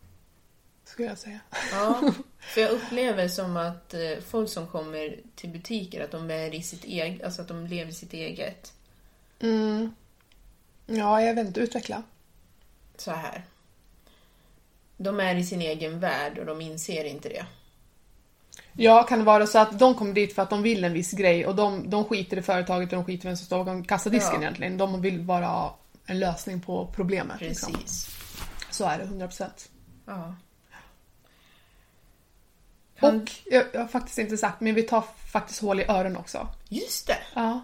skulle 0.84 1.08
jag 1.08 1.17
säga. 1.17 1.39
ja, 1.72 2.12
för 2.39 2.62
jag 2.62 2.72
upplever 2.72 3.28
som 3.28 3.58
att 3.58 3.93
eh, 3.93 4.17
folk 4.28 4.50
som 4.50 4.67
kommer 4.67 5.19
till 5.36 5.50
butiker, 5.50 6.04
att 6.04 6.12
de 6.12 6.32
är 6.32 6.54
i 6.56 6.63
sitt 6.63 6.84
eget, 6.84 7.24
alltså 7.24 7.41
att 7.41 7.48
de 7.48 7.67
lever 7.67 7.91
sitt 7.91 8.13
eget. 8.13 8.74
Ja, 10.86 11.22
jag 11.22 11.36
vet 11.36 11.48
inte, 11.48 11.60
utveckla. 11.60 12.04
Så 12.98 13.12
här. 13.12 13.43
De 15.04 15.20
är 15.20 15.36
i 15.36 15.44
sin 15.44 15.62
egen 15.62 16.00
värld 16.00 16.38
och 16.38 16.46
de 16.46 16.62
inser 16.62 17.04
inte 17.04 17.30
det. 17.30 17.46
Ja, 18.74 19.04
kan 19.04 19.20
det 19.20 19.26
vara 19.26 19.48
så 19.48 19.60
att 19.60 19.80
de 19.80 19.96
kommer 19.96 20.13
dit 20.13 20.36
för 20.36 20.42
att 20.42 20.50
de 20.50 20.62
vill 20.62 20.84
en 20.84 20.94
viss 20.94 21.12
grej 21.12 21.48
och 21.48 21.56
de, 21.56 21.89
de 21.89 22.06
skiter 22.06 22.38
i 22.38 22.42
företaget 22.42 22.89
och 22.89 22.96
de 22.96 23.06
skiter 23.06 23.26
i 23.26 23.30
vem 23.30 23.38
som 23.38 23.46
står 23.46 23.58
bakom 23.58 23.84
kassadisken 23.86 24.34
Ja. 24.36 24.42
egentligen. 24.42 24.78
De 24.78 25.02
vill 25.02 25.22
bara 25.22 25.46
ha 25.46 25.78
en 26.06 26.20
lösning 26.20 26.62
på 26.62 26.88
problemet. 26.96 27.42
Liksom. 27.42 27.74
Precis. 27.74 28.08
Så 28.72 28.86
är 28.86 28.98
det, 28.98 29.06
100%. 29.06 29.50
Ja. 30.06 30.36
Kan- 33.00 33.16
Och 33.22 33.32
jag, 33.46 33.66
jag 33.74 33.80
har 33.82 33.88
faktiskt 33.88 34.18
inte 34.18 34.38
sagt, 34.38 34.62
men 34.62 34.76
vi 34.76 34.84
tar 34.84 35.04
faktiskt 35.32 35.62
hål 35.62 35.80
i 35.80 35.84
öronen 35.88 36.18
också. 36.18 36.48
Just 36.70 37.08
det! 37.08 37.18
Ja. 37.34 37.62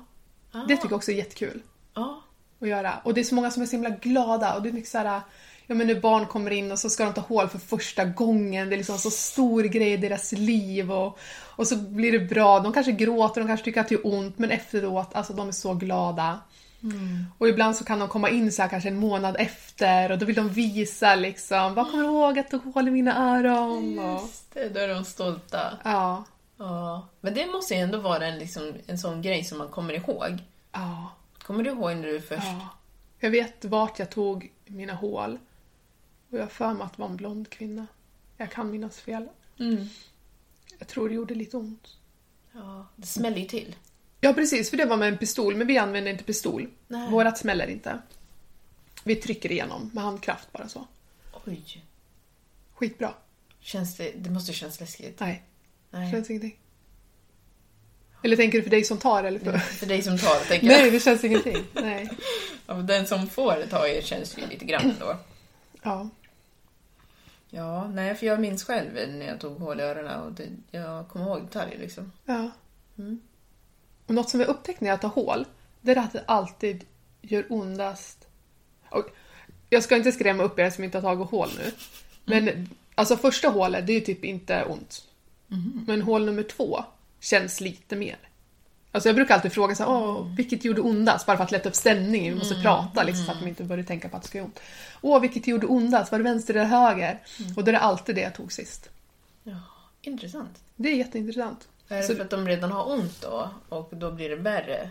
Det 0.51 0.75
tycker 0.75 0.89
jag 0.89 0.97
också 0.97 1.11
är 1.11 1.15
jättekul 1.15 1.61
Ja. 1.93 2.21
att 2.61 2.67
göra. 2.67 3.01
Och 3.03 3.13
det 3.13 3.21
är 3.21 3.25
så 3.25 3.35
många 3.35 3.51
som 3.51 3.61
är 3.61 3.65
så 3.67 3.71
himla 3.71 3.89
glada 3.89 4.53
och 4.55 4.61
det 4.63 4.69
är 4.69 4.73
mycket 4.73 4.89
såhär, 4.89 5.21
ja 5.69 5.75
men 5.75 5.87
när 5.87 5.99
barn 5.99 6.25
kommer 6.25 6.51
in 6.51 6.71
och 6.71 6.79
så 6.79 6.89
ska 6.89 7.05
de 7.05 7.13
ta 7.13 7.21
hål 7.21 7.47
för 7.47 7.59
första 7.59 8.05
gången. 8.05 8.69
Det 8.69 8.75
är 8.75 8.77
liksom 8.77 8.97
så 8.97 9.11
stor 9.11 9.63
grej 9.63 9.93
i 9.93 9.97
deras 9.97 10.31
liv 10.31 10.91
och, 10.91 11.19
och 11.55 11.67
så 11.67 11.75
blir 11.75 12.11
det 12.11 12.19
bra. 12.19 12.59
De 12.59 12.73
kanske 12.73 12.91
gråter, 12.91 13.41
de 13.41 13.47
kanske 13.47 13.63
tycker 13.63 13.81
att 13.81 13.89
det 13.89 13.95
är 13.95 14.07
ont, 14.07 14.39
men 14.39 14.51
efteråt, 14.51 15.15
alltså 15.15 15.33
de 15.33 15.47
är 15.47 15.51
så 15.51 15.73
glada. 15.73 16.39
Och 17.37 17.47
ibland 17.47 17.75
så 17.75 17.83
kan 17.83 17.99
de 17.99 18.07
komma 18.07 18.29
in 18.29 18.51
så 18.51 18.61
här 18.61 18.69
kanske 18.69 18.89
en 18.89 18.99
månad 18.99 19.35
efter 19.39 20.11
och 20.11 20.17
då 20.17 20.25
vill 20.25 20.35
de 20.35 20.49
visa 20.49 21.15
liksom, 21.15 21.73
vad 21.73 21.91
kommer 21.91 22.03
du 22.03 22.09
ihåg 22.09 22.39
att 22.39 22.51
du 22.51 22.57
hål 22.57 22.87
i 22.87 22.91
mina 22.91 23.35
öron? 23.35 23.99
Och, 23.99 24.21
Just 24.21 24.53
det, 24.53 24.69
då 24.69 24.79
är 24.79 24.87
de 24.87 25.05
stolta. 25.05 25.77
ja, 25.83 26.23
Ja. 26.57 27.07
Men 27.21 27.33
det 27.33 27.45
måste 27.45 27.73
ju 27.73 27.79
ändå 27.79 27.97
vara 27.97 28.27
en, 28.27 28.39
liksom, 28.39 28.73
en 28.87 28.97
sån 28.97 29.21
grej 29.21 29.43
som 29.43 29.57
man 29.57 29.67
kommer 29.67 29.93
ihåg. 29.93 30.37
ja. 30.71 31.11
Kommer 31.43 31.63
du 31.63 31.69
ihåg 31.69 31.95
när 31.95 32.07
du 32.07 32.21
först... 32.21 32.43
Ja. 32.43 32.69
Jag 33.19 33.29
vet 33.29 33.65
vart 33.65 33.99
jag 33.99 34.09
tog 34.09 34.51
mina 34.65 34.93
hål. 34.93 35.39
Och 36.29 36.37
jag 36.37 36.43
har 36.43 36.49
för 36.49 36.73
mig 36.73 36.85
att 36.85 36.93
det 36.93 37.01
var 37.01 37.09
en 37.09 37.15
blond 37.17 37.49
kvinna. 37.49 37.87
Jag 38.37 38.51
kan 38.51 38.71
minnas 38.71 38.99
fel. 38.99 39.27
Jag 40.79 40.87
tror 40.87 41.09
det 41.09 41.15
gjorde 41.15 41.35
lite 41.35 41.57
ont. 41.57 41.87
Ja, 42.51 42.87
det 42.95 43.07
smäller 43.07 43.37
ju 43.37 43.45
till. 43.45 43.75
Ja 44.21 44.33
precis, 44.33 44.69
för 44.69 44.77
det 44.77 44.85
var 44.85 44.97
med 44.97 45.07
en 45.07 45.17
pistol, 45.17 45.55
men 45.55 45.67
vi 45.67 45.77
använder 45.77 46.11
inte 46.11 46.23
pistol. 46.23 46.67
Nej. 46.87 47.11
Vårat 47.11 47.37
smäller 47.37 47.67
inte. 47.67 47.99
Vi 49.03 49.15
trycker 49.15 49.51
igenom 49.51 49.89
med 49.93 50.03
handkraft 50.03 50.51
bara 50.51 50.69
så. 50.69 50.87
Oj. 51.45 51.85
Skitbra. 52.73 53.13
Känns 53.59 53.97
det... 53.97 54.11
Det 54.17 54.29
måste 54.29 54.53
kännas 54.53 54.79
läskigt. 54.79 55.19
Nej, 55.19 55.43
Nej. 55.89 56.11
känns 56.11 56.29
ingenting. 56.29 56.59
Eller 58.23 58.35
tänker 58.35 58.57
du 58.57 58.63
för 58.63 58.69
dig 58.69 58.83
som 58.83 58.97
tar 58.97 59.23
eller 59.23 59.39
för... 59.39 59.57
För 59.57 59.85
dig 59.85 60.01
som 60.01 60.17
tar 60.17 60.47
tänker 60.47 60.67
jag. 60.67 60.81
Nej, 60.81 60.91
det 60.91 60.99
känns 60.99 61.23
ingenting. 61.23 61.57
Nej. 61.73 62.09
Ja, 62.67 62.73
den 62.75 63.07
som 63.07 63.27
får 63.27 63.65
ta 63.69 63.87
i 63.87 64.01
känns 64.01 64.37
ju 64.37 64.47
lite 64.47 64.65
grann 64.65 64.93
då. 64.99 65.17
Ja. 65.81 66.09
Ja, 67.49 67.87
nej, 67.87 68.15
för 68.15 68.25
jag 68.25 68.39
minns 68.39 68.63
själv 68.63 68.93
när 68.93 69.27
jag 69.27 69.39
tog 69.39 69.59
hål 69.59 69.79
i 69.79 69.83
öronen 69.83 70.21
och 70.21 70.31
det, 70.31 70.49
jag 70.71 71.07
kommer 71.07 71.25
ihåg 71.25 71.41
detaljer 71.41 71.79
liksom. 71.79 72.11
Ja. 72.25 72.51
Och 74.07 74.13
något 74.13 74.29
som 74.29 74.39
jag 74.39 74.49
upptäckt 74.49 74.81
när 74.81 74.89
jag 74.89 75.01
tar 75.01 75.09
hål, 75.09 75.45
det 75.81 75.91
är 75.91 75.95
att 75.95 76.13
det 76.13 76.23
alltid 76.27 76.85
gör 77.21 77.45
ondast. 77.49 78.27
Och 78.89 79.05
jag 79.69 79.83
ska 79.83 79.95
inte 79.95 80.11
skrämma 80.11 80.43
upp 80.43 80.59
er 80.59 80.69
som 80.69 80.83
inte 80.83 80.97
har 80.97 81.01
tagit 81.01 81.29
hål 81.29 81.49
nu. 81.57 81.71
Men 82.25 82.69
alltså 82.95 83.17
första 83.17 83.49
hålet, 83.49 83.87
det 83.87 83.93
är 83.93 83.99
ju 83.99 84.05
typ 84.05 84.25
inte 84.25 84.63
ont. 84.63 85.07
Men 85.87 86.01
hål 86.01 86.25
nummer 86.25 86.43
två 86.43 86.83
känns 87.19 87.61
lite 87.61 87.95
mer. 87.95 88.17
Alltså 88.91 89.09
jag 89.09 89.15
brukar 89.15 89.35
alltid 89.35 89.51
fråga 89.53 89.75
så 89.75 89.83
här, 89.83 89.91
Åh, 89.91 90.27
vilket 90.37 90.65
gjorde 90.65 90.81
ondast? 90.81 91.25
Bara 91.25 91.37
för 91.37 91.43
att 91.43 91.51
lätta 91.51 91.69
upp 91.69 91.75
stämningen, 91.75 92.33
vi 92.33 92.39
måste 92.39 92.55
prata 92.55 93.03
liksom, 93.03 93.25
så 93.25 93.31
att 93.31 93.39
de 93.39 93.47
inte 93.47 93.63
börjar 93.63 93.83
tänka 93.83 94.09
på 94.09 94.17
att 94.17 94.21
det 94.23 94.27
ska 94.27 94.37
göra 94.37 94.45
ont. 94.45 94.59
Åh, 95.01 95.19
vilket 95.21 95.47
gjorde 95.47 95.67
ondast? 95.67 96.11
Var 96.11 96.19
det 96.19 96.23
vänster 96.23 96.53
eller 96.53 96.65
höger? 96.65 97.19
Och 97.57 97.63
då 97.63 97.69
är 97.69 97.73
det 97.73 97.79
alltid 97.79 98.15
det 98.15 98.21
jag 98.21 98.33
tog 98.35 98.51
sist. 98.53 98.89
Ja, 99.43 99.55
intressant. 100.01 100.57
Det 100.75 100.89
är 100.89 100.95
jätteintressant. 100.95 101.67
Är 101.89 101.97
det 101.97 102.03
Så- 102.03 102.15
för 102.15 102.23
att 102.23 102.29
de 102.29 102.47
redan 102.47 102.71
har 102.71 102.91
ont 102.91 103.21
då? 103.21 103.49
Och 103.69 103.89
då 103.91 104.11
blir 104.11 104.29
det 104.29 104.35
värre? 104.35 104.89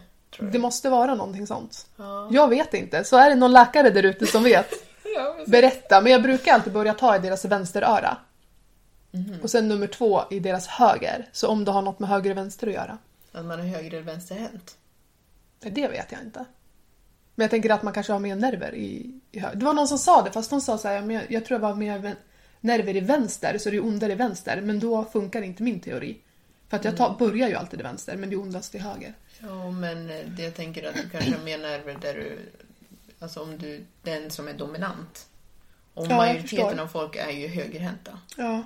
Det 0.53 0.59
måste 0.59 0.89
vara 0.91 1.15
någonting 1.15 1.47
sånt. 1.47 1.87
Ja. 1.97 2.29
Jag 2.33 2.49
vet 2.49 2.75
inte. 2.75 3.05
Så 3.05 3.17
är 3.17 3.31
det 3.31 3.37
någon 3.37 3.53
läkare 3.53 3.91
där 3.91 4.03
ute 4.03 4.27
som 4.27 4.43
vet, 4.45 4.71
Ja, 5.17 5.37
berätta. 5.47 6.01
Men 6.01 6.13
jag 6.13 6.23
brukar 6.23 6.55
alltid 6.55 6.73
börja 6.73 6.95
ta 6.95 7.17
i 7.17 7.19
deras 7.19 7.45
vänsteröra. 7.45 8.17
Mhm. 9.11 9.35
Och 9.43 9.51
sen 9.51 9.69
nummer 9.69 9.87
två 9.87 10.23
i 10.31 10.41
deras 10.41 10.67
höger. 10.67 11.29
Så 11.33 11.49
om 11.49 11.65
det 11.65 11.71
har 11.71 11.83
något 11.83 11.99
med 11.99 12.09
höger 12.09 12.31
och 12.31 12.37
vänster 12.37 12.67
att 12.67 12.73
göra. 12.75 12.99
Att 13.39 13.47
man 13.47 13.61
har 13.61 13.67
höger 13.67 13.91
eller 13.91 14.03
vänsterhänt? 14.03 14.79
Det 15.61 15.89
vet 15.89 16.13
jag 16.13 16.21
inte. 16.21 16.45
Men 17.35 17.45
jag 17.45 17.51
tänker 17.51 17.71
att 17.71 17.83
man 17.83 17.93
kanske 17.93 18.13
har 18.13 18.21
mer 18.21 18.37
nerver 18.37 18.75
i, 18.75 19.21
i 19.33 19.39
höger. 19.39 19.57
Det 19.57 19.65
var 19.65 19.73
någon 19.73 19.89
som 19.89 19.99
sa 19.99 20.23
det, 20.23 20.33
fast 20.33 20.51
de 20.51 20.61
sa 20.61 20.79
så 20.79 20.89
här, 20.89 21.01
men 21.03 21.17
jag, 21.17 21.31
jag 21.31 21.45
tror 21.45 21.61
jag 21.61 21.69
var 21.69 21.75
mer 21.75 22.17
nerver 22.61 22.97
i 22.97 23.01
vänster, 23.01 23.59
så 23.59 23.71
det 23.71 23.77
är 23.77 23.85
ondare 23.85 24.13
i 24.13 24.15
vänster. 24.15 24.61
Men 24.61 24.81
då 24.81 25.05
funkar 25.05 25.43
inte 25.43 25.63
min 25.63 25.81
teori. 25.81 26.19
För 26.69 26.77
att 26.77 26.85
jag 26.85 26.97
tar, 26.97 27.17
börjar 27.19 27.49
ju 27.49 27.55
alltid 27.55 27.81
i 27.81 27.83
vänster, 27.83 28.17
men 28.17 28.31
det 28.31 28.35
är 28.35 28.41
ondast 28.41 28.73
till 28.73 28.81
höger. 28.81 29.15
Ja, 29.41 29.71
men 29.71 30.11
eh, 30.11 30.27
det 30.27 30.43
jag 30.43 30.55
tänker 30.55 30.89
att 30.89 30.95
du 30.95 31.09
kanske 31.09 31.31
har 31.31 31.45
mer 31.45 31.59
nerver 31.59 31.99
där 32.01 32.15
du... 32.15 32.39
Alltså 33.19 33.43
om 33.43 33.59
du... 33.59 33.85
Den 34.03 34.31
som 34.31 34.49
är 34.49 34.55
dominant. 34.55 35.29
Och 35.95 36.07
Ja, 36.07 36.17
majoriteten 36.17 36.81
av 36.81 36.87
folk 36.87 37.17
är 37.17 37.31
ju 37.31 37.47
högerhänta. 37.47 38.19
Ja. 38.37 38.63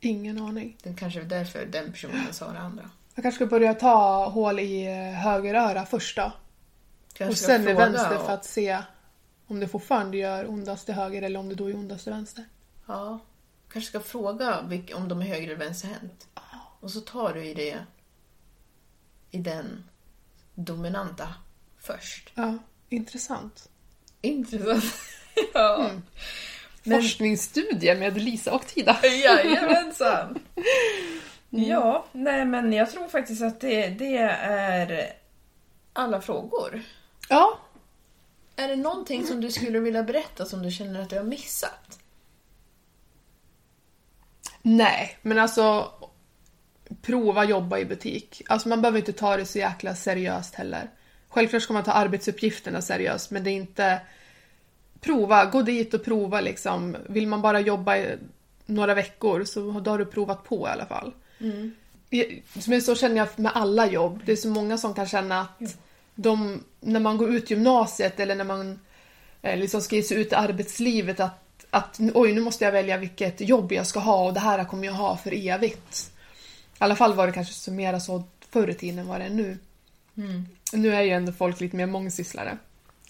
Ingen 0.00 0.38
aning. 0.38 0.76
Det 0.82 0.94
kanske 0.98 1.20
är 1.20 1.24
därför 1.24 1.66
den 1.66 1.92
personen 1.92 2.32
sa 2.32 2.52
det 2.52 2.58
andra. 2.58 2.90
Jag 3.18 3.22
kanske 3.22 3.36
ska 3.36 3.46
börja 3.46 3.74
ta 3.74 4.28
hål 4.28 4.60
i 4.60 4.86
eh, 4.86 5.20
höger 5.20 5.54
öra 5.54 5.86
först 5.86 6.16
då. 6.16 6.32
Kanske 7.12 7.32
Och 7.32 7.38
sen 7.38 7.68
i 7.68 7.72
vänster 7.72 8.18
för 8.18 8.32
att 8.32 8.44
se 8.44 8.82
om 9.46 9.60
det 9.60 9.68
fortfarande 9.68 10.16
gör 10.16 10.50
ondast 10.50 10.86
till 10.86 10.94
höger 10.94 11.22
eller 11.22 11.40
om 11.40 11.48
det 11.48 11.54
då 11.54 11.70
är 11.70 11.74
ondast 11.76 12.04
till 12.04 12.12
vänster. 12.12 12.44
Ja. 12.86 13.18
Kanske 13.72 13.88
ska 13.88 14.00
fråga 14.00 14.58
om 14.94 15.08
de 15.08 15.22
är 15.22 15.26
höger 15.26 15.42
eller 15.46 15.56
vänsterhänt. 15.56 16.26
Och 16.80 16.90
så 16.90 17.00
tar 17.00 17.34
du 17.34 17.44
i 17.44 17.54
det... 17.54 17.78
I 19.30 19.38
den 19.38 19.84
dominanta 20.54 21.34
först. 21.78 22.32
Ja, 22.34 22.58
intressant. 22.88 23.68
Intressant. 24.20 24.84
ja. 25.54 25.90
Men- 26.82 27.02
Forskningsstudie 27.02 27.94
med 27.94 28.22
Lisa 28.22 28.52
och 28.52 28.66
Tida. 28.66 29.00
Jajamensan! 29.02 30.38
Ja, 31.50 32.04
nej 32.12 32.44
men 32.44 32.72
jag 32.72 32.90
tror 32.90 33.08
faktiskt 33.08 33.42
att 33.42 33.60
det, 33.60 33.88
det 33.88 34.16
är 34.16 35.12
alla 35.92 36.20
frågor. 36.20 36.82
Ja, 37.28 37.58
Är 38.56 38.68
det 38.68 38.76
någonting 38.76 39.26
som 39.26 39.40
du 39.40 39.50
skulle 39.50 39.78
vilja 39.80 40.02
berätta 40.02 40.44
som 40.44 40.62
du 40.62 40.70
känner 40.70 41.00
att 41.00 41.10
du 41.10 41.16
har 41.16 41.24
missat? 41.24 41.98
nej, 44.62 45.18
men 45.22 45.38
alltså 45.38 45.92
prova 47.02 47.44
jobba 47.44 47.78
i 47.78 47.84
butik. 47.84 48.42
Alltså 48.48 48.68
man 48.68 48.82
behöver 48.82 48.98
inte 48.98 49.12
ta 49.12 49.36
det 49.36 49.46
så 49.46 49.58
jäkla 49.58 49.94
seriöst 49.94 50.54
heller. 50.54 50.90
Självklart 51.28 51.62
ska 51.62 51.72
man 51.72 51.84
ta 51.84 51.92
arbetsuppgifterna 51.92 52.82
seriöst, 52.82 53.30
men 53.30 53.44
det 53.44 53.50
är 53.50 53.54
inte... 53.54 54.00
Prova, 55.00 55.44
gå 55.44 55.62
dit 55.62 55.94
och 55.94 56.04
prova 56.04 56.40
liksom. 56.40 56.96
Vill 57.08 57.28
man 57.28 57.42
bara 57.42 57.60
jobba 57.60 57.96
i 57.96 58.18
några 58.66 58.94
veckor 58.94 59.44
så 59.44 59.80
då 59.80 59.90
har 59.90 59.98
du 59.98 60.06
provat 60.06 60.44
på 60.44 60.68
i 60.68 60.70
alla 60.70 60.86
fall. 60.86 61.14
Jag- 62.10 62.42
Men 62.68 62.82
så 62.82 62.94
känner 62.94 63.16
jag 63.16 63.28
med 63.36 63.52
alla 63.54 63.86
jobb. 63.90 64.22
Det 64.24 64.32
är 64.32 64.36
så 64.36 64.48
många 64.48 64.78
som 64.78 64.94
kan 64.94 65.06
känna 65.06 65.40
att 65.40 65.76
de, 66.14 66.64
när 66.80 67.00
man 67.00 67.16
går 67.16 67.34
ut 67.34 67.50
gymnasiet 67.50 68.20
eller 68.20 68.34
när 68.34 68.44
man 68.44 68.78
eh, 69.42 69.58
liksom 69.58 69.80
ska 69.80 69.96
ge 69.96 70.02
sig 70.02 70.16
ut 70.20 70.32
i 70.32 70.34
arbetslivet 70.34 71.20
att, 71.20 71.66
att 71.70 72.00
oj, 72.14 72.32
nu 72.32 72.40
måste 72.40 72.64
jag 72.64 72.72
välja 72.72 72.96
vilket 72.96 73.40
jobb 73.40 73.72
jag 73.72 73.86
ska 73.86 74.00
ha 74.00 74.24
och 74.26 74.34
det 74.34 74.40
här 74.40 74.64
kommer 74.64 74.84
jag 74.86 74.92
ha 74.94 75.16
för 75.16 75.48
evigt. 75.48 76.10
I 76.72 76.76
alla 76.78 76.96
fall 76.96 77.14
var 77.14 77.26
det 77.26 77.32
kanske 77.32 77.54
så 77.54 77.70
mera 77.72 78.00
så 78.00 78.22
förr 78.50 78.70
i 78.70 78.74
tiden 78.74 78.98
än 78.98 79.08
vad 79.08 79.20
det 79.20 79.24
är 79.24 79.30
nu. 79.30 79.58
Nu 80.72 80.94
är 80.94 81.02
ju 81.02 81.10
ändå 81.10 81.32
folk 81.32 81.60
lite 81.60 81.76
mer 81.76 81.86
mångsysslare. 81.86 82.58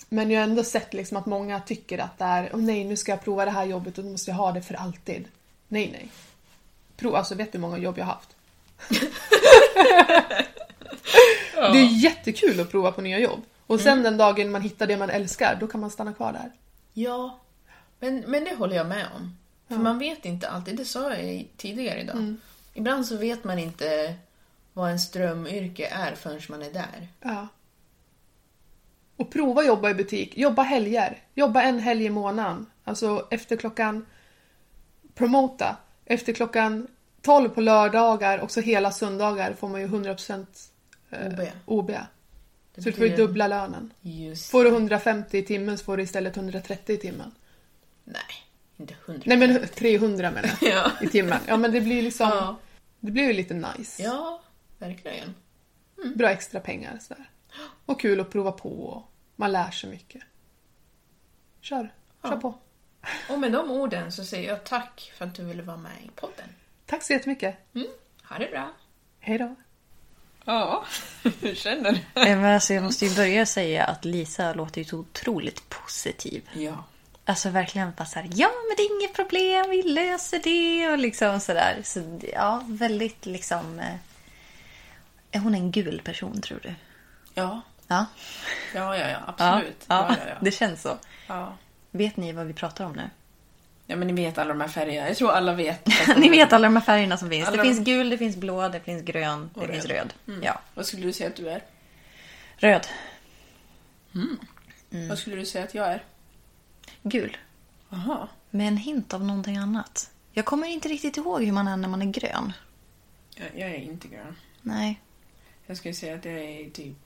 Men 0.09 0.31
jag 0.31 0.41
har 0.41 0.45
ändå 0.49 0.64
sett 0.64 0.95
liksom 0.95 1.16
att 1.16 1.26
många 1.26 1.61
tycker 1.61 1.99
att 1.99 2.18
det 2.18 2.24
är, 2.24 2.51
åh 2.55 2.61
nej, 2.61 2.85
nu 2.85 2.97
ska 2.97 3.12
jag 3.12 3.24
prova 3.24 3.45
det 3.45 3.51
här 3.51 3.64
jobbet 3.64 3.99
och 3.99 4.05
då 4.05 4.11
måste 4.11 4.31
jag 4.31 4.37
ha 4.37 4.53
det 4.53 4.62
för 4.62 4.74
alltid. 4.74 5.24
Nej, 5.68 5.89
nej. 5.93 6.09
Prova, 6.99 7.18
alltså 7.18 7.34
vet 7.34 7.53
du 7.53 7.59
hur 7.59 7.62
många 7.62 7.78
jobb 7.78 7.99
jag 7.99 8.05
har 8.05 8.12
haft? 8.12 8.36
Det 11.55 11.78
är 11.78 12.03
jättekul 12.03 12.61
att 12.61 12.70
prova 12.70 12.92
på 12.92 13.01
nya 13.01 13.18
jobb. 13.18 13.42
Och 13.66 13.80
sen 13.80 14.03
den 14.03 14.16
dagen 14.16 14.51
man 14.51 14.62
hittar 14.62 14.86
det 14.86 14.96
man 14.96 15.11
älskar, 15.11 15.57
då 15.61 15.66
kan 15.66 15.80
man 15.80 15.90
stanna 15.90 16.12
kvar 16.12 16.32
där. 16.32 16.53
Ja, 16.92 17.40
men, 18.01 18.24
men 18.26 18.44
det 18.44 18.55
håller 18.55 18.76
jag 18.76 18.86
med 18.86 19.07
om. 19.16 19.36
För 19.68 19.76
man 19.76 19.99
vet 19.99 20.24
inte 20.24 20.49
alltid, 20.49 20.76
det 20.76 20.84
sa 20.84 21.14
jag 21.14 21.49
tidigare 21.57 22.01
idag. 22.01 22.36
Ibland 22.74 23.07
så 23.07 23.16
vet 23.16 23.44
man 23.44 23.59
inte 23.59 24.14
vad 24.72 24.90
en 24.90 25.01
strömyrke 25.01 25.86
är 25.86 26.14
förrän 26.14 26.40
man 26.49 26.62
är 26.62 26.70
där. 26.70 27.09
Ja. 27.20 27.49
Och 29.16 29.30
prova 29.30 29.64
jobba 29.64 29.90
i 29.90 29.94
butik. 29.94 30.38
Jobba 30.38 30.62
helger. 30.62 31.22
Jobba 31.34 31.62
en 31.62 31.78
helg 31.78 32.05
i 32.05 32.11
månaden. 32.11 32.66
Alltså 32.84 33.26
efter 33.30 33.57
klockan... 33.57 34.07
Promota. 35.14 35.76
Efter 36.11 36.32
klockan 36.32 36.86
12 37.22 37.48
på 37.48 37.61
lördagar 37.61 38.38
och 38.38 38.50
så 38.50 38.61
hela 38.61 38.90
söndagar 38.90 39.52
får 39.52 39.68
man 39.68 39.80
ju 39.80 39.86
100% 39.86 40.46
eh, 41.11 41.26
OB. 41.26 41.40
OB. 41.66 41.86
Det 42.74 42.82
Så 42.82 42.88
du 42.88 42.92
får 42.92 43.06
ju 43.06 43.16
dubbla 43.16 43.48
lönen. 43.48 43.92
Just 44.00 44.50
Får 44.50 44.64
du 44.64 44.70
150 44.70 45.38
i 45.38 45.42
timmen 45.42 45.78
så 45.78 45.84
får 45.84 45.96
du 45.96 46.02
istället 46.02 46.36
130 46.36 46.94
i 46.94 46.98
timmen. 46.98 47.34
Nej, 48.04 48.22
inte 48.76 48.94
hundra. 49.06 49.22
Nej 49.26 49.36
men 49.36 49.68
300 49.68 50.30
menar 50.30 50.50
jag. 50.61 50.70
Ja. 50.72 50.90
I 51.02 51.06
timmen. 51.06 51.38
Ja 51.46 51.56
men 51.56 51.72
det 51.72 51.80
blir 51.80 52.02
liksom... 52.02 52.28
Ja. 52.28 52.56
Det 53.00 53.11
blir 53.11 53.24
ju 53.24 53.32
lite 53.32 53.54
nice. 53.54 54.02
Ja, 54.02 54.42
verkligen. 54.78 55.34
Bra 56.14 56.30
extra 56.30 56.61
pengar 56.61 56.98
sådär. 57.00 57.30
Och 57.86 58.00
kul 58.00 58.20
att 58.20 58.30
prova 58.30 58.52
på 58.52 58.68
och 58.68 59.02
man 59.36 59.52
lär 59.52 59.70
sig 59.70 59.90
mycket. 59.90 60.22
Kör. 61.61 61.92
Kör 62.22 62.36
på. 62.36 62.54
Och 63.28 63.38
med 63.38 63.53
de 63.53 63.70
orden 63.70 64.12
så 64.12 64.24
säger 64.24 64.49
jag 64.49 64.64
tack 64.64 65.12
för 65.18 65.24
att 65.24 65.34
du 65.34 65.44
ville 65.44 65.62
vara 65.62 65.76
med 65.76 65.92
i 66.05 66.11
podden. 66.14 66.49
Tack 66.86 67.03
så 67.03 67.12
jättemycket. 67.12 67.57
Mm. 67.74 67.86
Ha 68.28 68.38
det 68.38 68.51
bra. 68.51 68.70
Hej 69.20 69.38
då. 69.38 69.55
Ja, 70.44 70.84
hur 71.40 71.55
känner 71.55 71.92
du? 71.92 71.99
Men 72.14 72.44
alltså, 72.44 72.74
jag 72.74 72.82
måste 72.82 73.07
ju 73.07 73.16
börja 73.16 73.46
säga 73.46 73.84
att 73.84 74.05
Lisa 74.05 74.55
låter 74.55 74.80
ju 74.80 74.84
så 74.84 74.99
otroligt 74.99 75.68
positiv. 75.68 76.49
Ja. 76.53 76.84
Alltså 77.24 77.51
verkligen 77.51 77.92
bara 77.96 78.05
så 78.07 78.18
här, 78.18 78.28
ja 78.34 78.49
men 78.68 78.76
det 78.76 78.82
är 78.82 78.96
inget 79.01 79.14
problem, 79.14 79.70
vi 79.70 79.82
löser 79.82 80.38
det 80.44 80.90
och 80.92 80.99
liksom 80.99 81.40
sådär. 81.40 81.80
Så 81.84 82.20
ja, 82.32 82.62
väldigt 82.66 83.26
liksom... 83.26 83.78
eh, 83.78 83.94
Är 85.30 85.38
hon 85.38 85.55
en 85.55 85.70
gul 85.70 86.01
person 86.05 86.40
tror 86.40 86.61
du? 86.62 86.74
Ja, 87.34 87.61
Ja, 87.88 88.07
ja, 88.74 88.96
ja, 88.96 89.09
ja 89.09 89.18
absolut. 89.26 89.84
Ja, 89.88 90.07
Ja, 90.11 90.16
ja, 90.24 90.28
ja. 90.28 90.36
det 90.40 90.51
känns 90.51 90.82
så. 90.82 90.99
Ja. 91.26 91.57
Vet 91.91 92.16
ni 92.16 92.32
vad 92.32 92.47
vi 92.47 92.53
pratar 92.53 92.84
om 92.84 92.93
nu? 92.93 93.11
ja, 93.86 93.97
men 93.97 94.07
ni 94.09 94.12
vet 94.12 94.39
alla 94.39 94.49
de 94.49 94.61
här 94.61 94.68
färgerna. 94.68 95.09
Jag 95.09 95.16
tror 95.16 95.30
alla 95.30 95.55
vet. 95.55 95.86
ni 96.16 96.28
vet 96.28 96.53
alla 96.53 96.66
de 96.68 96.76
här 96.76 96.82
färgerna 96.82 97.16
som 97.16 97.30
finns. 97.30 97.49
Alla 97.49 97.57
det 97.57 97.62
de- 97.62 97.68
finns 97.74 97.86
gul, 97.86 98.11
det 98.11 98.18
finns 98.18 98.36
blå, 98.36 98.68
det 98.68 98.80
finns 98.80 99.03
grön, 99.03 99.51
det 99.55 99.61
Och 99.61 99.66
finns 99.66 99.84
röd. 99.84 100.12
röd. 100.26 100.39
Ja, 100.45 100.61
Vad 100.74 100.86
skulle 100.86 101.03
du 101.07 101.12
säga 101.12 101.28
att 101.30 101.36
du 101.36 101.49
är? 101.51 101.62
röd, 102.57 102.86
Vad 105.09 105.18
skulle 105.18 105.36
du 105.36 105.47
säga 105.47 105.64
att 105.64 105.74
jag 105.74 105.86
är? 105.89 106.05
gul. 107.03 107.36
Aha. 107.91 108.28
Med 108.51 108.68
en 108.68 108.76
hint 108.76 109.14
av 109.14 109.24
någonting 109.24 109.57
annat. 109.57 110.11
Jag 110.32 110.45
kommer 110.45 110.66
inte 110.68 110.89
riktigt 110.89 111.16
ihåg 111.16 111.45
hur 111.45 111.53
man 111.53 111.68
är 111.68 111.76
när 111.76 111.89
man 111.89 112.03
är 112.03 112.07
grön. 112.07 112.53
Jag, 113.34 113.47
jag 113.55 113.70
är 113.70 113.74
inte 113.78 114.09
grön. 114.09 114.36
Nej. 114.62 115.01
Jag 115.66 115.76
skulle 115.76 115.95
säga 115.95 116.14
att 116.14 116.24
jag 116.24 116.34
är 116.34 116.70
typ 116.70 116.97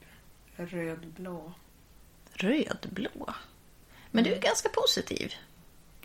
rödblå. 0.57 1.53
Rödblå. 2.33 3.35
Men 4.13 4.25
du 4.25 4.35
är 4.35 4.41
ganska 4.41 4.69
positiv. 4.69 5.35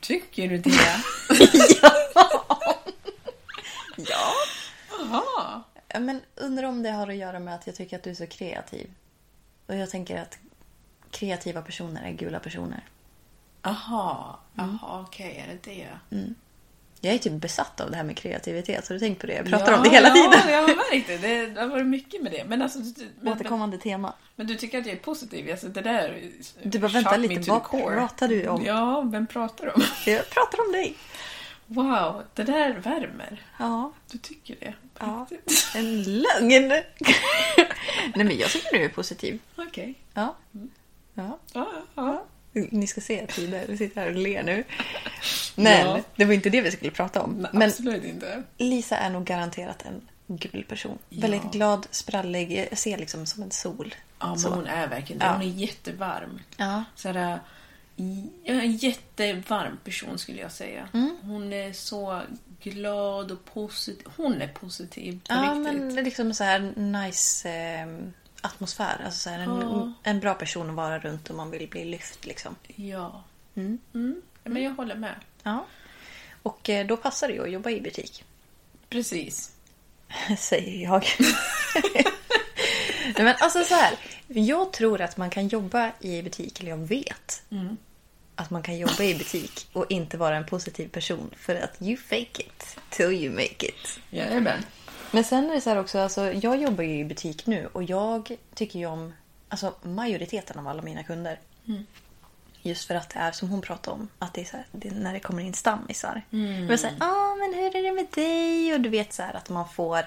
Tycker 0.01 0.47
du 0.47 0.58
det? 0.58 1.03
Ja. 3.99 4.34
Aha. 4.99 5.64
Ja, 5.88 5.99
Men 5.99 6.22
undrar 6.36 6.64
om 6.64 6.84
det 6.84 6.89
har 6.91 7.08
att 7.08 7.16
göra 7.16 7.39
med 7.39 7.55
att 7.55 7.68
jag 7.68 7.76
tycker 7.76 7.97
att 7.97 8.03
du 8.03 8.10
är 8.10 8.16
så 8.16 8.28
kreativ. 8.28 8.93
Och 9.68 9.76
jag 9.76 9.89
tänker 9.89 10.22
att 10.22 10.38
kreativa 11.12 11.62
personer 11.62 12.03
är 12.03 12.12
gula 12.12 12.39
personer. 12.39 12.84
Aha, 13.62 14.39
aha 14.58 15.05
okej, 15.08 15.45
är 15.47 15.47
det 15.47 15.72
det? 15.72 15.99
Jag 17.01 17.13
är 17.13 17.17
typ 17.17 17.33
besatt 17.33 17.81
av 17.81 17.91
det 17.91 17.97
här 17.97 18.03
med 18.03 18.17
kreativitet. 18.17 18.87
Har 18.87 18.93
du 18.93 18.99
tänkt 18.99 19.21
på 19.21 19.27
det? 19.27 19.33
Jag 19.33 19.45
pratar 19.49 19.73
om 19.77 19.83
det 19.83 19.89
hela 19.89 20.07
ja, 20.07 20.13
tiden. 20.13 20.49
jag 20.53 20.61
har 20.61 20.67
märkt 20.75 21.07
det. 21.07 21.17
Det 21.53 21.61
har 21.61 21.67
varit 21.67 21.85
mycket 21.87 22.23
med 22.23 22.31
det. 22.31 22.45
Men, 22.47 22.61
alltså, 22.61 22.79
du- 22.79 23.09
men, 23.21 23.33
Återkommande 23.33 23.77
tema. 23.77 24.13
men 24.35 24.47
du 24.47 24.55
tycker 24.55 24.79
att 24.79 24.85
jag 24.85 24.95
är 24.95 24.99
positiv? 24.99 25.51
Alltså, 25.51 25.67
det 25.67 25.81
där 25.81 26.21
Du 26.63 26.79
bara, 26.79 26.87
vänta 26.87 27.17
lite, 27.17 27.51
vad 27.51 27.69
pratar 27.69 28.27
du 28.27 28.47
om? 28.47 28.63
Ja, 28.65 29.01
vem 29.01 29.27
pratar 29.27 29.65
du 29.65 29.71
om? 29.71 29.81
Jag 30.05 30.29
pratar 30.29 30.65
om 30.65 30.71
dig. 30.71 30.95
Wow, 31.69 32.23
det 32.33 32.43
där 32.43 32.73
värmer. 32.73 33.41
Ja. 33.59 33.93
Du 34.11 34.17
tycker 34.17 34.55
det? 34.59 34.73
Ja. 34.99 35.27
En 35.75 36.03
lögn. 36.03 36.67
Nej 38.15 38.25
men 38.25 38.37
jag 38.37 38.49
tycker 38.49 38.77
du 38.77 38.83
är 38.83 38.89
positiv. 38.89 39.39
Okej. 39.55 39.95
Ja. 40.13 40.35
Ja. 41.13 41.37
Ja, 41.53 41.67
ja. 41.95 42.23
Ni 42.53 42.87
ska 42.87 43.01
se 43.01 43.27
Tida, 43.27 43.59
vi 43.67 43.77
sitter 43.77 44.01
här 44.01 44.07
och 44.07 44.15
ler 44.15 44.43
nu. 44.43 44.63
Men 45.58 45.88
Ja. 45.88 45.99
det 46.16 46.26
var 46.26 46.34
inte 46.34 46.49
det 46.49 46.62
vi 46.62 46.72
skulle 46.72 46.91
prata 46.91 47.22
om. 47.22 47.32
Nej, 47.34 47.51
Men 47.53 47.68
absolut 47.70 48.03
inte. 48.03 48.43
Lisa 48.58 48.97
är 48.97 49.10
nog 49.10 49.26
garanterat 49.26 49.86
en 49.86 50.01
gul 50.28 50.64
person. 50.64 50.97
Ja. 51.10 51.22
Väldigt 51.22 51.51
glad, 51.51 51.88
sprallig, 51.91 52.68
jag 52.72 52.78
ser 52.78 52.97
liksom 52.97 53.26
som 53.26 53.43
en 53.43 53.51
sol. 53.51 53.95
Ja, 54.20 54.28
men 54.30 54.39
Så. 54.39 54.49
hon 54.49 54.66
är 54.68 54.88
verkligen 54.88 55.20
det. 55.20 55.28
Hon 55.30 55.41
är 55.41 55.45
jättevarm. 55.45 56.39
Ja. 56.58 56.84
Sådär, 56.95 57.39
ja, 57.95 58.53
en 58.53 58.72
jättevarm 58.78 59.78
person 59.84 60.18
skulle 60.18 60.41
jag 60.41 60.51
säga. 60.51 60.88
Mm. 60.93 61.18
Hon 61.22 61.53
är 61.53 61.74
så 61.74 62.22
glad 62.62 63.32
och 63.32 63.45
positiv. 63.45 64.08
Hon 64.18 64.41
är 64.41 64.47
positiv 64.47 65.20
på 65.28 65.34
Ja, 65.34 65.41
riktigt. 65.41 65.64
men 65.64 65.95
det 65.95 66.01
är 66.01 66.03
liksom 66.03 66.34
så 66.34 66.43
här 66.43 66.60
nice 66.76 67.49
eh, 67.49 67.88
atmosfär. 68.41 69.01
Alltså 69.05 69.20
så 69.20 69.30
här, 69.30 69.39
en, 69.39 69.62
Ja. 69.62 69.93
en 70.03 70.20
bra 70.20 70.34
person 70.34 70.70
att 70.70 70.76
vara 70.76 70.99
runt 70.99 71.30
om 71.30 71.38
man 71.38 71.51
vill 71.51 71.68
bli 71.70 71.86
lyft 71.86 72.26
liksom. 72.26 72.55
Ja. 72.76 73.24
Mm. 73.55 73.78
Mm. 73.93 74.22
Men 74.43 74.64
jag 74.64 74.72
håller 74.72 74.95
med. 74.95 75.16
Ja. 75.47 75.65
Och 76.43 76.69
eh, 76.69 76.87
då 76.87 76.97
passar 76.97 77.27
det 77.27 77.33
ju 77.33 77.43
att 77.43 77.51
jobba 77.51 77.69
i 77.69 77.81
butik. 77.81 78.23
Precis. 78.89 79.51
Säger 80.37 80.83
jag. 80.83 81.05
Nej, 83.15 83.25
men 83.25 83.35
alltså 83.39 83.63
så 83.63 83.75
här. 83.75 83.93
Jag 84.27 84.73
tror 84.73 85.01
att 85.01 85.17
man 85.17 85.29
kan 85.29 85.47
jobba 85.47 85.91
i 85.99 86.21
butik, 86.21 86.59
eller 86.59 86.69
jag 86.69 86.77
vet 86.77 87.43
att 88.35 88.49
man 88.49 88.63
kan 88.63 88.77
jobba 88.77 89.03
i 89.03 89.15
butik 89.15 89.67
och 89.73 89.85
inte 89.89 90.17
vara 90.17 90.37
en 90.37 90.45
positiv 90.45 90.87
person. 90.87 91.29
För 91.37 91.55
att 91.55 91.81
you 91.81 91.97
fake 91.97 92.43
it 92.43 92.77
till 92.89 93.11
you 93.11 93.33
make 93.33 93.67
it. 93.67 93.99
Jajamän. 94.09 94.65
Men 95.11 95.23
sen 95.23 95.49
är 95.49 95.53
det 95.53 95.61
så 95.61 95.69
här 95.69 95.79
också, 95.79 95.99
alltså, 95.99 96.33
jag 96.33 96.61
jobbar 96.61 96.83
ju 96.83 96.99
i 96.99 97.05
butik 97.05 97.45
nu 97.45 97.69
och 97.73 97.83
jag 97.83 98.37
tycker 98.53 98.79
ju 98.79 98.85
om 98.85 99.13
alltså, 99.49 99.73
majoriteten 99.81 100.59
av 100.59 100.67
alla 100.67 100.81
mina 100.81 101.03
kunder. 101.03 101.39
Just 102.68 102.86
för 102.86 102.95
att 102.95 103.09
det 103.09 103.20
är 103.20 103.32
som 103.32 103.49
hon 103.49 103.61
pratade 103.61 103.95
om, 103.95 104.07
att 104.20 104.34
det 104.34 104.41
är, 104.41 104.45
så 104.45 104.57
här, 104.57 104.65
det 104.72 104.88
är 104.88 104.91
när 104.91 105.13
det 105.13 105.20
kommer 105.20 105.43
in 105.43 105.53
stammisar. 105.53 106.22
Mm. 106.32 106.78
Så 106.78 106.88
här, 106.88 106.95
ah, 106.99 107.36
men 107.36 107.53
hur 107.53 107.76
är 107.76 107.84
det 107.84 107.91
med 107.91 108.07
dig? 108.13 108.74
Och 108.74 108.82
du 108.82 108.89
vet 108.89 109.13
så 109.13 109.24
här 109.24 109.34
att 109.34 109.49
man 109.49 109.70
får, 109.70 110.05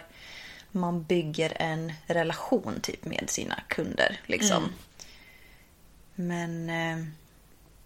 man 0.71 1.03
bygger 1.03 1.53
en 1.57 1.93
relation 2.07 2.81
typ 2.83 3.05
med 3.05 3.31
sina 3.31 3.61
kunder. 3.69 4.21
Liksom. 4.27 4.73
Men 6.15 6.71
eh, 6.71 7.07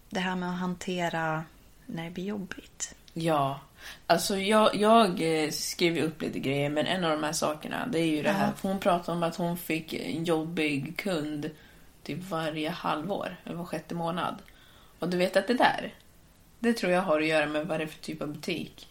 det 0.09 0.19
här 0.19 0.35
med 0.35 0.49
att 0.49 0.59
hantera 0.59 1.43
när 1.85 2.03
det 2.03 2.11
blir 2.11 2.25
jobbigt. 2.25 2.95
Ja, 3.13 3.59
alltså 4.07 4.37
jag, 4.37 4.75
jag 4.75 5.43
eh, 5.43 5.49
skrev 5.49 5.97
upp 5.97 6.21
lite 6.21 6.39
grejer, 6.39 6.69
men 6.69 6.87
en 6.87 7.03
av 7.03 7.11
de 7.11 7.23
här 7.23 7.33
sakerna, 7.33 7.87
det 7.87 7.99
är 7.99 8.07
ju 8.07 8.23
det 8.23 8.31
här. 8.31 8.51
Hon 8.61 8.79
pratade 8.79 9.17
om 9.17 9.23
att 9.23 9.35
hon 9.35 9.57
fick 9.57 9.93
en 9.93 10.23
jobbig 10.23 10.97
kund 10.97 11.49
typ 12.03 12.23
varje 12.23 12.69
halvår, 12.69 13.37
eller 13.43 13.55
var 13.55 13.65
sjätte 13.65 13.95
månad. 13.95 14.35
Och 14.99 15.09
du 15.09 15.17
vet 15.17 15.35
att 15.37 15.47
det 15.47 15.53
där, 15.53 15.93
det 16.59 16.73
tror 16.73 16.91
jag 16.91 17.01
har 17.01 17.21
att 17.21 17.27
göra 17.27 17.45
med 17.45 17.67
vad 17.67 17.79
det 17.79 17.83
är 17.83 17.87
för 17.87 17.99
typ 17.99 18.21
av 18.21 18.27
butik. 18.27 18.87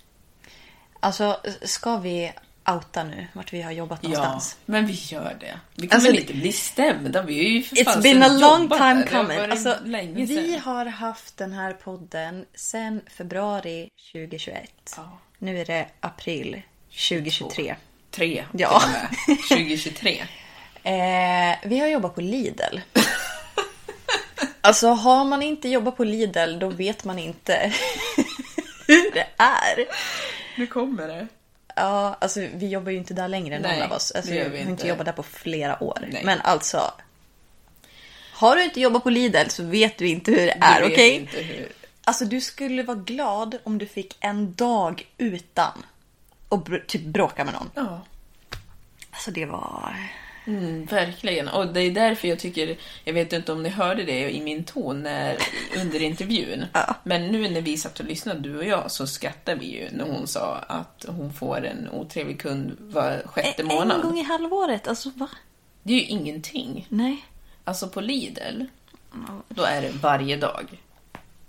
Alltså, 1.01 1.41
ska 1.63 1.97
vi 1.97 2.33
outa 2.69 3.05
nu 3.05 3.27
vart 3.33 3.53
vi 3.53 3.63
har 3.63 3.73
jobbat 3.73 4.03
någonstans? 4.03 4.57
Ja, 4.67 4.73
men 4.73 4.87
vi 4.87 4.93
gör 4.93 5.37
det. 5.41 5.61
Vi 5.75 5.87
kommer 5.87 5.95
Alltså, 5.95 6.13
det- 6.13 6.21
inte 6.21 6.35
bli 6.35 6.53
stämda. 6.53 7.23
Vi 7.23 7.39
är 7.47 7.49
ju 7.51 7.63
för 7.63 7.77
It's 7.77 8.03
been 8.03 8.23
a 8.23 8.29
long 8.29 8.69
time 8.69 9.07
coming. 9.11 9.39
Alltså, 9.39 9.79
vi 10.15 10.57
har 10.65 10.87
haft 10.87 11.37
den 11.37 11.53
här 11.53 11.73
podden 11.73 12.45
sedan 12.55 13.01
februari 13.17 13.91
2021. 14.13 14.71
Ja. 14.97 15.19
Nu 15.39 15.61
är 15.61 15.65
det 15.65 15.87
april 16.01 16.63
2023. 16.91 17.77
Tre, 18.11 18.45
Ja. 18.53 18.81
till 18.81 18.89
och 18.89 18.93
med. 19.29 19.39
2023. 19.49 20.23
Eh, 20.87 21.57
vi 21.65 21.79
har 21.79 21.87
jobbat 21.87 22.15
på 22.15 22.21
Lidl. 22.21 22.79
alltså 24.65 24.89
har 24.89 25.25
man 25.25 25.43
inte 25.43 25.69
jobbat 25.69 25.97
på 25.97 26.05
Lidl 26.05 26.59
då 26.59 26.69
vet 26.69 27.05
man 27.05 27.19
inte 27.19 27.53
hur 28.87 29.15
det 29.15 29.27
är. 29.37 29.87
Nu 30.57 30.67
kommer 30.67 31.09
det. 31.09 31.27
Ja, 31.77 32.17
alltså 32.21 32.41
vi 32.55 32.69
jobbar 32.69 32.93
ju 32.93 32.99
inte 32.99 33.15
där 33.15 33.29
längre 33.29 33.59
någon 33.59 33.71
Nej, 33.71 33.83
av 33.83 33.93
oss. 33.93 34.13
Alltså, 34.13 34.31
det 34.31 34.37
gör 34.37 34.49
vi 34.49 34.63
har 34.63 34.71
inte 34.71 34.89
jobbat 34.89 35.07
där 35.07 35.13
på 35.13 35.23
flera 35.23 35.83
år. 35.83 36.09
Nej. 36.13 36.23
Men 36.25 36.41
alltså. 36.41 36.93
Har 38.33 38.57
du 38.57 38.65
inte 38.65 38.81
jobbat 38.81 39.03
på 39.03 39.11
Lidl 39.11 39.49
så 39.49 39.63
vet 39.63 39.99
du 39.99 40.09
inte 40.09 40.31
hur 40.31 40.47
det 40.47 40.59
är, 40.61 40.85
okej? 40.85 41.11
inte 41.11 41.41
hur. 41.41 41.73
Alltså 42.05 42.25
du 42.25 42.41
skulle 42.41 42.83
vara 42.83 42.97
glad 42.97 43.59
om 43.65 43.79
du 43.79 43.87
fick 43.87 44.17
en 44.21 44.55
dag 44.55 45.07
utan 45.19 45.85
och 46.49 46.69
typ 46.87 47.03
bråka 47.03 47.45
med 47.45 47.55
någon. 47.55 47.71
Ja. 47.75 48.01
Alltså 49.11 49.31
det 49.31 49.47
var... 49.47 49.95
Mm, 50.47 50.85
verkligen. 50.85 51.49
Och 51.49 51.67
det 51.67 51.81
är 51.81 51.91
därför 51.91 52.29
jag 52.29 52.39
tycker, 52.39 52.77
jag 53.05 53.15
vet 53.15 53.33
inte 53.33 53.53
om 53.53 53.63
ni 53.63 53.69
hörde 53.69 54.05
det 54.05 54.31
i 54.31 54.41
min 54.43 54.65
ton 54.65 55.03
när, 55.03 55.37
under 55.81 56.03
intervjun. 56.03 56.65
Ja. 56.73 56.95
Men 57.05 57.27
nu 57.27 57.49
när 57.49 57.61
vi 57.61 57.77
satt 57.77 58.01
och 58.01 58.07
lyssnade, 58.07 58.41
du 58.41 58.59
och 58.59 58.65
jag, 58.65 58.91
så 58.91 59.07
skrattade 59.07 59.61
vi 59.61 59.67
ju 59.67 59.89
när 59.91 60.05
hon 60.05 60.27
sa 60.27 60.57
att 60.69 61.05
hon 61.09 61.33
får 61.33 61.65
en 61.67 61.89
otrevlig 61.93 62.41
kund 62.41 62.77
var 62.81 63.23
sjätte 63.27 63.63
En 63.63 63.67
månad. 63.69 64.03
gång 64.03 64.19
i 64.19 64.23
halvåret, 64.23 64.89
alltså 64.89 65.11
va? 65.15 65.29
Det 65.83 65.93
är 65.93 65.97
ju 65.99 66.05
ingenting. 66.07 66.87
Nej. 66.89 67.25
Alltså 67.65 67.89
på 67.89 68.01
Lidl, 68.01 68.63
då 69.49 69.63
är 69.63 69.83
det 69.83 69.91
varje 69.91 70.37
dag. 70.37 70.81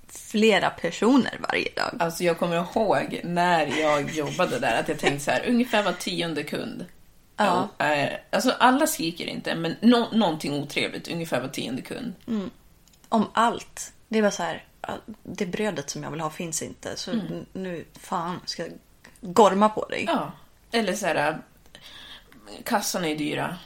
Flera 0.08 0.70
personer 0.70 1.40
varje 1.50 1.70
dag. 1.76 1.96
Alltså 2.00 2.24
jag 2.24 2.38
kommer 2.40 2.56
ihåg 2.56 3.22
när 3.24 3.80
jag 3.80 4.12
jobbade 4.12 4.60
där 4.60 4.80
att 4.80 4.88
jag 4.90 5.00
tänkte 5.00 5.26
så 5.26 5.32
här, 5.32 5.46
ungefär 5.48 5.84
var 5.84 5.94
tionde 5.94 6.44
kund. 6.44 6.86
Ja. 7.38 7.70
är, 7.78 8.24
alltså 8.30 8.52
alla 8.60 8.88
skriker 8.88 9.26
inte, 9.28 9.56
men 9.56 9.76
nå 9.82 10.10
någonting 10.12 10.54
otrevligt, 10.54 11.08
ungefär 11.08 11.42
var 11.42 11.48
tionde 11.48 11.82
kund. 11.82 12.14
Om 13.10 13.28
allt. 13.34 13.94
Det 14.08 14.22
var 14.22 14.30
så 14.32 14.44
här, 14.44 14.64
det 15.24 15.46
brödet 15.46 15.90
som 15.90 16.04
jag 16.04 16.12
vill 16.12 16.20
ha 16.22 16.30
finns 16.30 16.62
inte. 16.62 16.98
Så 16.98 17.12
n- 17.12 17.46
nu, 17.54 17.86
fan, 18.00 18.40
ska 18.46 18.62
jag 18.64 18.72
gorma 19.22 19.70
på 19.70 19.86
dig. 19.86 20.04
Ja. 20.08 20.32
Eller 20.72 20.94
så 20.94 21.06
här, 21.06 21.42
kassan 22.64 23.06
är 23.06 23.16
dyra. 23.16 23.58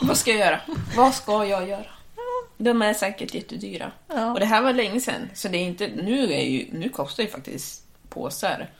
Vad 0.00 0.16
ska 0.16 0.30
jag 0.30 0.38
göra? 0.40 0.60
Vad 0.96 1.14
ska 1.14 1.44
jag 1.46 1.68
göra? 1.68 1.86
De 2.58 2.82
är 2.82 2.94
säkert 2.94 3.34
jättedyra. 3.34 3.92
Ja. 4.08 4.32
Och 4.32 4.40
det 4.40 4.46
här 4.46 4.62
var 4.62 4.72
länge 4.72 5.00
sedan, 5.00 5.30
så 5.34 5.48
det 5.48 5.58
är 5.58 5.62
inte, 5.66 5.88
nu, 5.88 6.32
är 6.32 6.44
ju, 6.44 6.68
nu 6.72 6.88
kostar 6.88 7.22
ju 7.22 7.28
faktiskt 7.30 7.84
påsar 8.08 8.70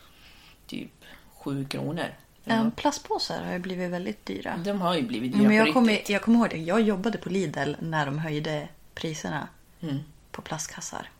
typ 0.66 0.91
7 1.39 1.64
kronor. 1.64 2.14
Ja, 2.45 2.70
plastpåsar 2.76 3.42
har 3.45 3.53
ju 3.53 3.59
blivit 3.59 3.90
väldigt 3.90 4.26
dyra. 4.26 4.57
De 4.64 4.80
har 4.80 4.95
ju 4.95 5.03
blivit 5.03 5.32
dyra 5.32 5.42
men 5.42 5.57
jag, 5.57 5.72
kommer, 5.72 6.03
jag 6.07 6.22
kommer 6.22 6.38
ihåg 6.38 6.51
det. 6.51 6.57
Jag 6.57 6.80
jobbade 6.80 7.18
på 7.18 7.28
Lidl 7.28 7.74
när 7.80 8.07
de 8.07 8.18
höjde 8.18 8.68
priserna 8.95 9.49
Mm. 9.82 9.99
på 10.30 10.42
plastkassar. 10.42 11.11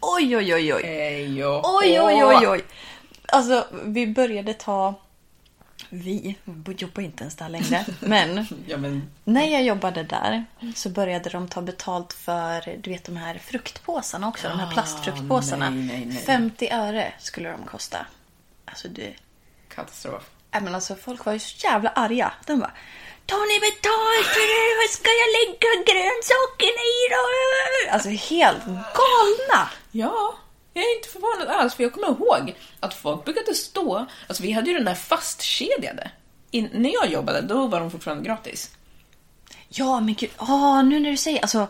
Oj, 0.00 0.36
oj, 0.36 0.54
oj, 0.54 0.74
oj. 0.74 0.82
Ej, 0.84 1.44
Oj, 1.44 2.00
oj, 2.00 2.24
oj, 2.24 2.48
oj. 2.48 2.64
Alltså, 3.26 3.66
vi 3.84 4.06
började 4.06 4.54
ta... 4.54 4.94
Vi 5.90 6.36
jobbar 6.78 7.02
inte 7.02 7.22
ens 7.24 7.34
där 7.34 7.48
längre. 7.48 7.86
Men 8.00 8.46
Ja, 8.66 8.76
men 8.76 9.10
när 9.24 9.46
jag 9.52 9.62
jobbade 9.64 10.02
där 10.02 10.44
så 10.74 10.88
började 10.90 11.30
de 11.30 11.48
ta 11.48 11.62
betalt 11.62 12.12
för 12.12 12.76
du 12.82 12.90
vet 12.90 13.04
de 13.04 13.16
här 13.16 13.38
fruktpåsarna 13.38 14.28
också. 14.28 14.48
de 14.48 14.58
här 14.58 14.66
Ah, 14.66 14.70
plastfruktpåsarna. 14.70 15.70
nej, 15.70 15.84
nej, 15.86 16.04
nej. 16.06 16.16
50 16.24 16.68
öre 16.70 17.12
skulle 17.18 17.48
de 17.50 17.64
kosta. 17.64 18.06
Alltså 18.64 18.88
det... 18.88 19.14
katastrof. 19.68 20.30
Nej, 20.56 20.64
men 20.64 20.74
alltså 20.74 20.94
folk 20.94 21.24
var 21.24 21.32
ju 21.32 21.38
så 21.38 21.66
jävla 21.66 21.90
arga. 21.90 22.32
De 22.46 22.58
bara 22.60 22.70
Tar 23.26 23.46
ni 23.52 23.60
betalt 23.60 24.26
för 24.34 24.46
det? 24.54 24.68
Vad 24.82 24.90
ska 24.90 25.10
jag 25.22 25.30
lägga 25.38 25.70
grönsakerna 25.90 26.82
i 26.96 26.98
då? 27.14 27.24
Alltså 27.94 28.08
helt 28.08 28.64
galna. 29.00 29.68
Ja, 29.90 30.34
jag 30.72 30.84
är 30.84 30.96
inte 30.96 31.08
förvånad 31.08 31.48
alls, 31.48 31.74
för 31.74 31.82
jag 31.82 31.92
kommer 31.92 32.08
ihåg 32.08 32.54
att 32.80 32.94
folk 32.94 33.24
brukade 33.24 33.54
stå... 33.54 34.06
Alltså 34.28 34.42
vi 34.42 34.52
hade 34.52 34.70
ju 34.70 34.76
den 34.76 34.84
där 34.84 34.94
fastkedjade. 34.94 36.10
In, 36.50 36.70
när 36.72 36.90
jag 36.92 37.10
jobbade, 37.10 37.40
då 37.40 37.66
var 37.66 37.80
de 37.80 37.90
fortfarande 37.90 38.24
gratis. 38.24 38.70
Ja 39.68 40.00
men 40.00 40.14
gud, 40.14 40.30
ah, 40.36 40.82
nu 40.82 41.00
när 41.00 41.10
du 41.10 41.16
säger 41.16 41.40
alltså 41.42 41.68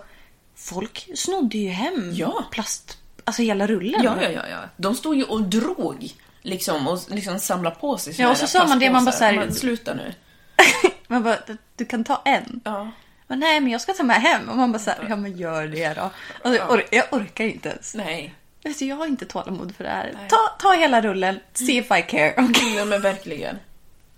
Folk 0.56 1.08
snodde 1.14 1.58
ju 1.58 1.68
hem 1.70 2.12
Ja. 2.14 2.44
plast, 2.50 2.98
alltså 3.24 3.42
hela 3.42 3.66
rullen. 3.66 4.02
Ja, 4.04 4.16
ja, 4.22 4.30
ja, 4.30 4.42
ja. 4.50 4.58
De 4.76 4.94
stod 4.94 5.16
ju 5.16 5.24
och 5.24 5.42
drog 5.42 6.10
liksom 6.46 6.88
och 6.88 6.98
liksom 7.08 7.38
samlade 7.38 7.76
på 7.76 7.98
sig 7.98 8.14
Ja, 8.18 8.30
och 8.30 8.36
så 8.36 8.46
sa 8.46 8.66
man 8.66 8.78
det, 8.78 8.90
man 8.90 9.04
bara 9.04 9.10
plastpåsar. 9.12 9.18
så 9.18 9.24
här- 9.40 9.46
Man, 9.46 9.54
Sluta 9.54 9.94
nu. 9.94 10.14
Man 11.08 11.22
bara, 11.22 11.36
du 11.76 11.84
kan 11.84 12.04
ta 12.04 12.22
en. 12.24 12.60
Ja. 12.64 12.90
Men 13.26 13.40
nej 13.40 13.60
men 13.60 13.72
jag 13.72 13.80
ska 13.80 13.92
ta 13.92 14.02
med 14.02 14.16
hem. 14.22 14.48
Och 14.48 14.56
man 14.56 14.72
bara 14.72 14.78
så 14.78 14.90
här, 14.90 15.06
ja 15.08 15.16
men 15.16 15.36
gör 15.36 15.66
det 15.66 15.94
då. 15.94 16.10
Alltså, 16.42 16.62
or- 16.62 16.84
jag 16.90 17.04
orkar 17.10 17.44
inte 17.44 17.68
ens. 17.68 17.94
Nej. 17.94 18.34
Alltså, 18.64 18.84
jag 18.84 18.96
har 18.96 19.06
inte 19.06 19.26
tålamod 19.26 19.76
för 19.76 19.84
det 19.84 19.90
här. 19.90 20.26
Ta, 20.28 20.36
ta 20.58 20.72
hela 20.72 21.00
rullen, 21.02 21.40
see 21.52 21.76
if 21.78 21.84
I 21.90 22.02
care. 22.02 22.34
Okay. 22.50 22.74
Ja, 22.76 22.84
men 22.84 23.00
verkligen. 23.02 23.58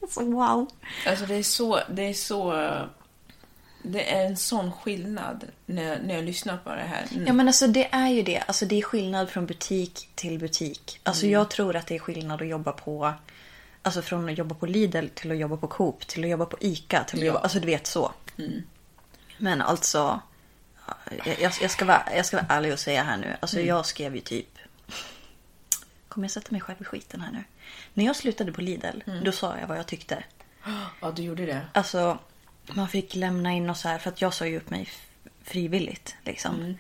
Alltså, 0.03 0.21
wow. 0.25 0.69
Alltså 1.07 1.27
det 1.27 1.35
är 1.35 1.43
så... 1.43 1.81
Det 1.91 2.03
är 2.03 2.15
så... 2.15 2.69
Det 3.83 4.13
är 4.13 4.27
en 4.27 4.37
sån 4.37 4.73
skillnad 4.73 5.45
när, 5.67 6.01
när 6.03 6.15
jag 6.15 6.25
lyssnar 6.25 6.57
på 6.57 6.71
det 6.71 6.83
här. 6.83 7.07
Mm. 7.11 7.27
Ja 7.27 7.33
men 7.33 7.49
alltså 7.49 7.67
det 7.67 7.89
är 7.93 8.09
ju 8.09 8.23
det. 8.23 8.39
Alltså 8.47 8.67
det 8.67 8.79
är 8.79 8.83
skillnad 8.83 9.31
från 9.31 9.47
butik 9.47 10.09
till 10.15 10.39
butik. 10.39 11.01
Alltså 11.03 11.23
Mm. 11.23 11.33
jag 11.33 11.51
tror 11.51 11.77
att 11.77 11.87
det 11.87 11.95
är 11.95 11.99
skillnad 11.99 12.43
att 12.43 12.49
jobba 12.49 12.73
på 12.73 13.13
Alltså 13.83 14.03
från 14.03 14.29
att 14.29 14.39
jobba 14.39 14.55
på 14.55 14.67
Lidl 14.67 15.07
till 15.15 15.31
att 15.31 15.39
jobba 15.39 15.57
på 15.57 15.67
Coop 15.67 16.07
till 16.07 16.25
att 16.25 16.31
jobba 16.31 16.47
på 16.47 16.57
ICA 16.61 17.05
till 17.05 17.19
att 17.19 17.25
jobba, 17.27 17.39
alltså 17.39 17.61
du 17.61 17.67
vet 17.67 17.87
så. 17.87 18.13
Mm. 18.39 18.63
Men 19.39 19.63
alltså 19.63 20.21
jag, 21.25 21.41
jag, 21.41 21.53
jag, 21.63 21.71
ska 21.71 21.85
vara, 21.85 22.03
jag 22.17 22.27
ska 22.27 22.37
vara 22.37 22.47
ärlig 22.49 22.73
och 22.73 22.79
säga 22.79 23.03
här 23.03 23.17
nu. 23.17 23.37
Alltså 23.41 23.57
Mm. 23.57 23.69
jag 23.69 23.87
skrev 23.87 24.15
ju 24.15 24.21
typ 24.21 24.59
Kommer 26.09 26.25
jag 26.25 26.31
sätta 26.33 26.53
mig 26.53 26.61
själv 26.61 26.77
i 26.81 26.85
skiten 26.85 27.21
här 27.21 27.33
nu? 27.33 27.45
När 27.95 28.05
jag 28.05 28.17
slutade 28.17 28.53
på 28.53 28.61
Lidl, 28.61 29.01
Mm. 29.07 29.25
då 29.25 29.33
sa 29.33 29.59
jag 29.59 29.67
vad 29.67 29.79
jag 29.79 29.87
tyckte. 29.87 30.25
Ja, 31.01 31.11
du 31.17 31.23
gjorde 31.23 31.47
det. 31.47 31.61
Alltså, 31.75 32.19
man 32.73 32.89
fick 32.89 33.15
lämna 33.15 33.53
in 33.53 33.71
och 33.71 33.77
så 33.77 33.89
här, 33.89 33.99
för 33.99 34.11
att 34.11 34.23
jag 34.23 34.35
sa 34.35 34.47
ju 34.47 34.57
upp 34.57 34.71
mig 34.71 34.89
frivilligt. 35.45 36.15
Liksom. 36.25 36.79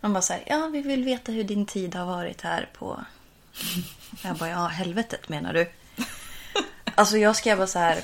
Man 0.00 0.12
bara 0.12 0.22
säger 0.22 0.44
ja 0.46 0.66
vi 0.72 0.82
vill 0.82 1.04
veta 1.04 1.32
hur 1.32 1.44
din 1.44 1.66
tid 1.66 1.94
har 1.94 2.06
varit 2.06 2.40
här 2.40 2.68
på... 2.78 3.04
Jag 4.22 4.36
bara, 4.36 4.50
ja 4.50 4.66
helvetet 4.66 5.28
menar 5.28 5.52
du? 5.52 5.70
Alltså 6.94 7.18
jag 7.18 7.36
skrev 7.36 7.56
bara 7.56 7.66
så 7.66 7.78
här. 7.78 8.00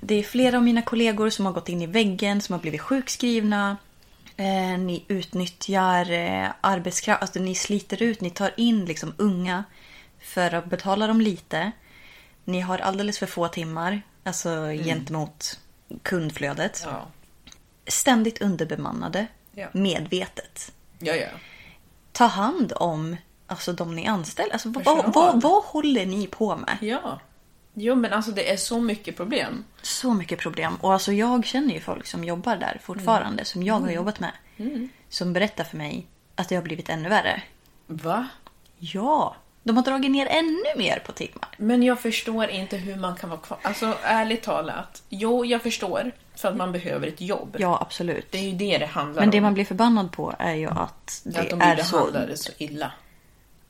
Det 0.00 0.14
är 0.14 0.22
flera 0.22 0.56
av 0.56 0.62
mina 0.62 0.82
kollegor 0.82 1.30
som 1.30 1.46
har 1.46 1.52
gått 1.52 1.68
in 1.68 1.82
i 1.82 1.86
väggen, 1.86 2.40
som 2.40 2.52
har 2.52 2.60
blivit 2.60 2.80
sjukskrivna. 2.80 3.76
Eh, 4.36 4.78
ni 4.78 5.04
utnyttjar 5.08 6.10
eh, 6.10 6.48
arbetskraft, 6.60 7.22
alltså 7.22 7.38
ni 7.38 7.54
sliter 7.54 8.02
ut, 8.02 8.20
ni 8.20 8.30
tar 8.30 8.50
in 8.56 8.84
liksom 8.84 9.14
unga 9.16 9.64
för 10.20 10.54
att 10.54 10.66
betala 10.66 11.06
dem 11.06 11.20
lite. 11.20 11.72
Ni 12.44 12.60
har 12.60 12.78
alldeles 12.78 13.18
för 13.18 13.26
få 13.26 13.48
timmar. 13.48 14.02
Alltså 14.24 14.48
gentemot 14.84 15.60
kundflödet. 16.02 16.82
Ja. 16.84 17.06
Ständigt 17.86 18.42
underbemannade. 18.42 19.26
Ja. 19.52 19.68
Medvetet. 19.72 20.72
Ja, 20.98 21.14
ja. 21.14 21.28
Ta 22.12 22.24
hand 22.24 22.72
om 22.76 23.16
alltså, 23.46 23.72
de 23.72 23.96
ni 23.96 24.06
anställer. 24.06 24.52
Alltså, 24.52 24.68
vad, 24.68 25.14
vad, 25.14 25.42
vad 25.42 25.64
håller 25.64 26.06
ni 26.06 26.26
på 26.26 26.56
med? 26.56 26.78
Ja. 26.80 27.20
Jo, 27.74 27.94
men 27.94 28.12
alltså 28.12 28.30
det 28.30 28.52
är 28.52 28.56
så 28.56 28.80
mycket 28.80 29.16
problem. 29.16 29.64
Så 29.82 30.14
mycket 30.14 30.38
problem. 30.38 30.76
Och 30.80 30.92
alltså 30.92 31.12
jag 31.12 31.44
känner 31.44 31.74
ju 31.74 31.80
folk 31.80 32.06
som 32.06 32.24
jobbar 32.24 32.56
där 32.56 32.80
fortfarande. 32.82 33.32
Mm. 33.32 33.44
Som 33.44 33.62
jag 33.62 33.80
har 33.80 33.90
jobbat 33.90 34.20
med. 34.20 34.32
Som 35.08 35.32
berättar 35.32 35.64
för 35.64 35.76
mig 35.76 36.06
att 36.34 36.48
det 36.48 36.54
har 36.54 36.62
blivit 36.62 36.88
ännu 36.88 37.08
värre. 37.08 37.42
Va? 37.86 38.28
Ja, 38.78 39.36
de 39.66 39.76
har 39.76 39.84
dragit 39.84 40.10
ner 40.10 40.26
ännu 40.26 40.64
mer 40.76 41.02
på 41.06 41.12
timmar. 41.12 41.48
Men 41.56 41.82
jag 41.82 42.00
förstår 42.00 42.48
inte 42.48 42.76
hur 42.76 42.96
man 42.96 43.16
kan 43.16 43.30
vara 43.30 43.40
kvar. 43.40 43.58
Alltså 43.62 43.94
ärligt 44.02 44.42
talat. 44.42 45.02
Jo, 45.08 45.44
jag 45.44 45.62
förstår. 45.62 46.12
För 46.34 46.48
att 46.48 46.56
man 46.56 46.72
behöver 46.72 47.06
ett 47.06 47.20
jobb. 47.20 47.56
Ja, 47.58 47.78
absolut. 47.80 48.26
Det 48.30 48.38
är 48.38 48.42
ju 48.42 48.52
det 48.52 48.78
det 48.78 48.86
handlar 48.86 49.22
Men 49.22 49.30
det 49.30 49.38
om. 49.38 49.42
man 49.42 49.54
blir 49.54 49.64
förbannad 49.64 50.12
på 50.12 50.34
är 50.38 50.54
ju 50.54 50.68
att 50.68 51.22
det 51.24 51.40
att 51.40 51.50
de 51.50 51.60
är 51.60 51.76
så... 51.76 52.26
så 52.34 52.52
illa. 52.58 52.92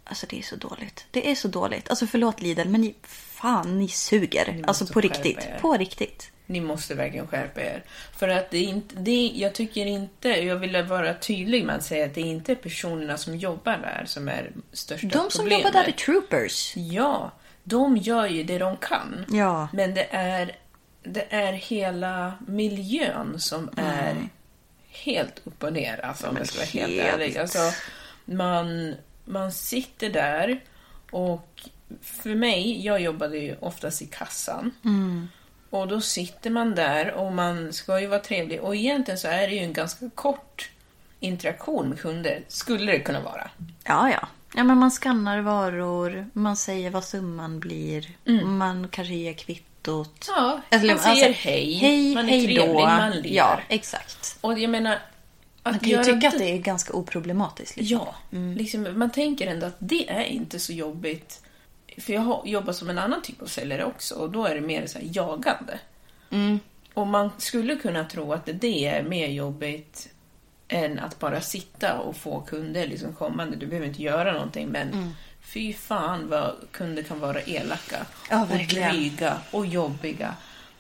Alltså 0.05 0.26
det 0.30 0.38
är 0.38 0.42
så 0.42 0.57
dåligt. 0.57 1.07
Det 1.11 1.30
är 1.30 1.34
så 1.34 1.49
dåligt. 1.49 1.90
Alltså 1.90 2.07
förlåt 2.07 2.40
Lidl, 2.40 2.68
men 2.68 2.80
ni, 2.80 2.94
fan 3.03 3.78
ni 3.78 3.88
suger. 3.88 4.64
Alltså 4.66 4.86
på 4.86 5.01
riktigt. 5.01 5.49
På 5.61 5.72
riktigt. 5.76 6.30
Ni 6.47 6.61
måste 6.61 6.94
verkligen 6.94 7.26
skärpa 7.26 7.61
er. 7.61 7.82
För 8.16 8.28
att 8.28 8.51
det 8.51 8.59
är 8.59 8.68
inte, 8.68 8.94
det 8.99 9.11
är, 9.11 9.40
jag 9.40 9.55
tycker 9.55 9.86
inte, 9.86 10.28
jag 10.28 10.57
vill 10.57 10.82
vara 10.82 11.14
tydlig 11.14 11.64
med 11.64 11.76
att 11.76 11.84
säga 11.84 12.07
att 12.07 12.14
det 12.14 12.20
är 12.20 12.24
inte 12.24 12.55
personerna 12.55 13.16
som 13.16 13.36
jobbar 13.36 13.72
där 13.72 14.05
som 14.07 14.28
är 14.28 14.51
största 14.72 15.07
De 15.07 15.30
som 15.30 15.30
problemet. 15.44 15.64
jobbar 15.64 15.80
där 15.82 15.88
är 15.88 15.92
troopers. 15.92 16.76
Ja, 16.76 17.32
de 17.64 17.97
gör 17.97 18.26
ju 18.26 18.42
det 18.44 18.59
de 18.59 18.76
kan. 18.76 19.24
Ja. 19.28 19.68
Men 19.72 19.94
det 19.94 20.07
är, 20.11 20.57
det 21.03 21.26
är 21.34 21.53
hela 21.53 22.32
miljön 22.47 23.40
som 23.40 23.70
är 23.76 24.14
helt 24.90 25.40
upp 25.44 25.62
och 25.62 25.72
ner. 25.72 26.05
Alltså, 26.05 26.28
om 26.28 26.36
jag 26.36 26.47
ska 26.47 26.59
vara 26.59 26.66
helt 26.66 26.92
helt. 27.03 27.14
ärlig. 27.14 27.38
Alltså, 27.38 27.59
man, 28.24 28.94
man 29.24 29.53
sitter 29.53 30.11
där 30.11 30.61
och 31.11 31.62
för 32.03 32.34
mig, 32.34 32.84
jag 32.86 33.01
jobbade 33.01 33.38
ju 33.38 33.57
oftast 33.61 34.03
i 34.03 34.07
kassan. 34.07 34.72
Och 35.70 35.88
då 35.88 36.00
sitter 36.00 36.50
man 36.50 36.74
där 36.74 37.12
och 37.12 37.32
man 37.32 37.72
ska 37.72 38.00
ju 38.00 38.06
vara 38.06 38.20
trevlig. 38.20 38.60
Och 38.60 38.76
egentligen 38.76 39.18
så 39.18 39.28
är 39.28 39.48
det 39.48 39.54
ju 39.54 39.60
en 39.62 39.72
ganska 39.72 40.10
kort 40.14 40.70
interaktion 41.20 41.88
med 41.88 42.00
kunder, 42.00 42.42
skulle 42.48 42.92
det 42.92 43.00
kunna 43.00 43.20
vara. 43.20 43.50
Ja, 43.84 44.10
ja. 44.10 44.28
Ja, 44.56 44.64
men 44.64 44.78
man 44.78 44.90
skannar 44.90 45.40
varor, 45.40 46.26
man 46.32 46.56
säger 46.56 46.90
vad 46.90 47.04
summan 47.04 47.60
blir, 47.60 48.08
man 48.44 48.88
kanske 48.88 49.14
ger 49.14 49.32
kvittot. 49.32 50.28
Mm. 50.28 50.42
Ja, 50.44 50.60
Eller, 50.70 50.94
man 50.94 51.02
säger 51.02 51.26
alltså, 51.28 51.42
hej, 51.48 51.72
hej, 51.74 52.14
man 52.14 52.24
är 52.24 52.28
hej 52.30 52.44
trevlig, 52.46 52.68
då. 52.74 52.80
man 52.80 53.10
ler. 53.10 53.30
Ja, 53.36 53.60
exakt. 53.68 54.38
Och 54.40 54.58
jag 54.58 54.70
menar... 54.70 54.98
Att 55.62 55.72
Man 55.72 55.78
kan 55.80 55.88
ju 55.88 56.04
tycka 56.04 56.28
att 56.28 56.32
det- 56.32 56.38
det 56.38 56.52
är 56.52 56.58
ganska 56.58 56.92
oproblematiskt. 56.92 57.76
Liksom. 57.76 57.98
Ja, 57.98 58.14
liksom, 58.56 58.98
man 58.98 59.10
tänker 59.10 59.46
ändå 59.46 59.66
att 59.66 59.76
det 59.78 60.10
är 60.10 60.24
inte 60.24 60.58
så 60.58 60.72
jobbigt. 60.72 61.42
För 61.99 62.12
jag 62.12 62.20
har 62.20 62.42
jobbat 62.47 62.76
som 62.76 62.90
en 62.90 62.99
annan 62.99 63.22
typ 63.22 63.42
av 63.42 63.47
säljare 63.47 63.84
också 63.84 64.14
och 64.14 64.30
då 64.30 64.47
är 64.47 64.55
det 64.55 64.61
mer 64.61 64.86
så 64.86 64.99
jagande. 65.03 65.78
Och 66.94 67.07
man 67.07 67.30
skulle 67.38 67.76
kunna 67.76 68.05
tro 68.05 68.32
att 68.32 68.49
det 68.55 68.86
är 68.86 69.03
mer 69.03 69.28
jobbigt 69.28 70.09
än 70.68 70.99
att 70.99 71.18
bara 71.18 71.40
sitta 71.40 71.99
och 71.99 72.16
få 72.16 72.40
kunder 72.40 72.86
liksom 72.86 73.12
kommande. 73.12 73.57
Du 73.57 73.66
behöver 73.66 73.88
inte 73.88 74.03
göra 74.03 74.32
någonting 74.32 74.68
men 74.68 75.14
fy 75.40 75.72
fan 75.72 76.28
vad 76.28 76.55
kunder 76.70 77.03
kan 77.03 77.20
vara 77.20 77.40
elaka 77.40 78.07
Ja, 78.30 78.42
och 78.42 78.49
dryga 78.49 79.38
och 79.51 79.66
jobbiga. 79.66 80.34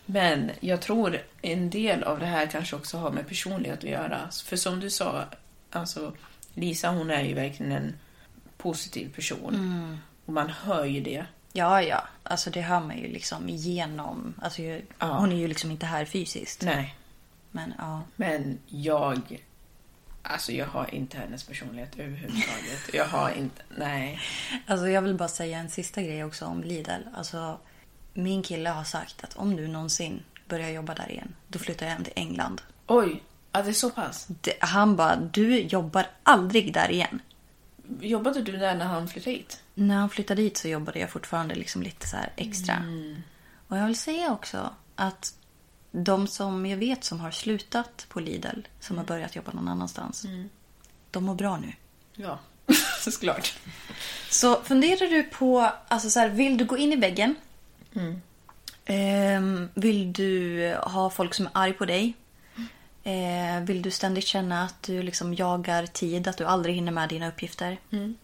Men 0.06 0.50
jag 0.60 0.80
tror 0.80 1.18
en 1.42 1.70
del 1.70 2.02
av 2.02 2.18
det 2.18 2.26
här 2.26 2.46
kanske 2.46 2.76
också 2.76 2.98
har 2.98 3.10
med 3.10 3.28
personlighet 3.28 3.78
att 3.78 3.90
göra. 3.90 4.30
För 4.44 4.56
som 4.56 4.80
du 4.80 4.90
sa, 4.90 5.24
alltså 5.70 6.12
Lisa 6.54 6.90
hon 6.90 7.10
är 7.10 7.22
ju 7.22 7.34
verkligen 7.34 7.72
en 7.72 7.94
positiv 8.56 9.14
person. 9.14 9.54
Mm. 9.54 9.98
Och 10.26 10.32
man 10.32 10.50
hör 10.50 10.84
ju 10.84 11.00
det. 11.00 11.26
Ja, 11.52 11.82
ja. 11.82 12.04
Alltså 12.22 12.50
det 12.50 12.60
hör 12.60 12.80
man 12.80 12.98
ju 12.98 13.08
liksom 13.08 13.48
igenom. 13.48 14.34
Alltså, 14.42 14.62
ju- 14.62 14.86
Ja. 14.98 15.06
Hon 15.18 15.32
är 15.32 15.36
ju 15.36 15.48
liksom 15.48 15.70
inte 15.70 15.86
här 15.86 16.04
fysiskt. 16.04 16.62
Nej. 16.62 16.94
Men 17.50 17.74
ja. 17.78 18.02
Men 18.16 18.58
jag... 18.66 19.42
Alltså 20.22 20.52
jag 20.52 20.66
har 20.66 20.94
inte 20.94 21.18
hennes 21.18 21.44
personlighet 21.44 21.98
överhuvudtaget. 21.98 22.80
Jag 22.94 23.06
har 23.06 23.30
inte... 23.30 23.62
Nej. 23.76 24.20
Alltså 24.66 24.88
jag 24.88 25.02
vill 25.02 25.14
bara 25.14 25.28
säga 25.28 25.58
en 25.58 25.70
sista 25.70 26.02
grej 26.02 26.24
också 26.24 26.44
om 26.46 26.62
Lidl. 26.62 26.90
Alltså, 27.16 27.58
min 28.14 28.42
kille 28.42 28.68
har 28.70 28.84
sagt 28.84 29.24
att 29.24 29.36
om 29.36 29.56
du 29.56 29.68
någonsin 29.68 30.22
börjar 30.48 30.68
jobba 30.70 30.94
där 30.94 31.10
igen, 31.10 31.34
då 31.48 31.58
flyttar 31.58 31.86
jag 31.86 31.92
hem 31.92 32.04
till 32.04 32.12
England. 32.16 32.62
Oj, 32.86 33.22
ja, 33.52 33.62
det 33.62 33.68
är 33.68 33.72
så 33.72 33.90
pass. 33.90 34.26
Det, 34.28 34.52
han 34.60 34.96
bara, 34.96 35.16
du 35.16 35.60
jobbar 35.60 36.06
aldrig 36.22 36.72
där 36.74 36.90
igen. 36.90 37.20
Jobbade 38.00 38.42
du 38.42 38.56
där 38.56 38.74
när 38.74 38.86
han 38.86 39.08
flyttade 39.08 39.36
hit? 39.36 39.62
När 39.74 39.96
han 39.96 40.10
flyttade 40.10 40.42
dit 40.42 40.56
så 40.56 40.68
jobbade 40.68 40.98
jag 40.98 41.10
fortfarande 41.10 41.54
liksom 41.54 41.82
lite 41.82 42.06
så 42.06 42.16
extra. 42.36 42.74
Mm. 42.74 43.22
Och 43.68 43.76
jag 43.76 43.86
vill 43.86 43.98
säga 43.98 44.32
också 44.32 44.74
att 44.94 45.34
de 45.92 46.26
som 46.26 46.66
jag 46.66 46.76
vet 46.76 47.04
som 47.04 47.20
har 47.20 47.30
slutat 47.30 48.06
på 48.08 48.20
Lidl, 48.20 48.60
som 48.80 48.98
har 48.98 49.04
börjat 49.04 49.36
jobba 49.36 49.52
någon 49.52 49.68
annanstans, 49.68 50.26
de 51.10 51.24
mår 51.24 51.34
bra 51.34 51.56
nu. 51.56 51.72
Ja, 52.14 52.38
såklart. 53.00 53.58
Så 54.30 54.62
funderar 54.62 55.10
du 55.10 55.22
på, 55.22 55.72
alltså 55.88 56.10
så 56.10 56.20
här, 56.20 56.28
vill 56.28 56.56
du 56.56 56.64
gå 56.64 56.76
in 56.76 56.92
i 56.92 56.96
väggen? 56.96 57.34
Mm. 57.94 58.22
Ehm, 58.84 59.68
vill 59.74 60.12
du 60.12 60.76
ha 60.82 61.10
folk 61.10 61.34
som 61.34 61.46
är 61.46 61.50
arg 61.54 61.72
på 61.72 61.84
dig? 61.84 62.14
Eh, 63.06 63.60
vill 63.62 63.82
du 63.82 63.90
ständigt 63.90 64.26
känna 64.26 64.64
att 64.64 64.82
du 64.82 65.02
liksom 65.02 65.34
jagar 65.34 65.86
tid, 65.86 66.28
att 66.28 66.36
du 66.38 66.44
aldrig 66.44 66.74
hinner 66.74 66.92
med 66.92 67.08
dina 67.08 67.28
uppgifter? 67.28 67.78
Mm. 67.92 68.16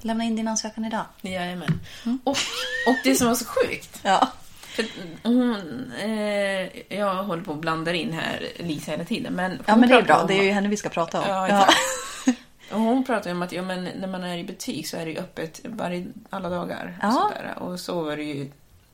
Lämna 0.00 0.24
in 0.24 0.36
din 0.36 0.48
ansökan 0.48 0.84
idag. 0.84 1.04
Jajamän. 1.20 1.80
Och, 2.24 2.30
och 2.86 2.96
det 3.04 3.14
som 3.14 3.26
var 3.26 3.34
så 3.34 3.44
sjukt. 3.44 4.00
Ja. 4.02 4.28
För 4.60 4.86
hon, 5.22 5.92
eh, 6.02 6.98
jag 6.98 7.24
håller 7.24 7.42
på 7.42 7.52
att 7.52 7.58
blanda 7.58 7.94
in 7.94 8.12
här 8.12 8.48
Lisa 8.58 8.90
hela 8.90 9.04
tiden. 9.04 9.32
Men 9.34 9.62
Ja 9.66 9.76
men 9.76 9.88
det 9.88 9.94
är 9.94 10.02
bra, 10.02 10.20
om- 10.20 10.26
det 10.26 10.34
är 10.38 10.42
ju 10.42 10.50
henne 10.50 10.68
vi 10.68 10.76
ska 10.76 10.88
prata 10.88 11.20
om. 11.20 11.28
Ja, 11.28 11.46
exakt. 11.46 11.78
Och 12.72 12.80
hon 12.80 13.04
pratar 13.04 13.30
om 13.30 13.42
att 13.42 13.52
ja, 13.52 13.62
men 13.62 13.84
när 13.84 14.08
man 14.08 14.24
är 14.24 14.38
i 14.38 14.44
butik 14.44 14.88
så 14.88 14.96
är 14.96 15.04
det 15.06 15.10
ju 15.12 15.18
öppet 15.18 15.60
varje, 15.64 16.06
alla 16.30 16.48
dagar. 16.48 16.96
Och, 16.98 17.04
Ja. 17.04 17.12
sådär. 17.12 17.54
och 17.58 17.80
så 17.80 18.02
var 18.02 18.16
det 18.16 18.22
ju 18.22 18.50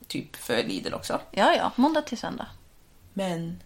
typ 0.07 0.35
för 0.35 0.63
Lidl 0.63 0.93
också. 0.93 1.19
ja, 1.31 1.55
ja, 1.55 1.71
måndag 1.75 2.01
till 2.01 2.17
söndag. 2.17 2.47
Men 3.13 3.59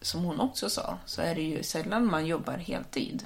som 0.00 0.24
hon 0.24 0.40
också 0.40 0.70
sa 0.70 0.98
så 1.06 1.22
är 1.22 1.34
det 1.34 1.42
ju 1.42 1.62
sällan 1.62 2.06
man 2.10 2.26
jobbar 2.26 2.56
heltid. 2.56 3.24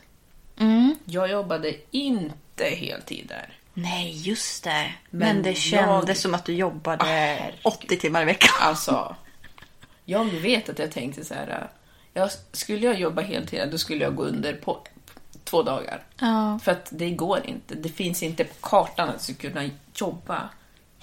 Mm. 0.59 0.97
Jag 1.05 1.31
jobbade 1.31 1.75
inte 1.91 2.65
heltid 2.65 3.27
där. 3.29 3.59
Nej, 3.75 4.11
just 4.29 4.65
det. 4.65 4.95
Men, 5.11 5.19
Men 5.35 5.43
det 5.43 5.55
kändes 5.55 6.09
jag- 6.09 6.17
som 6.17 6.35
att 6.35 6.45
du 6.45 6.55
jobbade 6.55 7.03
Ah, 7.05 7.07
herregud. 7.07 7.61
80 7.65 7.97
timmar 7.99 8.23
i 8.23 8.25
veckan. 8.25 8.51
Alltså, 8.61 9.17
jag 10.05 10.25
vet 10.25 10.69
att 10.69 10.79
jag 10.79 10.91
tänkte 10.93 11.25
så 11.25 11.35
här. 11.35 11.69
Jag, 12.15 12.31
skulle 12.53 12.87
jag 12.87 13.01
jobba 13.01 13.23
heltid, 13.23 13.69
då 13.71 13.79
skulle 13.79 14.05
jag 14.05 14.15
gå 14.17 14.23
under 14.23 14.55
på 14.55 14.79
två 15.45 15.63
dagar. 15.63 16.03
Ja. 16.21 16.59
För 16.63 16.73
att 16.73 16.89
det 16.91 17.11
går 17.11 17.47
inte. 17.47 17.75
Det 17.75 17.89
finns 17.89 18.23
inte 18.23 18.45
på 18.45 18.55
kartan 18.61 19.09
att 19.09 19.27
du 19.27 19.35
ska 19.35 19.49
kunna 19.49 19.71
jobba 19.95 20.49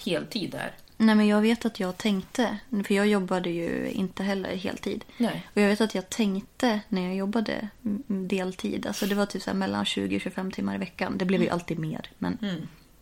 heltid 0.05 0.51
där. 0.51 0.71
Nej, 1.01 1.15
men 1.15 1.27
jag 1.27 1.41
vet 1.41 1.65
att 1.65 1.79
jag 1.79 1.97
tänkte, 1.97 2.57
för 2.87 2.93
jag 2.93 3.07
jobbade 3.07 3.49
ju 3.49 3.89
inte 3.89 4.23
heller 4.23 4.55
heltid. 4.55 5.05
Nej. 5.17 5.47
Och 5.55 5.61
jag 5.61 5.67
vet 5.67 5.81
att 5.81 5.95
jag 5.95 6.09
tänkte 6.09 6.79
när 6.89 7.01
jag 7.01 7.15
jobbade 7.15 7.69
mm, 7.85 8.27
deltid, 8.27 8.87
alltså 8.87 9.05
det 9.05 9.15
var 9.15 9.25
typ 9.25 9.41
så 9.41 9.53
mellan 9.53 9.85
20 9.85 10.15
och 10.15 10.21
25 10.21 10.51
timmar 10.51 10.75
i 10.75 10.77
veckan. 10.77 11.17
Det 11.17 11.25
blev 11.25 11.41
ju 11.43 11.49
alltid 11.49 11.79
mer. 11.79 12.09
Men 12.17 12.37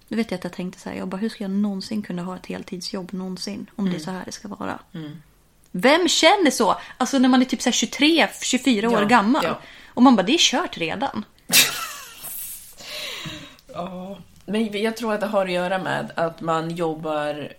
då 0.08 0.16
vet 0.16 0.32
jag 0.32 0.38
att 0.38 0.43
jag 0.43 0.54
tänkte 0.54 0.80
så 0.82 0.89
här, 0.89 0.98
jag 0.98 1.08
bara, 1.08 1.18
hur 1.18 1.30
ska 1.30 1.43
jag 1.43 1.52
någonsin 1.52 2.02
kunna 2.02 2.24
ha 2.24 2.36
ett 2.36 2.45
heltidsjobb 2.45 3.14
någonsin? 3.14 3.70
Om 3.76 3.89
det 3.89 3.95
är 3.95 4.00
så 4.00 4.12
här 4.12 4.26
det 4.26 4.32
ska 4.32 4.48
vara. 4.48 4.80
Vem 5.72 6.08
känner 6.08 6.52
så? 6.52 6.76
Alltså 6.98 7.20
när 7.20 7.30
man 7.30 7.41
är 7.41 7.45
typ 7.45 7.62
så 7.62 7.70
här 7.70 7.74
23, 7.74 8.28
24 8.41 8.89
år 8.89 9.02
Ja, 9.02 9.08
gammal. 9.08 9.43
ja. 9.45 9.60
Och 9.88 10.04
man 10.04 10.16
bara, 10.16 10.24
det 10.24 10.34
är 10.34 10.38
kört 10.38 10.78
redan. 10.78 11.26
Ja. 13.74 14.18
Men 14.45 14.82
jag 14.82 14.98
tror 14.98 15.14
att 15.14 15.20
det 15.20 15.28
har 15.28 15.45
att 15.45 15.52
göra 15.52 15.78
med 15.78 16.12
att 16.16 16.41
man 16.41 16.76
jobbar 16.76 17.54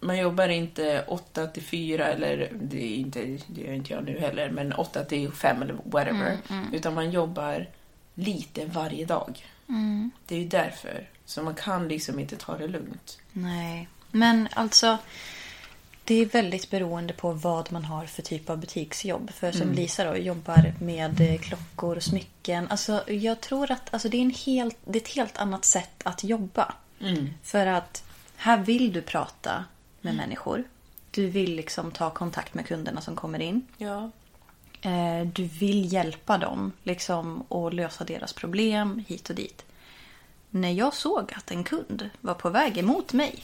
man 0.00 0.18
jobbar 0.18 0.48
inte 0.48 1.04
8 1.08 1.46
till 1.46 1.62
4 1.62 2.06
eller 2.06 2.52
det, 2.60 2.84
är 2.84 2.96
inte, 2.96 3.38
det 3.46 3.60
gör 3.60 3.72
inte 3.72 3.92
jag 3.92 4.04
nu 4.04 4.18
heller, 4.18 4.50
men 4.50 4.72
8 4.72 5.04
till 5.04 5.32
5 5.32 5.62
eller 5.62 5.76
whatever. 5.84 6.38
Utan 6.72 6.94
man 6.94 7.10
jobbar 7.10 7.66
lite 8.14 8.64
varje 8.64 9.04
dag. 9.04 9.46
Det 10.26 10.34
är 10.34 10.38
ju 10.38 10.48
därför. 10.48 11.08
Så 11.24 11.42
man 11.42 11.54
kan 11.54 11.88
liksom 11.88 12.18
inte 12.18 12.36
ta 12.36 12.58
det 12.58 12.68
lugnt. 12.68 13.18
Nej, 13.32 13.88
men 14.10 14.48
alltså 14.54 14.98
det 16.04 16.14
är 16.14 16.26
väldigt 16.26 16.70
beroende 16.70 17.12
på 17.12 17.32
vad 17.32 17.72
man 17.72 17.84
har 17.84 18.06
för 18.06 18.22
typ 18.22 18.50
av 18.50 18.58
butiksjobb. 18.58 19.30
För 19.30 19.52
som 19.52 19.72
Lisa 19.72 20.04
då 20.04 20.16
jobbar 20.16 20.72
med 20.80 21.20
eh, 21.20 21.40
klockor 21.40 21.96
och 21.96 22.02
smycken. 22.02 22.68
Alltså 22.70 23.10
jag 23.10 23.40
tror 23.40 23.70
att 23.70 23.94
alltså, 23.94 24.08
det, 24.08 24.16
är 24.16 24.22
en 24.22 24.30
helt, 24.30 24.76
det 24.84 24.98
är 24.98 25.02
ett 25.02 25.14
helt 25.14 25.36
annat 25.36 25.64
sätt 25.64 26.02
att 26.02 26.24
jobba. 26.24 26.74
För 27.42 27.66
att 27.66 28.02
här 28.36 28.58
vill 28.58 28.92
du 28.92 29.02
prata 29.02 29.64
med 30.00 30.14
människor. 30.14 30.64
Du 31.10 31.26
vill 31.26 31.56
liksom 31.56 31.90
ta 31.90 32.10
kontakt 32.10 32.54
med 32.54 32.66
kunderna 32.66 33.00
som 33.00 33.16
kommer 33.16 33.40
in. 33.40 33.66
Ja. 33.78 34.10
Eh, 34.80 35.26
Du 35.32 35.44
vill 35.44 35.92
hjälpa 35.92 36.38
dem 36.38 36.72
liksom, 36.82 37.40
och 37.48 37.74
lösa 37.74 38.04
deras 38.04 38.32
problem 38.32 39.04
hit 39.08 39.30
och 39.30 39.36
dit. 39.36 39.64
När 40.50 40.72
jag 40.72 40.94
såg 40.94 41.32
att 41.36 41.50
en 41.50 41.64
kund 41.64 42.10
var 42.20 42.34
på 42.34 42.50
väg 42.50 42.78
emot 42.78 43.12
mig 43.12 43.42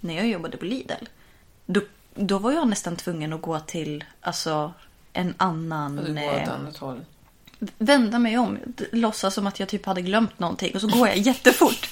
när 0.00 0.14
jag 0.16 0.28
jobbade 0.28 0.56
på 0.56 0.64
Lidl. 0.64 1.04
Då, 1.66 1.80
då 2.14 2.38
var 2.38 2.52
jag 2.52 2.68
nästan 2.68 2.96
tvungen 2.96 3.32
att 3.32 3.42
gå 3.42 3.60
till 3.60 4.04
alltså, 4.20 4.72
en 5.12 5.34
annan... 5.36 5.96
Du 5.96 6.14
går 6.14 6.22
eh, 6.22 6.42
åt 6.42 6.48
annat 6.48 6.76
håll. 6.76 7.00
vända 7.78 8.18
mig 8.18 8.38
om, 8.38 8.58
låtsas 8.92 9.34
som 9.34 9.46
att 9.46 9.60
jag 9.60 9.68
typ 9.68 9.86
hade 9.86 10.02
glömt 10.02 10.38
någonting 10.38 10.74
och 10.74 10.80
så 10.80 10.88
går 10.88 11.08
jag 11.08 11.16
jättefort. 11.30 11.88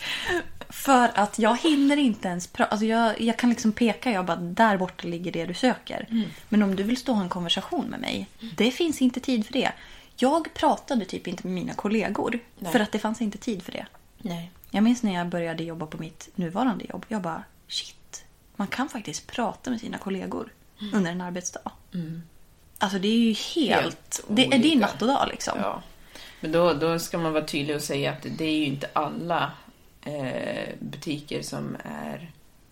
För 0.77 1.11
att 1.15 1.39
jag 1.39 1.57
hinner 1.57 1.97
inte 1.97 2.29
ens 2.29 2.47
prata. 2.47 2.71
Alltså 2.71 2.87
jag, 2.87 3.21
jag 3.21 3.37
kan 3.39 3.51
liksom 3.51 3.73
peka, 3.73 4.11
jag 4.11 4.25
bara 4.25 4.37
där 4.37 4.77
borta 4.77 5.09
ligger 5.09 5.33
det 5.33 5.47
du 5.47 5.55
söker. 5.55 6.07
Mm. 6.11 6.29
Men 6.49 6.63
om 6.63 6.77
du 6.77 6.83
vill 6.83 6.97
stå 6.97 7.13
och 7.13 7.17
ha 7.17 7.25
en 7.25 7.29
konversation 7.29 7.87
med 7.87 8.01
mig, 8.01 8.27
det 8.57 8.71
finns 8.71 9.03
inte 9.03 9.21
tid 9.21 9.47
för 9.47 9.53
det. 9.53 9.73
Jag 10.17 10.55
pratade 10.55 11.05
typ 11.05 11.27
inte 11.27 11.47
med 11.47 11.55
mina 11.55 11.75
kollegor 11.75 12.39
Nej. 12.59 12.73
för 12.73 12.81
att 12.81 12.93
det 12.93 12.99
fanns 12.99 13.21
inte 13.21 13.39
tid 13.39 13.63
för 13.63 13.73
det. 13.73 13.87
Nej. 14.19 14.51
Jag 14.71 14.85
minns 14.85 15.03
när 15.03 15.15
jag 15.15 15.27
började 15.27 15.65
jobba 15.65 15.87
på 15.87 15.99
mitt 15.99 16.29
nuvarande 16.35 16.85
jobb. 16.89 17.07
Jag 17.09 17.23
bara 17.23 17.45
shit, 17.69 18.25
man 18.57 18.69
kan 18.69 18.89
faktiskt 18.89 19.27
prata 19.27 19.71
med 19.71 19.81
sina 19.81 19.99
kollegor 19.99 20.53
under 20.93 21.11
en 21.11 21.21
arbetsdag. 21.21 21.73
Alltså 22.79 22.99
det 22.99 23.09
är 23.09 23.19
ju 23.19 23.33
helt... 23.33 24.21
Mm. 24.29 24.39
Helt 24.39 24.51
det, 24.51 24.59
det 24.59 24.73
är 24.73 24.77
natt 24.77 25.03
och 25.03 25.09
dag 25.09 25.29
liksom. 25.31 25.59
Ja. 25.61 25.83
Men 26.41 26.53
då, 26.53 26.73
då 26.73 26.99
ska 26.99 27.19
man 27.19 27.33
vara 27.33 27.45
tydlig 27.45 27.77
och 27.77 27.83
säga 27.83 28.13
att 28.13 28.27
det 28.39 28.45
är 28.45 28.57
ju 28.57 28.65
inte 28.65 28.91
alla 28.93 29.53
butiker 30.79 31.43
som 31.43 31.77
är 31.85 32.31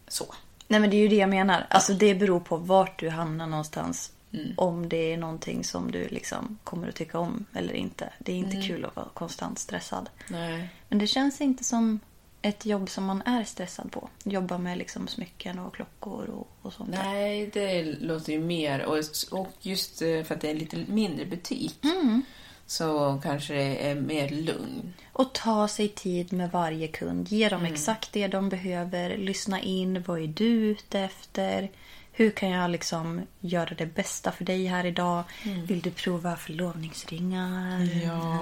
så. 0.08 0.34
Nej 0.68 0.80
men 0.80 0.90
det 0.90 0.96
är 0.96 0.98
ju 0.98 1.08
det 1.08 1.16
jag 1.16 1.30
menar. 1.30 1.66
Alltså 1.70 1.92
det 1.92 2.14
beror 2.14 2.40
på 2.40 2.56
vart 2.56 3.00
du 3.00 3.08
hamnar 3.10 3.46
någonstans. 3.46 4.12
Mm. 4.32 4.52
Om 4.56 4.88
det 4.88 5.12
är 5.12 5.16
någonting 5.16 5.64
som 5.64 5.90
du 5.92 6.08
liksom 6.08 6.58
kommer 6.64 6.88
att 6.88 6.94
tycka 6.94 7.18
om 7.18 7.44
eller 7.52 7.74
inte. 7.74 8.12
Det 8.18 8.32
är 8.32 8.38
Mm. 8.38 8.50
inte 8.50 8.68
kul 8.68 8.84
att 8.84 8.96
vara 8.96 9.08
konstant 9.14 9.58
stressad. 9.58 10.10
Nej. 10.28 10.68
Men 10.88 10.98
det 10.98 11.06
känns 11.06 11.40
inte 11.40 11.64
som 11.64 12.00
ett 12.42 12.66
jobb 12.66 12.90
som 12.90 13.04
man 13.04 13.22
är 13.22 13.44
stressad 13.44 13.92
på. 13.92 14.08
Jobba 14.24 14.58
med 14.58 14.78
liksom 14.78 15.08
smycken 15.08 15.58
och 15.58 15.74
klockor 15.74 16.28
och, 16.30 16.48
och 16.62 16.72
sånt 16.72 16.92
där. 16.92 17.04
Nej, 17.04 17.50
det 17.52 17.82
låter 17.82 18.32
ju 18.32 18.40
mer. 18.40 18.84
Och, 18.84 18.98
och 19.30 19.48
just 19.60 20.02
eh, 20.02 20.22
för 20.22 20.34
att 20.34 20.40
det 20.40 20.46
är 20.48 20.52
en 20.52 20.58
lite 20.58 20.76
mindre 20.88 21.24
butik 21.26 21.78
Mm. 21.84 22.22
Så 22.66 23.20
kanske 23.22 23.54
det 23.54 23.88
är 23.90 23.94
mer 23.94 24.28
lugn. 24.28 24.92
Och 25.12 25.32
ta 25.32 25.68
sig 25.68 25.88
tid 25.88 26.32
med 26.32 26.50
varje 26.50 26.88
kund. 26.88 27.28
Ge 27.28 27.48
dem 27.48 27.60
Mm. 27.60 27.72
exakt 27.72 28.12
det 28.12 28.26
de 28.28 28.48
behöver. 28.48 29.16
Lyssna 29.16 29.60
in. 29.60 30.02
Vad 30.06 30.22
är 30.22 30.26
du 30.26 30.44
ute 30.46 31.00
efter? 31.00 31.70
Hur 32.12 32.30
kan 32.30 32.50
jag 32.50 32.70
liksom 32.70 33.20
göra 33.40 33.74
det 33.78 33.86
bästa 33.86 34.32
för 34.32 34.44
dig 34.44 34.66
här 34.66 34.86
idag? 34.86 35.22
Vill 35.66 35.80
du 35.80 35.90
prova 35.90 36.36
förlovningsringar? 36.36 37.76
Mm. 37.76 38.00
Ja, 38.00 38.38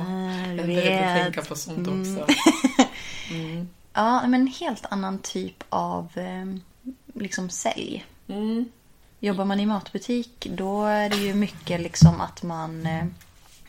jag 0.57 0.67
börjar 0.67 1.23
tänka 1.25 1.43
på 1.43 1.55
sånt 1.57 1.89
Mm. 1.89 2.01
också. 2.01 2.27
Ja, 3.95 4.21
men 4.27 4.35
en 4.41 4.47
helt 4.47 4.87
annan 4.91 5.19
typ 5.19 5.65
av 5.69 6.09
eh, 6.19 6.45
liksom 7.15 7.51
sälj. 7.51 8.05
Mm. 8.29 8.65
Jobbar 9.21 9.45
man 9.45 9.61
i 9.61 9.67
matbutik 9.67 10.47
då 10.57 10.85
är 10.85 11.11
det 11.11 11.17
ju 11.17 11.35
mycket 11.35 11.81
liksom 11.81 12.21
att 12.21 12.43
man... 12.43 12.87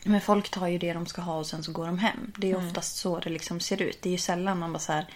Men 0.04 0.20
folk 0.20 0.48
tar 0.48 0.66
ju 0.66 0.78
det 0.78 0.92
de 0.92 1.06
ska 1.06 1.22
ha 1.22 1.38
och 1.38 1.46
sen 1.46 1.62
så 1.62 1.72
går 1.72 1.86
de 1.86 1.98
hem. 1.98 2.32
Det 2.38 2.50
är 2.50 2.56
oftast 2.56 2.96
så 2.96 3.18
det 3.18 3.30
liksom 3.30 3.60
ser 3.60 3.82
ut. 3.82 4.02
Det 4.02 4.08
är 4.08 4.12
ju 4.12 4.18
sällan 4.18 4.58
man 4.58 4.72
bara 4.72 4.78
så 4.78 4.92
här... 4.92 5.06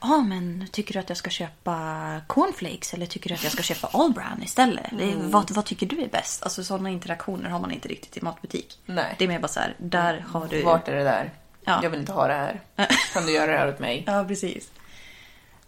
Ja, 0.00 0.20
men 0.20 0.68
tycker 0.72 0.92
du 0.92 0.98
att 1.00 1.08
jag 1.08 1.18
ska 1.18 1.30
köpa 1.30 2.20
cornflakes 2.26 2.94
eller 2.94 3.06
tycker 3.06 3.28
du 3.28 3.34
att 3.34 3.42
jag 3.42 3.52
ska 3.52 3.62
köpa 3.62 3.86
All 3.92 4.12
Brown 4.12 4.42
istället? 4.42 4.86
Det 4.92 5.12
är, 5.12 5.16
vad, 5.16 5.50
vad 5.50 5.64
tycker 5.64 5.86
du 5.86 6.02
är 6.02 6.08
bäst? 6.08 6.42
Alltså 6.42 6.64
sådana 6.64 6.90
interaktioner 6.90 7.50
har 7.50 7.60
man 7.60 7.70
inte 7.70 7.88
riktigt 7.88 8.16
i 8.16 8.20
matbutik. 8.20 8.78
Nej. 8.86 9.14
Det 9.18 9.24
är 9.24 9.28
mer 9.28 9.38
bara 9.38 9.48
så 9.48 9.60
här, 9.60 9.74
där 9.78 10.24
har 10.28 10.46
du... 10.48 10.62
Vart 10.62 10.88
är 10.88 10.94
det 10.94 11.04
där? 11.04 11.30
Ja. 11.64 11.80
Jag 11.82 11.90
vill 11.90 12.00
inte 12.00 12.12
ha 12.12 12.26
det 12.26 12.34
här. 12.34 12.60
Kan 13.12 13.26
du 13.26 13.32
göra 13.32 13.52
det 13.52 13.58
här 13.58 13.68
åt 13.68 13.78
mig? 13.78 14.04
Ja, 14.06 14.24
precis. 14.24 14.70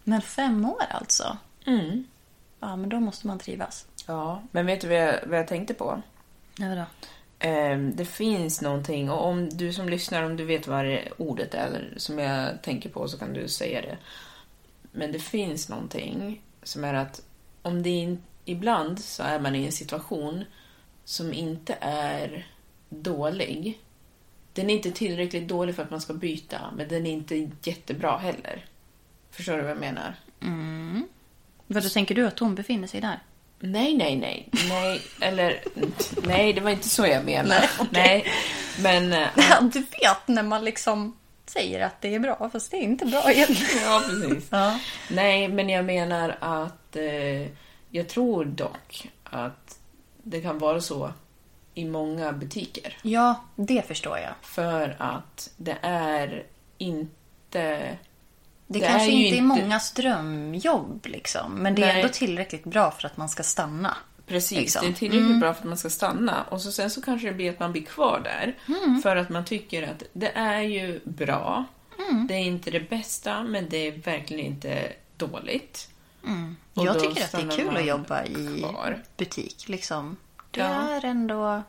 Men 0.04 0.22
fem 0.22 0.64
år 0.64 0.84
alltså? 0.90 1.38
Mm. 1.66 2.04
Ja, 2.60 2.76
men 2.76 2.88
då 2.88 3.00
måste 3.00 3.26
man 3.26 3.38
trivas. 3.38 3.86
Ja, 4.06 4.42
men 4.50 4.66
vet 4.66 4.80
du 4.80 4.88
vad 4.88 4.96
jag, 4.96 5.14
vad 5.26 5.38
jag 5.38 5.48
tänkte 5.48 5.74
på? 5.74 6.02
Ja, 6.56 6.68
vadå? 6.68 6.84
Ehm, 7.42 7.96
det 7.96 8.04
finns 8.04 8.60
någonting, 8.60 9.10
och 9.10 9.26
om 9.26 9.48
du 9.48 9.72
som 9.72 9.88
lyssnar, 9.88 10.22
om 10.22 10.36
du 10.36 10.44
vet 10.44 10.66
vad 10.66 10.84
det 10.84 11.08
ordet 11.16 11.54
är 11.54 11.94
som 11.96 12.18
jag 12.18 12.62
tänker 12.62 12.88
på 12.88 13.08
så 13.08 13.18
kan 13.18 13.32
du 13.32 13.48
säga 13.48 13.82
det. 13.82 13.98
Men 14.92 15.12
det 15.12 15.18
finns 15.18 15.68
någonting 15.68 16.42
som 16.62 16.84
är 16.84 16.94
att 16.94 17.22
om 17.62 17.82
det 17.82 17.90
in, 17.90 18.22
ibland 18.44 19.00
så 19.00 19.22
är 19.22 19.40
man 19.40 19.54
i 19.54 19.66
en 19.66 19.72
situation 19.72 20.44
som 21.04 21.32
inte 21.32 21.76
är 21.80 22.46
dålig. 22.88 23.80
Den 24.52 24.70
är 24.70 24.74
inte 24.74 24.90
tillräckligt 24.90 25.48
dålig 25.48 25.74
för 25.74 25.82
att 25.82 25.90
man 25.90 26.00
ska 26.00 26.14
byta, 26.14 26.60
men 26.76 26.88
den 26.88 27.06
är 27.06 27.12
inte 27.12 27.50
jättebra 27.62 28.18
heller. 28.18 28.66
Förstår 29.30 29.56
du 29.56 29.62
vad 29.62 29.70
jag 29.70 29.80
menar? 29.80 30.14
Mm. 30.42 31.08
Vad 31.66 31.92
tänker 31.92 32.14
du 32.14 32.26
att 32.26 32.38
hon 32.38 32.54
befinner 32.54 32.86
sig 32.86 33.00
där? 33.00 33.20
Nej, 33.60 33.96
nej, 33.96 34.16
nej. 34.16 34.48
Nej, 34.68 35.02
eller... 35.20 35.60
Nej, 36.26 36.52
det 36.52 36.60
var 36.60 36.70
inte 36.70 36.88
så 36.88 37.06
jag 37.06 37.24
menade. 37.24 37.68
Nej, 37.90 38.24
men... 38.82 39.12
eh, 39.12 39.28
Ja, 39.36 39.60
du 39.60 39.80
vet 39.80 40.28
när 40.28 40.42
man 40.42 40.64
liksom 40.64 41.16
säger 41.46 41.86
att 41.86 42.00
det 42.00 42.14
är 42.14 42.18
bra, 42.18 42.50
fast 42.52 42.70
det 42.70 42.76
är 42.76 42.80
inte 42.82 43.06
bra 43.06 43.32
egentligen. 43.32 43.82
Ja, 43.84 44.02
precis. 44.08 44.48
Ja. 44.50 44.78
Nej, 45.10 45.48
men 45.48 45.68
jag 45.68 45.84
menar 45.84 46.36
att... 46.40 46.96
Eh, 46.96 47.46
jag 47.92 48.08
tror 48.08 48.44
dock 48.44 49.08
att 49.24 49.78
det 50.22 50.40
kan 50.40 50.58
vara 50.58 50.80
så 50.80 51.12
i 51.74 51.84
många 51.84 52.32
butiker. 52.32 52.96
ja, 53.02 53.44
det 53.56 53.86
förstår 53.88 54.18
jag. 54.18 54.32
För 54.42 54.96
att 54.98 55.50
det 55.56 55.76
är 55.82 56.46
inte... 56.78 57.96
Det, 58.72 58.78
Det 58.78 58.86
kanske 58.86 59.08
är 59.10 59.12
inte 59.12 59.38
är 59.38 59.42
mångas 59.42 59.92
drömjobb, 59.92 61.06
liksom. 61.06 61.54
men 61.54 61.74
det 61.74 61.82
är 61.82 61.86
Nej. 61.86 61.96
ändå 61.96 62.08
tillräckligt 62.12 62.64
bra 62.64 62.90
för 62.90 63.06
att 63.06 63.16
man 63.16 63.28
ska 63.28 63.42
stanna. 63.42 63.96
Precis, 64.26 64.58
liksom. 64.58 64.82
det 64.84 64.88
är 64.88 64.92
tillräckligt 64.92 65.40
bra 65.40 65.54
för 65.54 65.60
att 65.60 65.66
man 65.68 65.78
ska 65.78 65.90
stanna. 65.90 66.42
Och 66.42 66.60
så 66.62 66.72
sen 66.72 66.90
så 66.90 67.02
kanske 67.02 67.26
det 67.28 67.34
blir 67.34 67.50
att 67.50 67.60
man 67.60 67.72
blir 67.72 67.82
kvar 67.82 68.20
där. 68.24 68.54
För 69.02 69.16
att 69.16 69.28
man 69.28 69.44
tycker 69.44 69.82
att 69.82 70.02
det 70.12 70.32
är 70.34 70.60
ju 70.60 71.00
bra. 71.04 71.64
Det 72.28 72.34
är 72.34 72.38
inte 72.38 72.70
det 72.70 72.90
bästa, 72.90 73.42
men 73.42 73.68
det 73.68 73.76
är 73.76 73.92
verkligen 73.92 74.46
inte 74.46 74.92
dåligt. 75.16 75.88
Och 76.74 76.86
jag 76.86 77.00
tycker 77.00 77.24
att 77.24 77.32
det 77.32 77.38
är 77.54 77.56
kul 77.56 77.76
att 77.76 77.86
jobba 77.86 78.24
i 78.24 78.58
kvar. 78.60 79.02
butik. 79.16 79.68
Liksom. 79.68 80.16
Det 80.50 80.60
Ja. 80.60 80.66
är 80.66 81.04
ändå... 81.04 81.62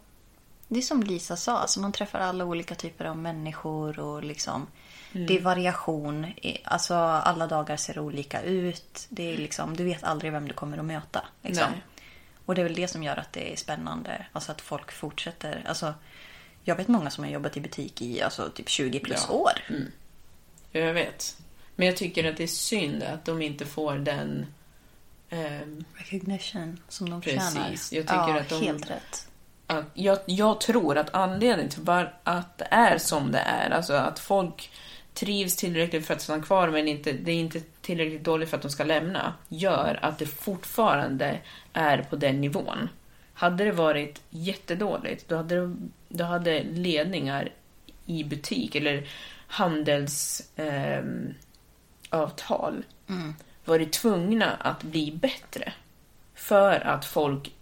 Det 0.67 0.77
är 0.77 0.81
som 0.81 1.03
Lisa 1.03 1.35
sa, 1.37 1.57
alltså 1.57 1.79
man 1.81 1.91
träffar 1.91 2.19
alla 2.19 2.45
olika 2.45 2.75
typer 2.75 3.05
av 3.05 3.17
människor 3.17 3.99
och 3.99 4.23
liksom... 4.23 4.67
Mm. 5.13 5.27
Det 5.27 5.37
är 5.37 5.41
variation. 5.41 6.33
Alltså 6.63 6.93
alla 6.95 7.47
dagar 7.47 7.77
ser 7.77 7.99
olika 7.99 8.41
ut. 8.41 9.07
Det 9.09 9.33
är 9.33 9.37
liksom, 9.37 9.77
du 9.77 9.83
vet 9.83 10.03
aldrig 10.03 10.31
vem 10.31 10.47
du 10.47 10.53
kommer 10.53 10.77
att 10.77 10.85
möta. 10.85 11.25
Liksom. 11.41 11.67
Och 12.45 12.55
det 12.55 12.61
är 12.61 12.63
väl 12.63 12.75
det 12.75 12.87
som 12.87 13.03
gör 13.03 13.17
att 13.17 13.33
det 13.33 13.53
är 13.53 13.55
spännande. 13.55 14.25
Alltså 14.31 14.51
att 14.51 14.61
folk 14.61 14.91
fortsätter. 14.91 15.63
Alltså, 15.67 15.93
jag 16.63 16.75
vet 16.75 16.87
många 16.87 17.09
som 17.09 17.23
har 17.23 17.31
jobbat 17.31 17.57
i 17.57 17.61
butik 17.61 18.01
i 18.01 18.21
alltså, 18.21 18.49
typ 18.49 18.69
20 18.69 18.99
plus 18.99 19.25
Ja. 19.29 19.33
år. 19.33 19.51
Jag 20.71 20.93
vet. 20.93 21.37
Men 21.75 21.87
jag 21.87 21.97
tycker 21.97 22.29
att 22.29 22.37
det 22.37 22.43
är 22.43 22.47
synd 22.47 23.03
att 23.03 23.25
de 23.25 23.41
inte 23.41 23.65
får 23.65 23.95
den... 23.95 24.45
ehm, 25.29 25.83
Recognition 25.95 26.79
som 26.87 27.09
de 27.09 27.21
Precis. 27.21 27.43
förtjänar. 27.43 27.69
Jag 27.69 28.07
tycker 28.07 28.13
ja, 28.35 28.39
att 28.39 28.49
de- 28.49 28.61
helt 28.65 28.89
rätt. 28.89 29.27
att 29.67 29.85
jag, 29.93 30.19
jag 30.25 30.61
tror 30.61 30.97
att 30.97 31.13
anledningen 31.13 31.69
till 31.71 31.81
var, 31.83 32.13
att 32.23 32.57
det 32.57 32.67
är 32.71 32.97
som 32.97 33.31
det 33.31 33.39
är, 33.39 33.69
alltså 33.69 33.93
att 33.93 34.19
folk 34.19 34.71
trivs 35.13 35.55
tillräckligt 35.55 36.05
för 36.05 36.13
att 36.13 36.21
stanna 36.21 36.43
kvar 36.43 36.69
men 36.69 36.87
inte, 36.87 37.11
det 37.11 37.31
är 37.31 37.35
inte 37.35 37.61
tillräckligt 37.81 38.23
dåligt 38.23 38.49
för 38.49 38.57
att 38.57 38.63
de 38.63 38.71
ska 38.71 38.83
lämna, 38.83 39.33
gör 39.49 39.99
att 40.01 40.19
det 40.19 40.25
fortfarande 40.25 41.39
är 41.73 41.97
på 42.03 42.15
den 42.15 42.41
nivån. 42.41 42.89
Hade 43.33 43.63
det 43.63 43.71
varit 43.71 44.21
jättedåligt, 44.29 45.29
då 45.29 45.35
hade, 45.35 45.75
då 46.09 46.23
hade 46.23 46.63
ledningar 46.63 47.49
i 48.05 48.23
butik 48.23 48.75
eller 48.75 49.07
handelsavtal 49.47 50.55
ehm, 50.55 51.33
avtal 52.09 52.83
varit 53.65 53.93
tvungna 53.93 54.51
att 54.51 54.83
bli 54.83 55.11
bättre 55.11 55.73
för 56.35 56.87
att 56.87 57.05
folk 57.05 57.53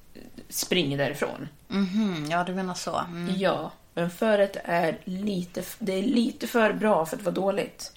springer 0.50 0.98
därifrån. 0.98 1.48
Mhm, 1.68 2.28
ja, 2.32 2.44
du 2.44 2.54
menar 2.54 2.74
så. 2.74 2.98
Mm. 2.98 3.36
Ja, 3.38 3.72
men 4.00 4.10
för 4.10 4.40
att 4.40 4.54
det 4.54 4.62
är 4.64 4.98
lite, 5.06 5.64
det 5.80 5.94
är 5.94 6.04
lite 6.04 6.48
för 6.48 6.74
bra 6.74 7.06
för 7.06 7.18
att 7.18 7.24
vara 7.24 7.36
dåligt. 7.36 7.94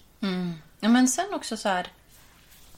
Ja, 0.81 0.89
men 0.89 1.09
sen 1.09 1.35
också 1.35 1.57
så 1.57 1.69
här, 1.69 1.87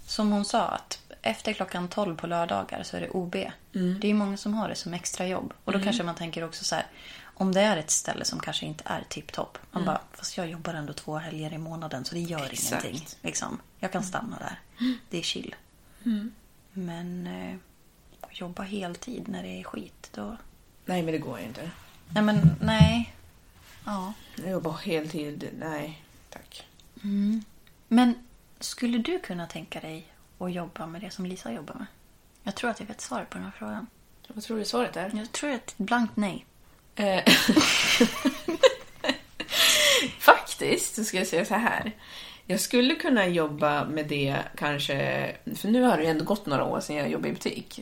som 0.06 0.32
hon 0.32 0.44
sa, 0.44 0.62
att 0.62 0.98
efter 1.22 1.52
klockan 1.52 1.88
12 1.88 2.16
på 2.16 2.26
lördagar 2.26 2.82
så 2.82 2.96
är 2.96 3.00
det 3.00 3.10
OB. 3.10 3.34
Mm. 3.74 4.00
Det 4.00 4.10
är 4.10 4.14
många 4.14 4.36
som 4.36 4.54
har 4.54 4.68
det 4.68 4.74
som 4.74 4.94
extrajobb. 4.94 5.52
Och 5.64 5.72
då 5.72 5.80
kanske 5.80 6.02
man 6.02 6.14
tänker 6.14 6.44
också 6.44 6.64
så 6.64 6.74
här, 6.74 6.86
om 7.22 7.52
det 7.52 7.60
är 7.60 7.76
ett 7.76 7.90
ställe 7.90 8.24
som 8.24 8.40
kanske 8.40 8.66
inte 8.66 8.84
är 8.86 9.04
tipptopp. 9.08 9.58
Man 9.70 9.84
bara, 9.84 10.00
fast 10.12 10.36
jag 10.36 10.48
jobbar 10.50 10.74
ändå 10.74 10.92
två 10.92 11.16
helger 11.16 11.52
i 11.52 11.58
månaden 11.58 12.04
så 12.04 12.14
det 12.14 12.20
gör 12.20 12.38
Mm. 12.38 12.50
Exakt. 12.52 12.84
ingenting. 12.84 13.08
Liksom. 13.22 13.60
Jag 13.78 13.92
kan 13.92 14.02
stanna 14.02 14.38
där. 14.38 14.60
Det 15.10 15.18
är 15.18 15.22
chill. 15.22 15.54
Men 16.72 17.26
eh, 17.26 17.56
jobba 18.30 18.62
heltid 18.62 19.28
när 19.28 19.42
det 19.42 19.60
är 19.60 19.64
skit. 19.64 20.10
Då... 20.14 20.36
Nej, 20.84 21.02
men 21.02 21.12
det 21.12 21.18
går 21.18 21.38
ju 21.38 21.44
inte. 21.44 21.70
Nej, 22.08 22.22
men 22.22 22.56
nej. 22.60 23.14
Ja. 23.84 24.12
Jag 24.36 24.50
jobbar 24.50 24.72
heltid. 24.72 25.48
Nej, 25.58 26.02
tack. 26.30 26.66
Men 27.88 28.14
skulle 28.60 28.98
du 28.98 29.18
kunna 29.18 29.46
tänka 29.46 29.80
dig 29.80 30.06
att 30.38 30.52
jobba 30.52 30.86
med 30.86 31.00
det 31.00 31.10
som 31.10 31.26
Lisa 31.26 31.52
jobbar 31.52 31.74
med? 31.74 31.86
Jag 32.42 32.54
tror 32.54 32.70
att 32.70 32.80
jag 32.80 32.86
vet 32.86 33.00
svaret 33.00 33.30
på 33.30 33.38
den 33.38 33.44
här 33.44 33.52
frågan. 33.58 33.86
Vad 34.28 34.44
tror 34.44 34.58
du 34.58 34.64
svaret 34.64 34.96
är? 34.96 35.10
Jag 35.14 35.32
tror 35.32 35.50
att 35.50 35.74
blankt 35.76 36.16
nej. 36.16 36.46
Eh, 36.94 37.22
Faktiskt 40.18 40.94
så 40.94 41.04
ska 41.04 41.16
jag 41.16 41.26
säga 41.26 41.44
så 41.44 41.54
här. 41.54 41.92
Jag 42.46 42.60
skulle 42.60 42.94
kunna 42.94 43.26
jobba 43.26 43.84
med 43.84 44.06
det 44.06 44.36
kanske, 44.56 44.96
för 45.56 45.68
nu 45.68 45.82
har 45.82 45.96
det 45.96 46.02
ju 46.02 46.08
ändå 46.08 46.24
gått 46.24 46.46
några 46.46 46.64
år 46.64 46.80
sedan 46.80 46.96
jag 46.96 47.10
jobbade 47.10 47.28
i 47.28 47.32
butik. 47.32 47.80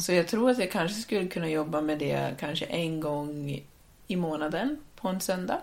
Så 0.00 0.12
jag 0.12 0.28
tror 0.28 0.50
att 0.50 0.58
jag 0.58 0.70
kanske 0.70 1.00
skulle 1.00 1.28
kunna 1.28 1.48
jobba 1.48 1.80
med 1.80 1.98
det 1.98 2.34
kanske 2.38 2.64
en 2.64 3.00
gång 3.00 3.62
i 4.06 4.16
månaden 4.16 4.78
på 4.96 5.08
en 5.08 5.20
söndag. 5.20 5.60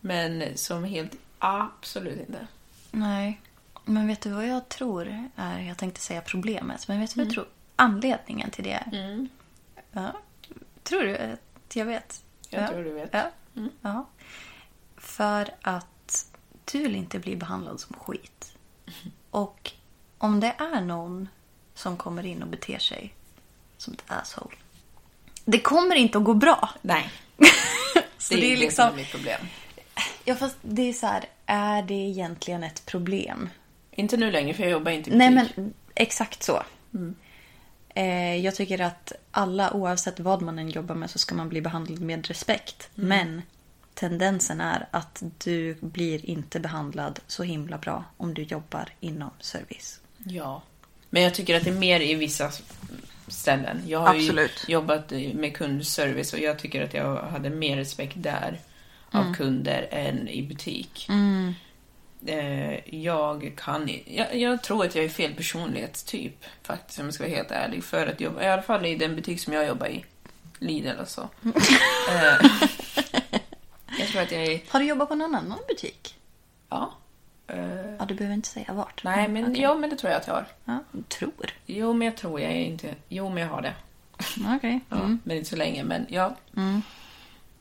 Men 0.00 0.56
som 0.56 0.84
helt 0.84 1.12
absolut 1.38 2.20
inte. 2.20 2.46
Nej. 2.90 3.40
Men 3.84 4.06
vet 4.06 4.20
du 4.20 4.30
vad 4.30 4.46
jag 4.46 4.68
tror 4.68 5.28
är, 5.36 5.60
jag 5.60 5.78
tänkte 5.78 6.00
säga 6.00 6.20
problemet, 6.20 6.88
men 6.88 7.00
vet 7.00 7.14
du 7.14 7.20
vad 7.20 7.26
jag 7.26 7.34
tror 7.34 7.46
anledningen 7.76 8.50
till 8.50 8.64
det 8.64 8.72
är? 8.72 9.28
Ja. 9.92 10.12
Tror 10.82 11.02
du 11.02 11.16
att 11.16 11.76
jag 11.76 11.84
vet? 11.84 12.24
Jag 12.48 12.62
ja. 12.62 12.68
tror 12.68 12.84
du 12.84 12.92
vet. 12.92 13.10
Ja. 13.12 13.30
ja. 13.80 14.06
För 14.96 15.50
att 15.62 16.26
du 16.72 16.78
vill 16.78 16.94
inte 16.94 17.18
bli 17.18 17.36
behandlad 17.36 17.80
som 17.80 17.96
skit. 17.96 18.56
Och 19.30 19.72
om 20.18 20.40
det 20.40 20.54
är 20.58 20.80
någon 20.80 21.28
som 21.74 21.96
kommer 21.96 22.26
in 22.26 22.42
och 22.42 22.48
beter 22.48 22.78
sig 22.78 23.14
som 23.76 23.92
ett 23.92 24.04
asshole. 24.06 24.56
Det 25.44 25.60
kommer 25.60 25.96
inte 25.96 26.18
att 26.18 26.24
gå 26.24 26.34
bra. 26.34 26.70
Nej. 26.82 27.10
Så 28.18 28.34
det 28.34 28.40
är, 28.40 28.40
det 28.40 28.46
är 28.46 28.50
det 28.56 28.56
liksom- 28.56 28.88
som 28.88 28.94
är 28.94 28.96
mitt 29.02 29.10
problem. 29.10 29.40
Ja, 30.24 30.34
fast 30.34 30.56
det 30.62 30.82
är 30.88 30.92
så 30.92 31.06
här, 31.06 31.24
är 31.46 31.82
det 31.82 31.94
egentligen 31.94 32.62
ett 32.64 32.86
problem? 32.86 33.48
Inte 33.90 34.16
nu 34.16 34.30
längre, 34.30 34.54
för 34.54 34.62
jag 34.62 34.72
jobbar 34.72 34.90
inte 34.92 35.10
i 35.10 35.16
Nej, 35.16 35.30
butik. 35.34 35.56
men 35.56 35.74
exakt 35.94 36.42
så. 36.42 36.62
Eh, 37.88 38.36
jag 38.36 38.54
tycker 38.54 38.80
att 38.80 39.12
alla, 39.30 39.72
oavsett 39.72 40.20
vad 40.20 40.42
man 40.42 40.58
än 40.58 40.70
jobbar 40.70 40.94
med, 40.94 41.10
så 41.10 41.18
ska 41.18 41.34
man 41.34 41.48
bli 41.48 41.60
behandlad 41.60 42.00
med 42.00 42.26
respekt. 42.26 42.90
Men 42.94 43.42
tendensen 43.94 44.60
är 44.60 44.88
att 44.90 45.22
du 45.44 45.74
blir 45.80 46.26
inte 46.26 46.60
behandlad 46.60 47.20
så 47.26 47.42
himla 47.42 47.78
bra 47.78 48.04
om 48.16 48.34
du 48.34 48.42
jobbar 48.42 48.88
inom 49.00 49.30
service. 49.40 50.00
Ja. 50.18 50.62
Men 51.14 51.22
jag 51.22 51.34
tycker 51.34 51.56
att 51.56 51.64
det 51.64 51.70
är 51.70 51.74
mer 51.74 52.00
i 52.00 52.14
vissa 52.14 52.50
ställen. 53.28 53.82
Jag 53.86 53.98
har 53.98 54.14
Absolut. 54.14 54.64
ju 54.68 54.72
jobbat 54.72 55.10
med 55.34 55.56
kundservice 55.56 56.32
och 56.32 56.38
jag 56.38 56.58
tycker 56.58 56.84
att 56.84 56.94
jag 56.94 57.16
hade 57.16 57.50
mer 57.50 57.76
respekt 57.76 58.14
där 58.16 58.60
Mm. 59.14 59.28
av 59.30 59.34
kunder 59.34 59.88
än 59.90 60.28
i 60.28 60.42
butik. 60.42 61.08
Eh, 62.26 62.94
Jag 62.98 63.52
kan 63.56 63.90
jag, 64.06 64.36
jag 64.36 64.62
tror 64.62 64.84
att 64.84 64.94
jag 64.94 65.04
är 65.04 65.08
fel 65.08 65.34
personlighetstyp 65.34 66.44
faktiskt 66.62 66.98
om 66.98 67.04
jag 67.04 67.14
ska 67.14 67.24
vara 67.24 67.34
helt 67.34 67.50
ärlig. 67.50 67.84
För 67.84 68.06
att 68.06 68.20
jobba, 68.20 68.42
i 68.42 68.48
alla 68.48 68.62
fall 68.62 68.86
i 68.86 68.94
den 68.96 69.16
butik 69.16 69.40
som 69.40 69.52
jag 69.52 69.66
jobbar 69.66 69.86
i. 69.86 70.04
Lidl 70.58 70.98
och 71.00 71.08
så. 71.08 71.28
Eh, 72.10 72.50
jag 73.98 74.08
tror 74.08 74.22
att 74.22 74.32
jag 74.32 74.42
är... 74.42 74.60
Har 74.68 74.80
du 74.80 74.86
jobbat 74.86 75.08
på 75.08 75.14
någon 75.14 75.34
annan 75.34 75.58
butik? 75.68 76.14
Ja. 76.70 76.92
Eh, 77.52 77.94
Ja, 77.98 78.04
du 78.04 78.14
behöver 78.14 78.34
inte 78.34 78.48
säga 78.48 78.72
vart. 78.72 79.04
Nej, 79.04 79.28
men, 79.28 79.44
Okej. 79.50 79.60
ja, 79.62 79.74
men 79.74 79.90
det 79.90 79.96
tror 79.96 80.12
jag 80.12 80.20
att 80.20 80.26
jag 80.26 80.34
har. 80.34 80.46
Ja, 80.64 80.78
tror. 81.08 81.50
Jo, 81.66 81.92
men 81.92 82.06
jag 82.06 82.16
tror 82.16 82.40
jag 82.40 82.52
inte... 82.54 82.94
Jo, 83.08 83.28
men 83.28 83.42
jag 83.42 83.50
har 83.50 83.62
det. 83.62 83.74
Okej. 84.56 84.80
Ja, 84.88 84.96
Mm. 84.96 85.18
Men 85.24 85.36
inte 85.36 85.50
så 85.50 85.56
länge, 85.56 85.84
men 85.84 86.06
ja. 86.08 86.36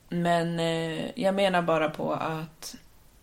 Men 0.09 0.59
eh, 0.59 1.19
jag 1.19 1.35
menar 1.35 1.61
bara 1.61 1.89
på 1.89 2.13
att 2.13 2.75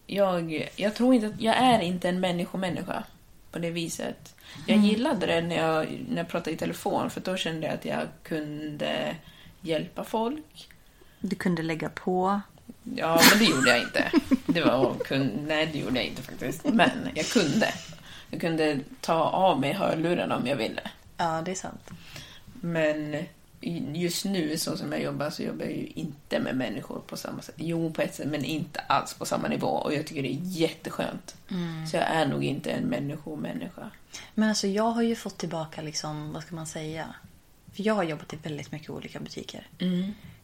jag, 0.06 0.68
jag 0.76 0.94
tror 0.94 1.14
inte 1.14 1.26
att 1.26 1.40
jag 1.40 1.56
är 1.56 1.80
inte 1.80 2.08
en 2.08 2.20
människomänniska 2.20 3.04
på 3.50 3.58
det 3.58 3.70
viset. 3.70 4.34
Jag 4.66 4.76
Mm. 4.76 4.88
gillade 4.88 5.26
det 5.26 5.40
när 5.40 5.56
jag, 5.56 6.04
när 6.08 6.16
jag 6.16 6.28
pratade 6.28 6.50
i 6.50 6.56
telefon 6.56 7.10
för 7.10 7.20
då 7.20 7.36
kände 7.36 7.66
jag 7.66 7.74
att 7.74 7.84
jag 7.84 8.00
kunde 8.22 9.16
hjälpa 9.60 10.04
folk. 10.04 10.68
Du 11.20 11.36
kunde 11.36 11.62
lägga 11.62 11.88
på. 11.88 12.40
Ja, 12.96 13.20
men 13.30 13.38
det 13.38 13.44
gjorde 13.44 13.70
jag 13.70 13.82
inte. 13.82 14.12
Det 14.46 14.60
var, 14.60 14.94
kun, 15.04 15.30
nej, 15.48 15.68
det 15.72 15.78
gjorde 15.78 15.96
jag 15.96 16.04
inte 16.04 16.22
faktiskt. 16.22 16.64
Men 16.64 16.90
jag 17.14 17.26
kunde. 17.26 17.74
Jag 18.30 18.40
kunde 18.40 18.80
ta 19.00 19.14
av 19.14 19.60
mig 19.60 19.72
hörlurarna 19.72 20.36
om 20.36 20.46
jag 20.46 20.56
ville. 20.56 20.82
Ja, 21.16 21.42
det 21.44 21.50
är 21.50 21.54
sant. 21.54 21.90
Men 22.60 23.16
just 23.94 24.24
nu, 24.24 24.58
så 24.58 24.76
som 24.76 24.92
jag 24.92 25.02
jobbar, 25.02 25.30
så 25.30 25.42
jobbar 25.42 25.64
jag 25.64 25.74
ju 25.74 25.86
inte 25.86 26.40
med 26.40 26.56
människor 26.56 27.00
på 27.06 27.16
samma 27.16 27.42
sätt. 27.42 27.54
Jo, 27.58 27.92
på 27.92 28.02
ett 28.02 28.14
sätt, 28.14 28.28
men 28.28 28.44
inte 28.44 28.80
alls 28.80 29.14
på 29.14 29.26
samma 29.26 29.48
nivå. 29.48 29.66
Och 29.66 29.94
jag 29.94 30.06
tycker 30.06 30.22
det 30.22 30.32
är 30.32 30.38
jätteskönt. 30.42 31.36
Så 31.90 31.96
jag 31.96 32.04
är 32.04 32.26
nog 32.26 32.44
inte 32.44 32.70
en 32.70 32.84
människomänniska. 32.84 33.90
Men 34.34 34.48
alltså 34.48 34.66
jag 34.66 34.90
har 34.90 35.02
ju 35.02 35.16
fått 35.16 35.38
tillbaka 35.38 35.82
liksom, 35.82 36.32
vad 36.32 36.42
ska 36.42 36.54
man 36.54 36.66
säga? 36.66 37.14
För 37.74 37.82
jag 37.82 37.94
har 37.94 38.04
jobbat 38.04 38.32
i 38.32 38.36
väldigt 38.42 38.72
mycket 38.72 38.90
olika 38.90 39.20
butiker. 39.20 39.66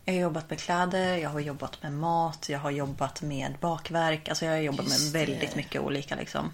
Jag 0.04 0.14
har 0.14 0.20
jobbat 0.20 0.50
med 0.50 0.58
kläder, 0.58 1.16
jag 1.16 1.30
har 1.30 1.40
jobbat 1.40 1.82
med 1.82 1.92
mat, 1.92 2.48
jag 2.48 2.58
har 2.58 2.70
jobbat 2.70 3.22
med 3.22 3.54
bakverk. 3.60 4.28
Alltså 4.28 4.44
jag 4.44 4.52
har 4.52 4.58
jobbat 4.58 4.88
med 4.88 5.12
väldigt 5.12 5.56
mycket 5.56 5.80
olika 5.82 6.16
liksom. 6.16 6.52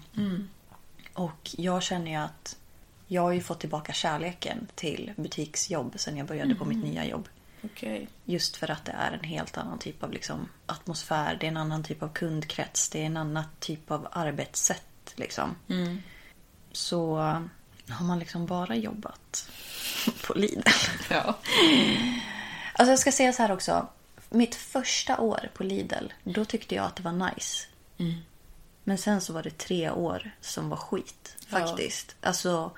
Och 1.13 1.49
jag 1.57 1.83
känner 1.83 2.11
ju 2.11 2.17
att 2.17 2.57
jag 3.07 3.21
har 3.21 3.31
ju 3.31 3.41
fått 3.41 3.59
tillbaka 3.59 3.93
kärleken 3.93 4.67
till 4.75 5.13
butiksjobb 5.17 5.93
sen 5.95 6.17
jag 6.17 6.27
började 6.27 6.55
på 6.55 6.65
mitt 6.65 6.83
nya 6.83 7.05
jobb. 7.05 7.27
Okej. 7.63 8.07
Just 8.25 8.55
för 8.55 8.71
att 8.71 8.85
det 8.85 8.91
är 8.91 9.11
en 9.11 9.23
helt 9.23 9.57
annan 9.57 9.79
typ 9.79 10.03
av 10.03 10.11
liksom, 10.11 10.49
atmosfär. 10.65 11.37
Det 11.39 11.45
är 11.45 11.51
en 11.51 11.57
annan 11.57 11.83
typ 11.83 12.03
av 12.03 12.09
kundkrets. 12.09 12.89
Det 12.89 13.01
är 13.01 13.05
en 13.05 13.17
annan 13.17 13.43
typ 13.59 13.91
av 13.91 14.07
arbetssätt. 14.11 15.13
Liksom. 15.15 15.55
Så 16.71 17.15
har 17.89 18.05
man 18.05 18.19
liksom 18.19 18.45
bara 18.45 18.75
jobbat 18.75 19.51
på 20.27 20.33
Lidl. 20.33 20.61
Ja. 21.09 21.37
Alltså 22.81 22.91
jag 22.91 22.99
ska 22.99 23.11
säga 23.11 23.33
så 23.33 23.41
här 23.41 23.51
också. 23.51 23.87
Mitt 24.29 24.55
första 24.55 25.19
år 25.19 25.49
på 25.53 25.63
Lidl, 25.63 26.05
då 26.23 26.45
tyckte 26.45 26.75
jag 26.75 26.85
att 26.85 26.95
det 26.95 27.03
var 27.03 27.31
nice. 27.33 27.67
Men 28.83 28.97
sen 28.97 29.21
så 29.21 29.33
var 29.33 29.43
det 29.43 29.57
tre 29.57 29.91
år 29.91 30.31
som 30.41 30.69
var 30.69 30.77
skit. 30.77 31.35
Faktiskt. 31.47 32.15
Alltså, 32.21 32.71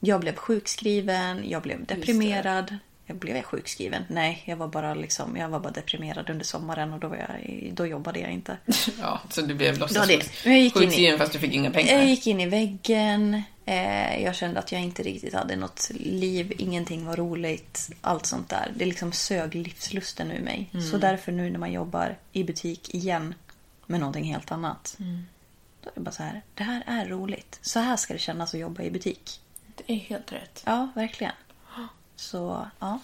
jag 0.00 0.20
blev 0.20 0.36
sjukskriven, 0.36 1.50
jag 1.50 1.62
blev 1.62 1.84
deprimerad. 1.86 2.78
Jag 3.08 3.16
blev 3.16 3.36
jag 3.36 3.44
sjukskriven? 3.44 4.02
Nej, 4.08 4.42
jag 4.44 4.56
var 4.56 4.68
bara 4.68 4.94
liksom, 4.94 5.36
jag 5.36 5.48
var 5.48 5.60
bara 5.60 5.72
deprimerad 5.72 6.30
under 6.30 6.44
sommaren 6.44 6.92
och 6.92 7.00
då, 7.00 7.08
var 7.08 7.16
jag, 7.16 7.70
då 7.74 7.86
jobbade 7.86 8.20
jag 8.20 8.30
inte. 8.32 8.56
ja, 9.00 9.20
så 9.30 9.42
du 9.42 9.54
blev 9.54 9.68
Ja, 9.68 9.72
det- 9.74 9.80
låtsas 9.80 10.30
men 10.44 10.52
jag 10.52 10.62
gick 10.62 10.76
in 10.76 10.82
i- 10.82 10.86
sjukskriven 10.86 11.18
fast 11.18 11.32
du 11.32 11.38
fick 11.38 11.52
inga 11.54 11.70
pengar? 11.70 11.92
Jag 11.94 12.06
gick 12.06 12.26
in 12.26 12.40
i 12.40 12.46
väggen. 12.46 13.42
Eh, 13.66 14.22
jag 14.22 14.34
kände 14.34 14.58
att 14.60 14.72
jag 14.72 14.80
inte 14.82 15.02
riktigt 15.02 15.34
hade 15.34 15.56
något 15.56 15.90
liv. 15.94 16.52
Ingenting 16.58 17.06
var 17.06 17.16
roligt. 17.16 17.90
Allt 18.00 18.26
sånt 18.26 18.48
där. 18.48 18.72
Det 18.76 18.84
liksom 18.84 19.12
sög 19.12 19.54
livslusten 19.54 20.30
ur 20.30 20.40
mig. 20.40 20.70
Så 20.90 20.98
därför 20.98 21.32
nu 21.32 21.50
när 21.50 21.58
man 21.58 21.72
jobbar 21.72 22.16
i 22.32 22.44
butik 22.44 22.94
igen 22.94 23.34
med 23.86 24.00
någonting 24.00 24.24
helt 24.24 24.52
annat. 24.52 24.96
Då 25.82 25.90
är 25.90 25.94
det 25.94 26.00
bara 26.00 26.10
så 26.10 26.22
här. 26.22 26.42
Det 26.54 26.62
här 26.64 26.82
är 26.86 27.06
roligt. 27.06 27.58
Så 27.62 27.80
här 27.80 27.96
ska 27.96 28.12
det 28.12 28.18
kännas 28.18 28.54
att 28.54 28.60
jobba 28.60 28.82
i 28.82 28.90
butik. 28.90 29.40
Det 29.76 29.92
är 29.92 29.96
helt 29.96 30.32
rätt. 30.32 30.62
Ja, 30.66 30.88
verkligen. 30.94 31.32
Så, 32.16 32.66
ja. 32.78 32.98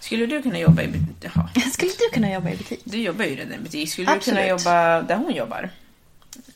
Skulle 0.00 0.26
du 0.26 0.42
kunna 0.42 0.58
jobba 0.58 0.82
i 0.82 0.88
butik? 0.88 1.32
Skulle 1.72 1.90
du 1.90 2.10
kunna 2.12 2.32
jobba 2.32 2.50
i 2.50 2.56
butik? 2.56 2.80
Du 2.84 3.02
jobbar 3.02 3.24
ju 3.24 3.36
redan 3.36 3.54
i 3.54 3.58
butik. 3.58 3.92
Skulle 3.92 4.14
du 4.14 4.20
kunna 4.20 4.40
Absolut. 4.40 4.48
jobba 4.48 5.02
där 5.02 5.16
hon 5.16 5.34
jobbar? 5.34 5.70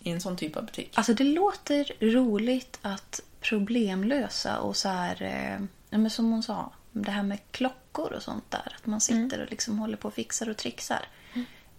I 0.00 0.10
en 0.10 0.20
sån 0.20 0.36
typ 0.36 0.56
av 0.56 0.66
butik? 0.66 0.92
Alltså 0.94 1.14
det 1.14 1.24
låter 1.24 1.92
roligt 2.00 2.78
att 2.82 3.20
problemlösa 3.40 4.58
och 4.58 4.76
så 4.76 4.88
här, 4.88 5.22
eh, 5.22 5.66
ja, 5.90 5.98
men 5.98 6.10
som 6.10 6.32
hon 6.32 6.42
sa, 6.42 6.72
det 6.92 7.10
här 7.10 7.22
med 7.22 7.38
klockor 7.50 8.12
och 8.12 8.22
sånt 8.22 8.50
där. 8.50 8.76
Att 8.76 8.86
man 8.86 9.00
sitter 9.00 9.42
och 9.42 9.50
liksom 9.50 9.78
håller 9.78 9.96
på 9.96 10.08
och 10.08 10.14
fixar 10.14 10.48
och 10.48 10.56
trixar. 10.56 11.08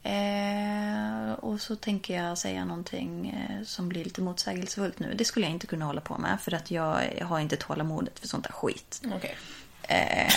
Eh, 0.03 1.32
och 1.34 1.61
så 1.61 1.75
tänker 1.75 2.23
jag 2.23 2.38
säga 2.38 2.65
någonting 2.65 3.29
eh, 3.29 3.63
som 3.65 3.89
blir 3.89 4.03
lite 4.03 4.21
motsägelsefullt 4.21 4.99
nu. 4.99 5.13
Det 5.17 5.25
skulle 5.25 5.45
jag 5.45 5.53
inte 5.53 5.67
kunna 5.67 5.86
hålla 5.86 6.01
på 6.01 6.17
med 6.17 6.41
för 6.41 6.53
att 6.53 6.71
jag, 6.71 7.01
jag 7.19 7.25
har 7.25 7.39
inte 7.39 7.55
tålamodet 7.55 8.19
för 8.19 8.27
sånt 8.27 8.43
där 8.43 8.51
skit. 8.51 9.01
Okej. 9.91 10.31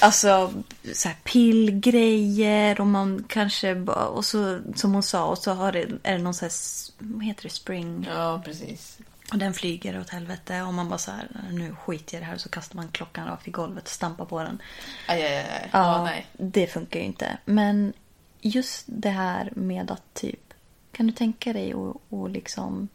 Alltså 0.00 0.52
så 0.94 1.08
här 1.08 1.16
pillgrejer 1.24 2.80
och 2.80 2.86
man 2.86 3.24
kanske 3.28 3.74
bara, 3.74 4.06
och 4.06 4.24
så 4.24 4.60
som 4.74 4.92
hon 4.94 5.02
sa 5.02 5.24
och 5.26 5.38
så 5.38 5.52
har 5.52 5.72
det, 5.72 5.88
är 6.02 6.12
det 6.12 6.22
någon 6.22 6.34
så 6.34 6.44
här, 6.44 6.52
vad 6.98 7.24
heter 7.24 7.42
det, 7.42 7.48
spring 7.48 8.08
Ja, 8.10 8.42
precis. 8.44 8.98
och 9.32 9.38
den 9.38 9.54
flyger 9.54 10.00
åt 10.00 10.10
helvete 10.10 10.62
och 10.62 10.74
man 10.74 10.88
bara 10.88 10.98
så 10.98 11.10
här, 11.10 11.28
nu 11.50 11.74
skiter 11.74 12.14
jag 12.14 12.20
i 12.20 12.24
det 12.24 12.30
här 12.30 12.36
så 12.38 12.48
kastar 12.48 12.76
man 12.76 12.88
klockan 12.88 13.26
rakt 13.26 13.48
i 13.48 13.50
golvet 13.50 13.84
och 13.84 13.90
stampar 13.90 14.24
på 14.24 14.42
den. 14.42 14.62
Aj, 15.08 15.22
aj, 15.22 15.36
aj. 15.36 15.70
Ja, 15.72 16.04
nej. 16.04 16.26
det 16.32 16.66
funkar 16.66 17.00
ju 17.00 17.06
inte. 17.06 17.38
Men 17.44 17.92
just 18.40 18.84
det 18.86 19.10
här 19.10 19.52
med 19.56 19.90
att 19.90 20.14
typ, 20.14 20.54
kan 20.92 21.06
du 21.06 21.12
tänka 21.12 21.52
dig 21.52 21.74
att 21.74 21.96
och 22.08 22.30
liksom 22.30 22.88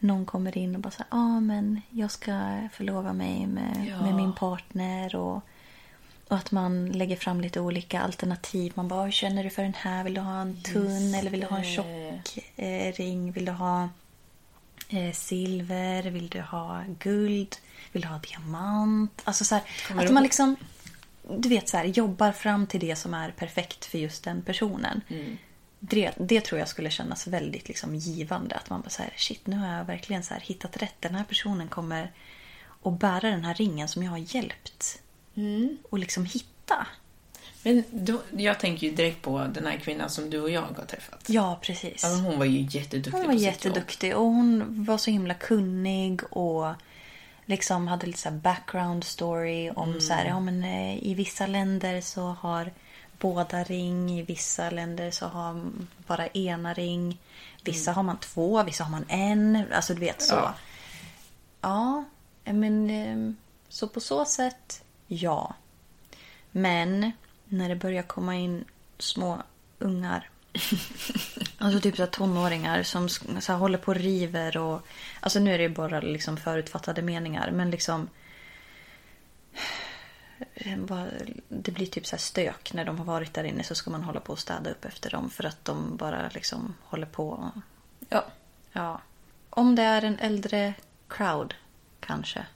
någon 0.00 0.26
kommer 0.26 0.58
in 0.58 0.74
och 0.74 0.80
bara 0.80 0.90
säger 0.90 1.06
ah, 1.10 1.40
men 1.40 1.80
jag 1.90 2.10
ska 2.10 2.58
förlova 2.72 3.12
mig 3.12 3.46
med, 3.46 3.86
Ja. 3.88 4.02
med 4.02 4.14
min 4.14 4.32
partner 4.34 5.16
och, 5.16 5.36
och 6.28 6.36
att 6.36 6.50
man 6.50 6.86
lägger 6.92 7.16
fram 7.16 7.40
lite 7.40 7.60
olika 7.60 8.00
alternativ. 8.00 8.72
Man 8.74 8.88
bara, 8.88 9.04
hur 9.04 9.10
känner 9.12 9.44
du 9.44 9.50
för 9.50 9.62
den 9.62 9.74
här? 9.74 10.04
Vill 10.04 10.14
du 10.14 10.20
ha 10.20 10.40
en 10.40 10.62
tunn 10.62 11.14
eller 11.14 11.30
vill 11.30 11.40
du 11.40 11.46
ha 11.46 11.58
en 11.58 11.64
tjock 11.64 12.38
eh, 12.56 12.92
ring? 12.92 13.32
Vill 13.32 13.44
du 13.44 13.52
ha 13.52 13.88
eh, 14.88 15.12
silver? 15.12 16.02
Vill 16.02 16.28
du 16.28 16.40
ha 16.40 16.82
guld? 16.98 17.56
Vill 17.92 18.02
du 18.02 18.08
ha 18.08 18.18
diamant? 18.18 19.22
Alltså 19.24 19.44
så 19.44 19.54
här, 19.54 19.64
att 19.96 20.06
du 20.06 20.12
man 20.12 20.22
liksom 20.22 20.56
du 21.38 21.48
vet 21.48 21.68
så 21.68 21.76
här, 21.76 21.84
jobbar 21.84 22.32
fram 22.32 22.66
till 22.66 22.80
det 22.80 22.96
som 22.96 23.14
är 23.14 23.30
perfekt 23.30 23.84
för 23.84 23.98
just 23.98 24.24
den 24.24 24.42
personen. 24.42 25.00
Det, 25.80 26.12
det 26.16 26.40
tror 26.40 26.58
jag 26.58 26.68
skulle 26.68 26.90
kännas 26.90 27.26
väldigt 27.26 27.68
liksom 27.68 27.94
givande. 27.94 28.54
Att 28.54 28.70
man 28.70 28.80
bara 28.80 28.90
så 28.90 29.02
här, 29.02 29.12
shit 29.16 29.46
nu 29.46 29.56
har 29.56 29.76
jag 29.76 29.84
verkligen 29.84 30.22
så 30.22 30.34
här 30.34 30.40
hittat 30.40 30.76
rätt. 30.76 30.94
Den 31.00 31.14
här 31.14 31.24
personen 31.24 31.68
kommer 31.68 32.12
att 32.82 33.00
bära 33.00 33.30
den 33.30 33.44
här 33.44 33.54
ringen 33.54 33.88
som 33.88 34.02
jag 34.02 34.10
har 34.10 34.34
hjälpt. 34.34 35.02
Och 35.90 35.98
liksom 35.98 36.24
hitta. 36.24 36.86
Men 37.62 37.84
då, 37.90 38.20
jag 38.36 38.60
tänker 38.60 38.86
ju 38.86 38.92
direkt 38.94 39.22
på 39.22 39.38
den 39.54 39.66
här 39.66 39.76
kvinnan 39.76 40.10
som 40.10 40.30
du 40.30 40.40
och 40.40 40.50
jag 40.50 40.62
har 40.62 40.84
träffat. 40.84 41.24
Ja, 41.26 41.58
precis. 41.62 42.04
Alltså, 42.04 42.20
hon 42.20 42.38
var 42.38 42.46
ju 42.46 42.60
jätteduktig 42.70 43.12
Hon 43.12 43.22
på 43.22 43.26
var 43.26 43.34
sitt 43.34 43.42
jätteduktig 43.42 44.16
och 44.16 44.24
hon 44.24 44.84
var 44.84 44.98
så 44.98 45.10
himla 45.10 45.34
kunnig 45.34 46.20
och 46.30 46.74
liksom 47.46 47.88
hade 47.88 48.06
lite 48.06 48.18
så 48.18 48.28
här 48.28 48.36
background 48.36 49.04
story 49.04 49.70
om 49.70 50.00
så 50.00 50.12
här, 50.12 50.24
ja 50.24 50.40
men 50.40 50.64
eh, 50.64 51.04
i 51.04 51.14
vissa 51.14 51.46
länder 51.46 52.00
så 52.00 52.22
har 52.22 52.72
båda 53.20 53.62
ring, 53.62 54.18
i 54.18 54.22
vissa 54.22 54.70
länder 54.70 55.10
så 55.10 55.26
har 55.26 55.70
bara 56.06 56.26
ena 56.26 56.74
ring. 56.74 57.18
Vissa 57.64 57.92
har 57.92 58.02
man 58.02 58.18
två, 58.18 58.62
vissa 58.62 58.84
har 58.84 58.90
man 58.90 59.04
en. 59.08 59.64
Alltså 59.72 59.94
du 59.94 60.00
vet 60.00 60.22
så. 60.22 60.34
Ja. 60.34 60.54
Ja, 61.60 62.04
men 62.44 62.90
eh, 62.90 63.34
så 63.68 63.88
på 63.88 64.00
så 64.00 64.24
sätt, 64.24 64.82
ja. 65.06 65.54
Men 66.50 67.12
när 67.44 67.68
det 67.68 67.76
börjar 67.76 68.02
komma 68.02 68.34
in 68.34 68.64
små 68.98 69.42
ungar. 69.78 70.30
Alltså 71.62 71.80
typ 71.80 71.96
så 71.96 72.06
tonåringar 72.06 72.82
som 72.82 73.08
så 73.08 73.52
håller 73.52 73.78
på 73.78 73.90
och 73.90 73.96
river 73.96 74.56
och... 74.56 74.86
Alltså 75.20 75.40
nu 75.40 75.54
är 75.54 75.58
det 75.58 75.64
ju 75.64 75.74
bara 75.74 76.00
liksom 76.00 76.36
förutfattade 76.36 77.02
meningar 77.02 77.50
men 77.50 77.70
liksom... 77.70 78.08
eh, 80.54 80.78
Det 81.48 81.70
blir 81.70 81.86
typ 81.86 82.06
så 82.06 82.16
här 82.16 82.20
stök 82.20 82.72
när 82.72 82.84
de 82.84 82.98
har 82.98 83.04
varit 83.04 83.34
där 83.34 83.44
inne 83.44 83.62
så 83.62 83.74
ska 83.74 83.90
man 83.90 84.02
hålla 84.02 84.20
på 84.20 84.32
och 84.32 84.38
städa 84.38 84.70
upp 84.70 84.84
efter 84.84 85.10
dem 85.10 85.30
för 85.30 85.44
att 85.44 85.64
de 85.64 85.96
bara 85.96 86.28
liksom 86.34 86.74
håller 86.84 87.06
på. 87.06 87.50
Ja. 88.08 88.24
Ja. 88.72 89.00
Om 89.50 89.74
det 89.74 89.82
är 89.82 90.02
en 90.02 90.18
äldre 90.18 90.74
crowd 91.08 91.54
kanske. 92.00 92.46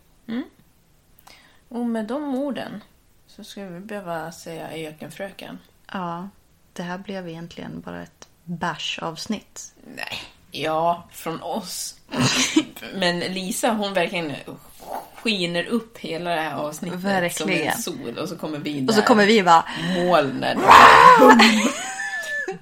Och 1.68 1.86
med 1.86 2.06
de 2.06 2.34
orden 2.34 2.84
så 3.26 3.44
skulle 3.44 3.66
vi 3.66 3.80
behöva 3.80 4.32
säga 4.32 4.88
ökenfröken. 4.88 5.58
Ja. 5.92 6.28
Det 6.72 6.82
här 6.82 6.98
blev 6.98 7.28
egentligen 7.28 7.80
bara 7.80 8.02
ett 8.02 8.28
bash-avsnitt. 8.44 9.74
Nej. 9.96 10.22
Ja, 10.50 11.08
från 11.10 11.42
oss. 11.42 12.00
Men 12.94 13.18
Lisa 13.20 13.72
hon 13.72 13.94
verkligen 13.94 14.32
skiner 15.24 15.64
upp 15.64 15.98
hela 15.98 16.30
det 16.30 16.40
här 16.40 16.54
avsnittet 16.54 17.00
Verkligen. 17.00 17.78
som 17.78 17.94
en 18.00 18.04
sol 18.06 18.18
och 18.18 18.28
så 18.28 18.36
kommer 18.36 18.58
vi 18.58 18.80
där. 18.80 18.88
Och 18.88 18.94
så 18.94 19.02
kommer 19.02 19.26
vi 19.26 19.42
bara... 19.42 19.64
molnen. 19.96 20.58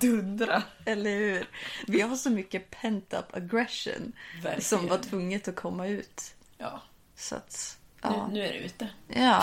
Dundra. 0.00 0.62
Eller 0.84 1.10
hur? 1.10 1.48
Vi 1.86 2.00
har 2.00 2.16
så 2.16 2.30
mycket 2.30 2.70
pent-up 2.70 3.36
aggression 3.36 4.12
Verkligen. 4.42 4.60
som 4.62 4.88
var 4.88 4.98
tvunget 4.98 5.48
att 5.48 5.56
komma 5.56 5.86
ut. 5.86 6.22
Ja, 6.58 6.82
Så 7.16 7.34
att, 7.34 7.76
nu, 8.04 8.10
ja. 8.10 8.28
nu 8.32 8.44
är 8.46 8.52
det 8.52 8.58
ute. 8.58 8.88
Ja, 9.08 9.42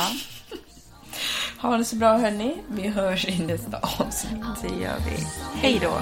Ha 1.57 1.77
det 1.77 1.85
så 1.85 1.95
bra 1.95 2.17
hörni. 2.17 2.57
Vi 2.67 2.87
hörs 2.87 3.25
i 3.27 3.39
nästa 3.39 3.77
avsnitt. 3.77 4.43
det 4.61 4.83
gör 4.83 4.97
vi. 5.09 5.27
Hej 5.61 5.79
då! 5.81 6.01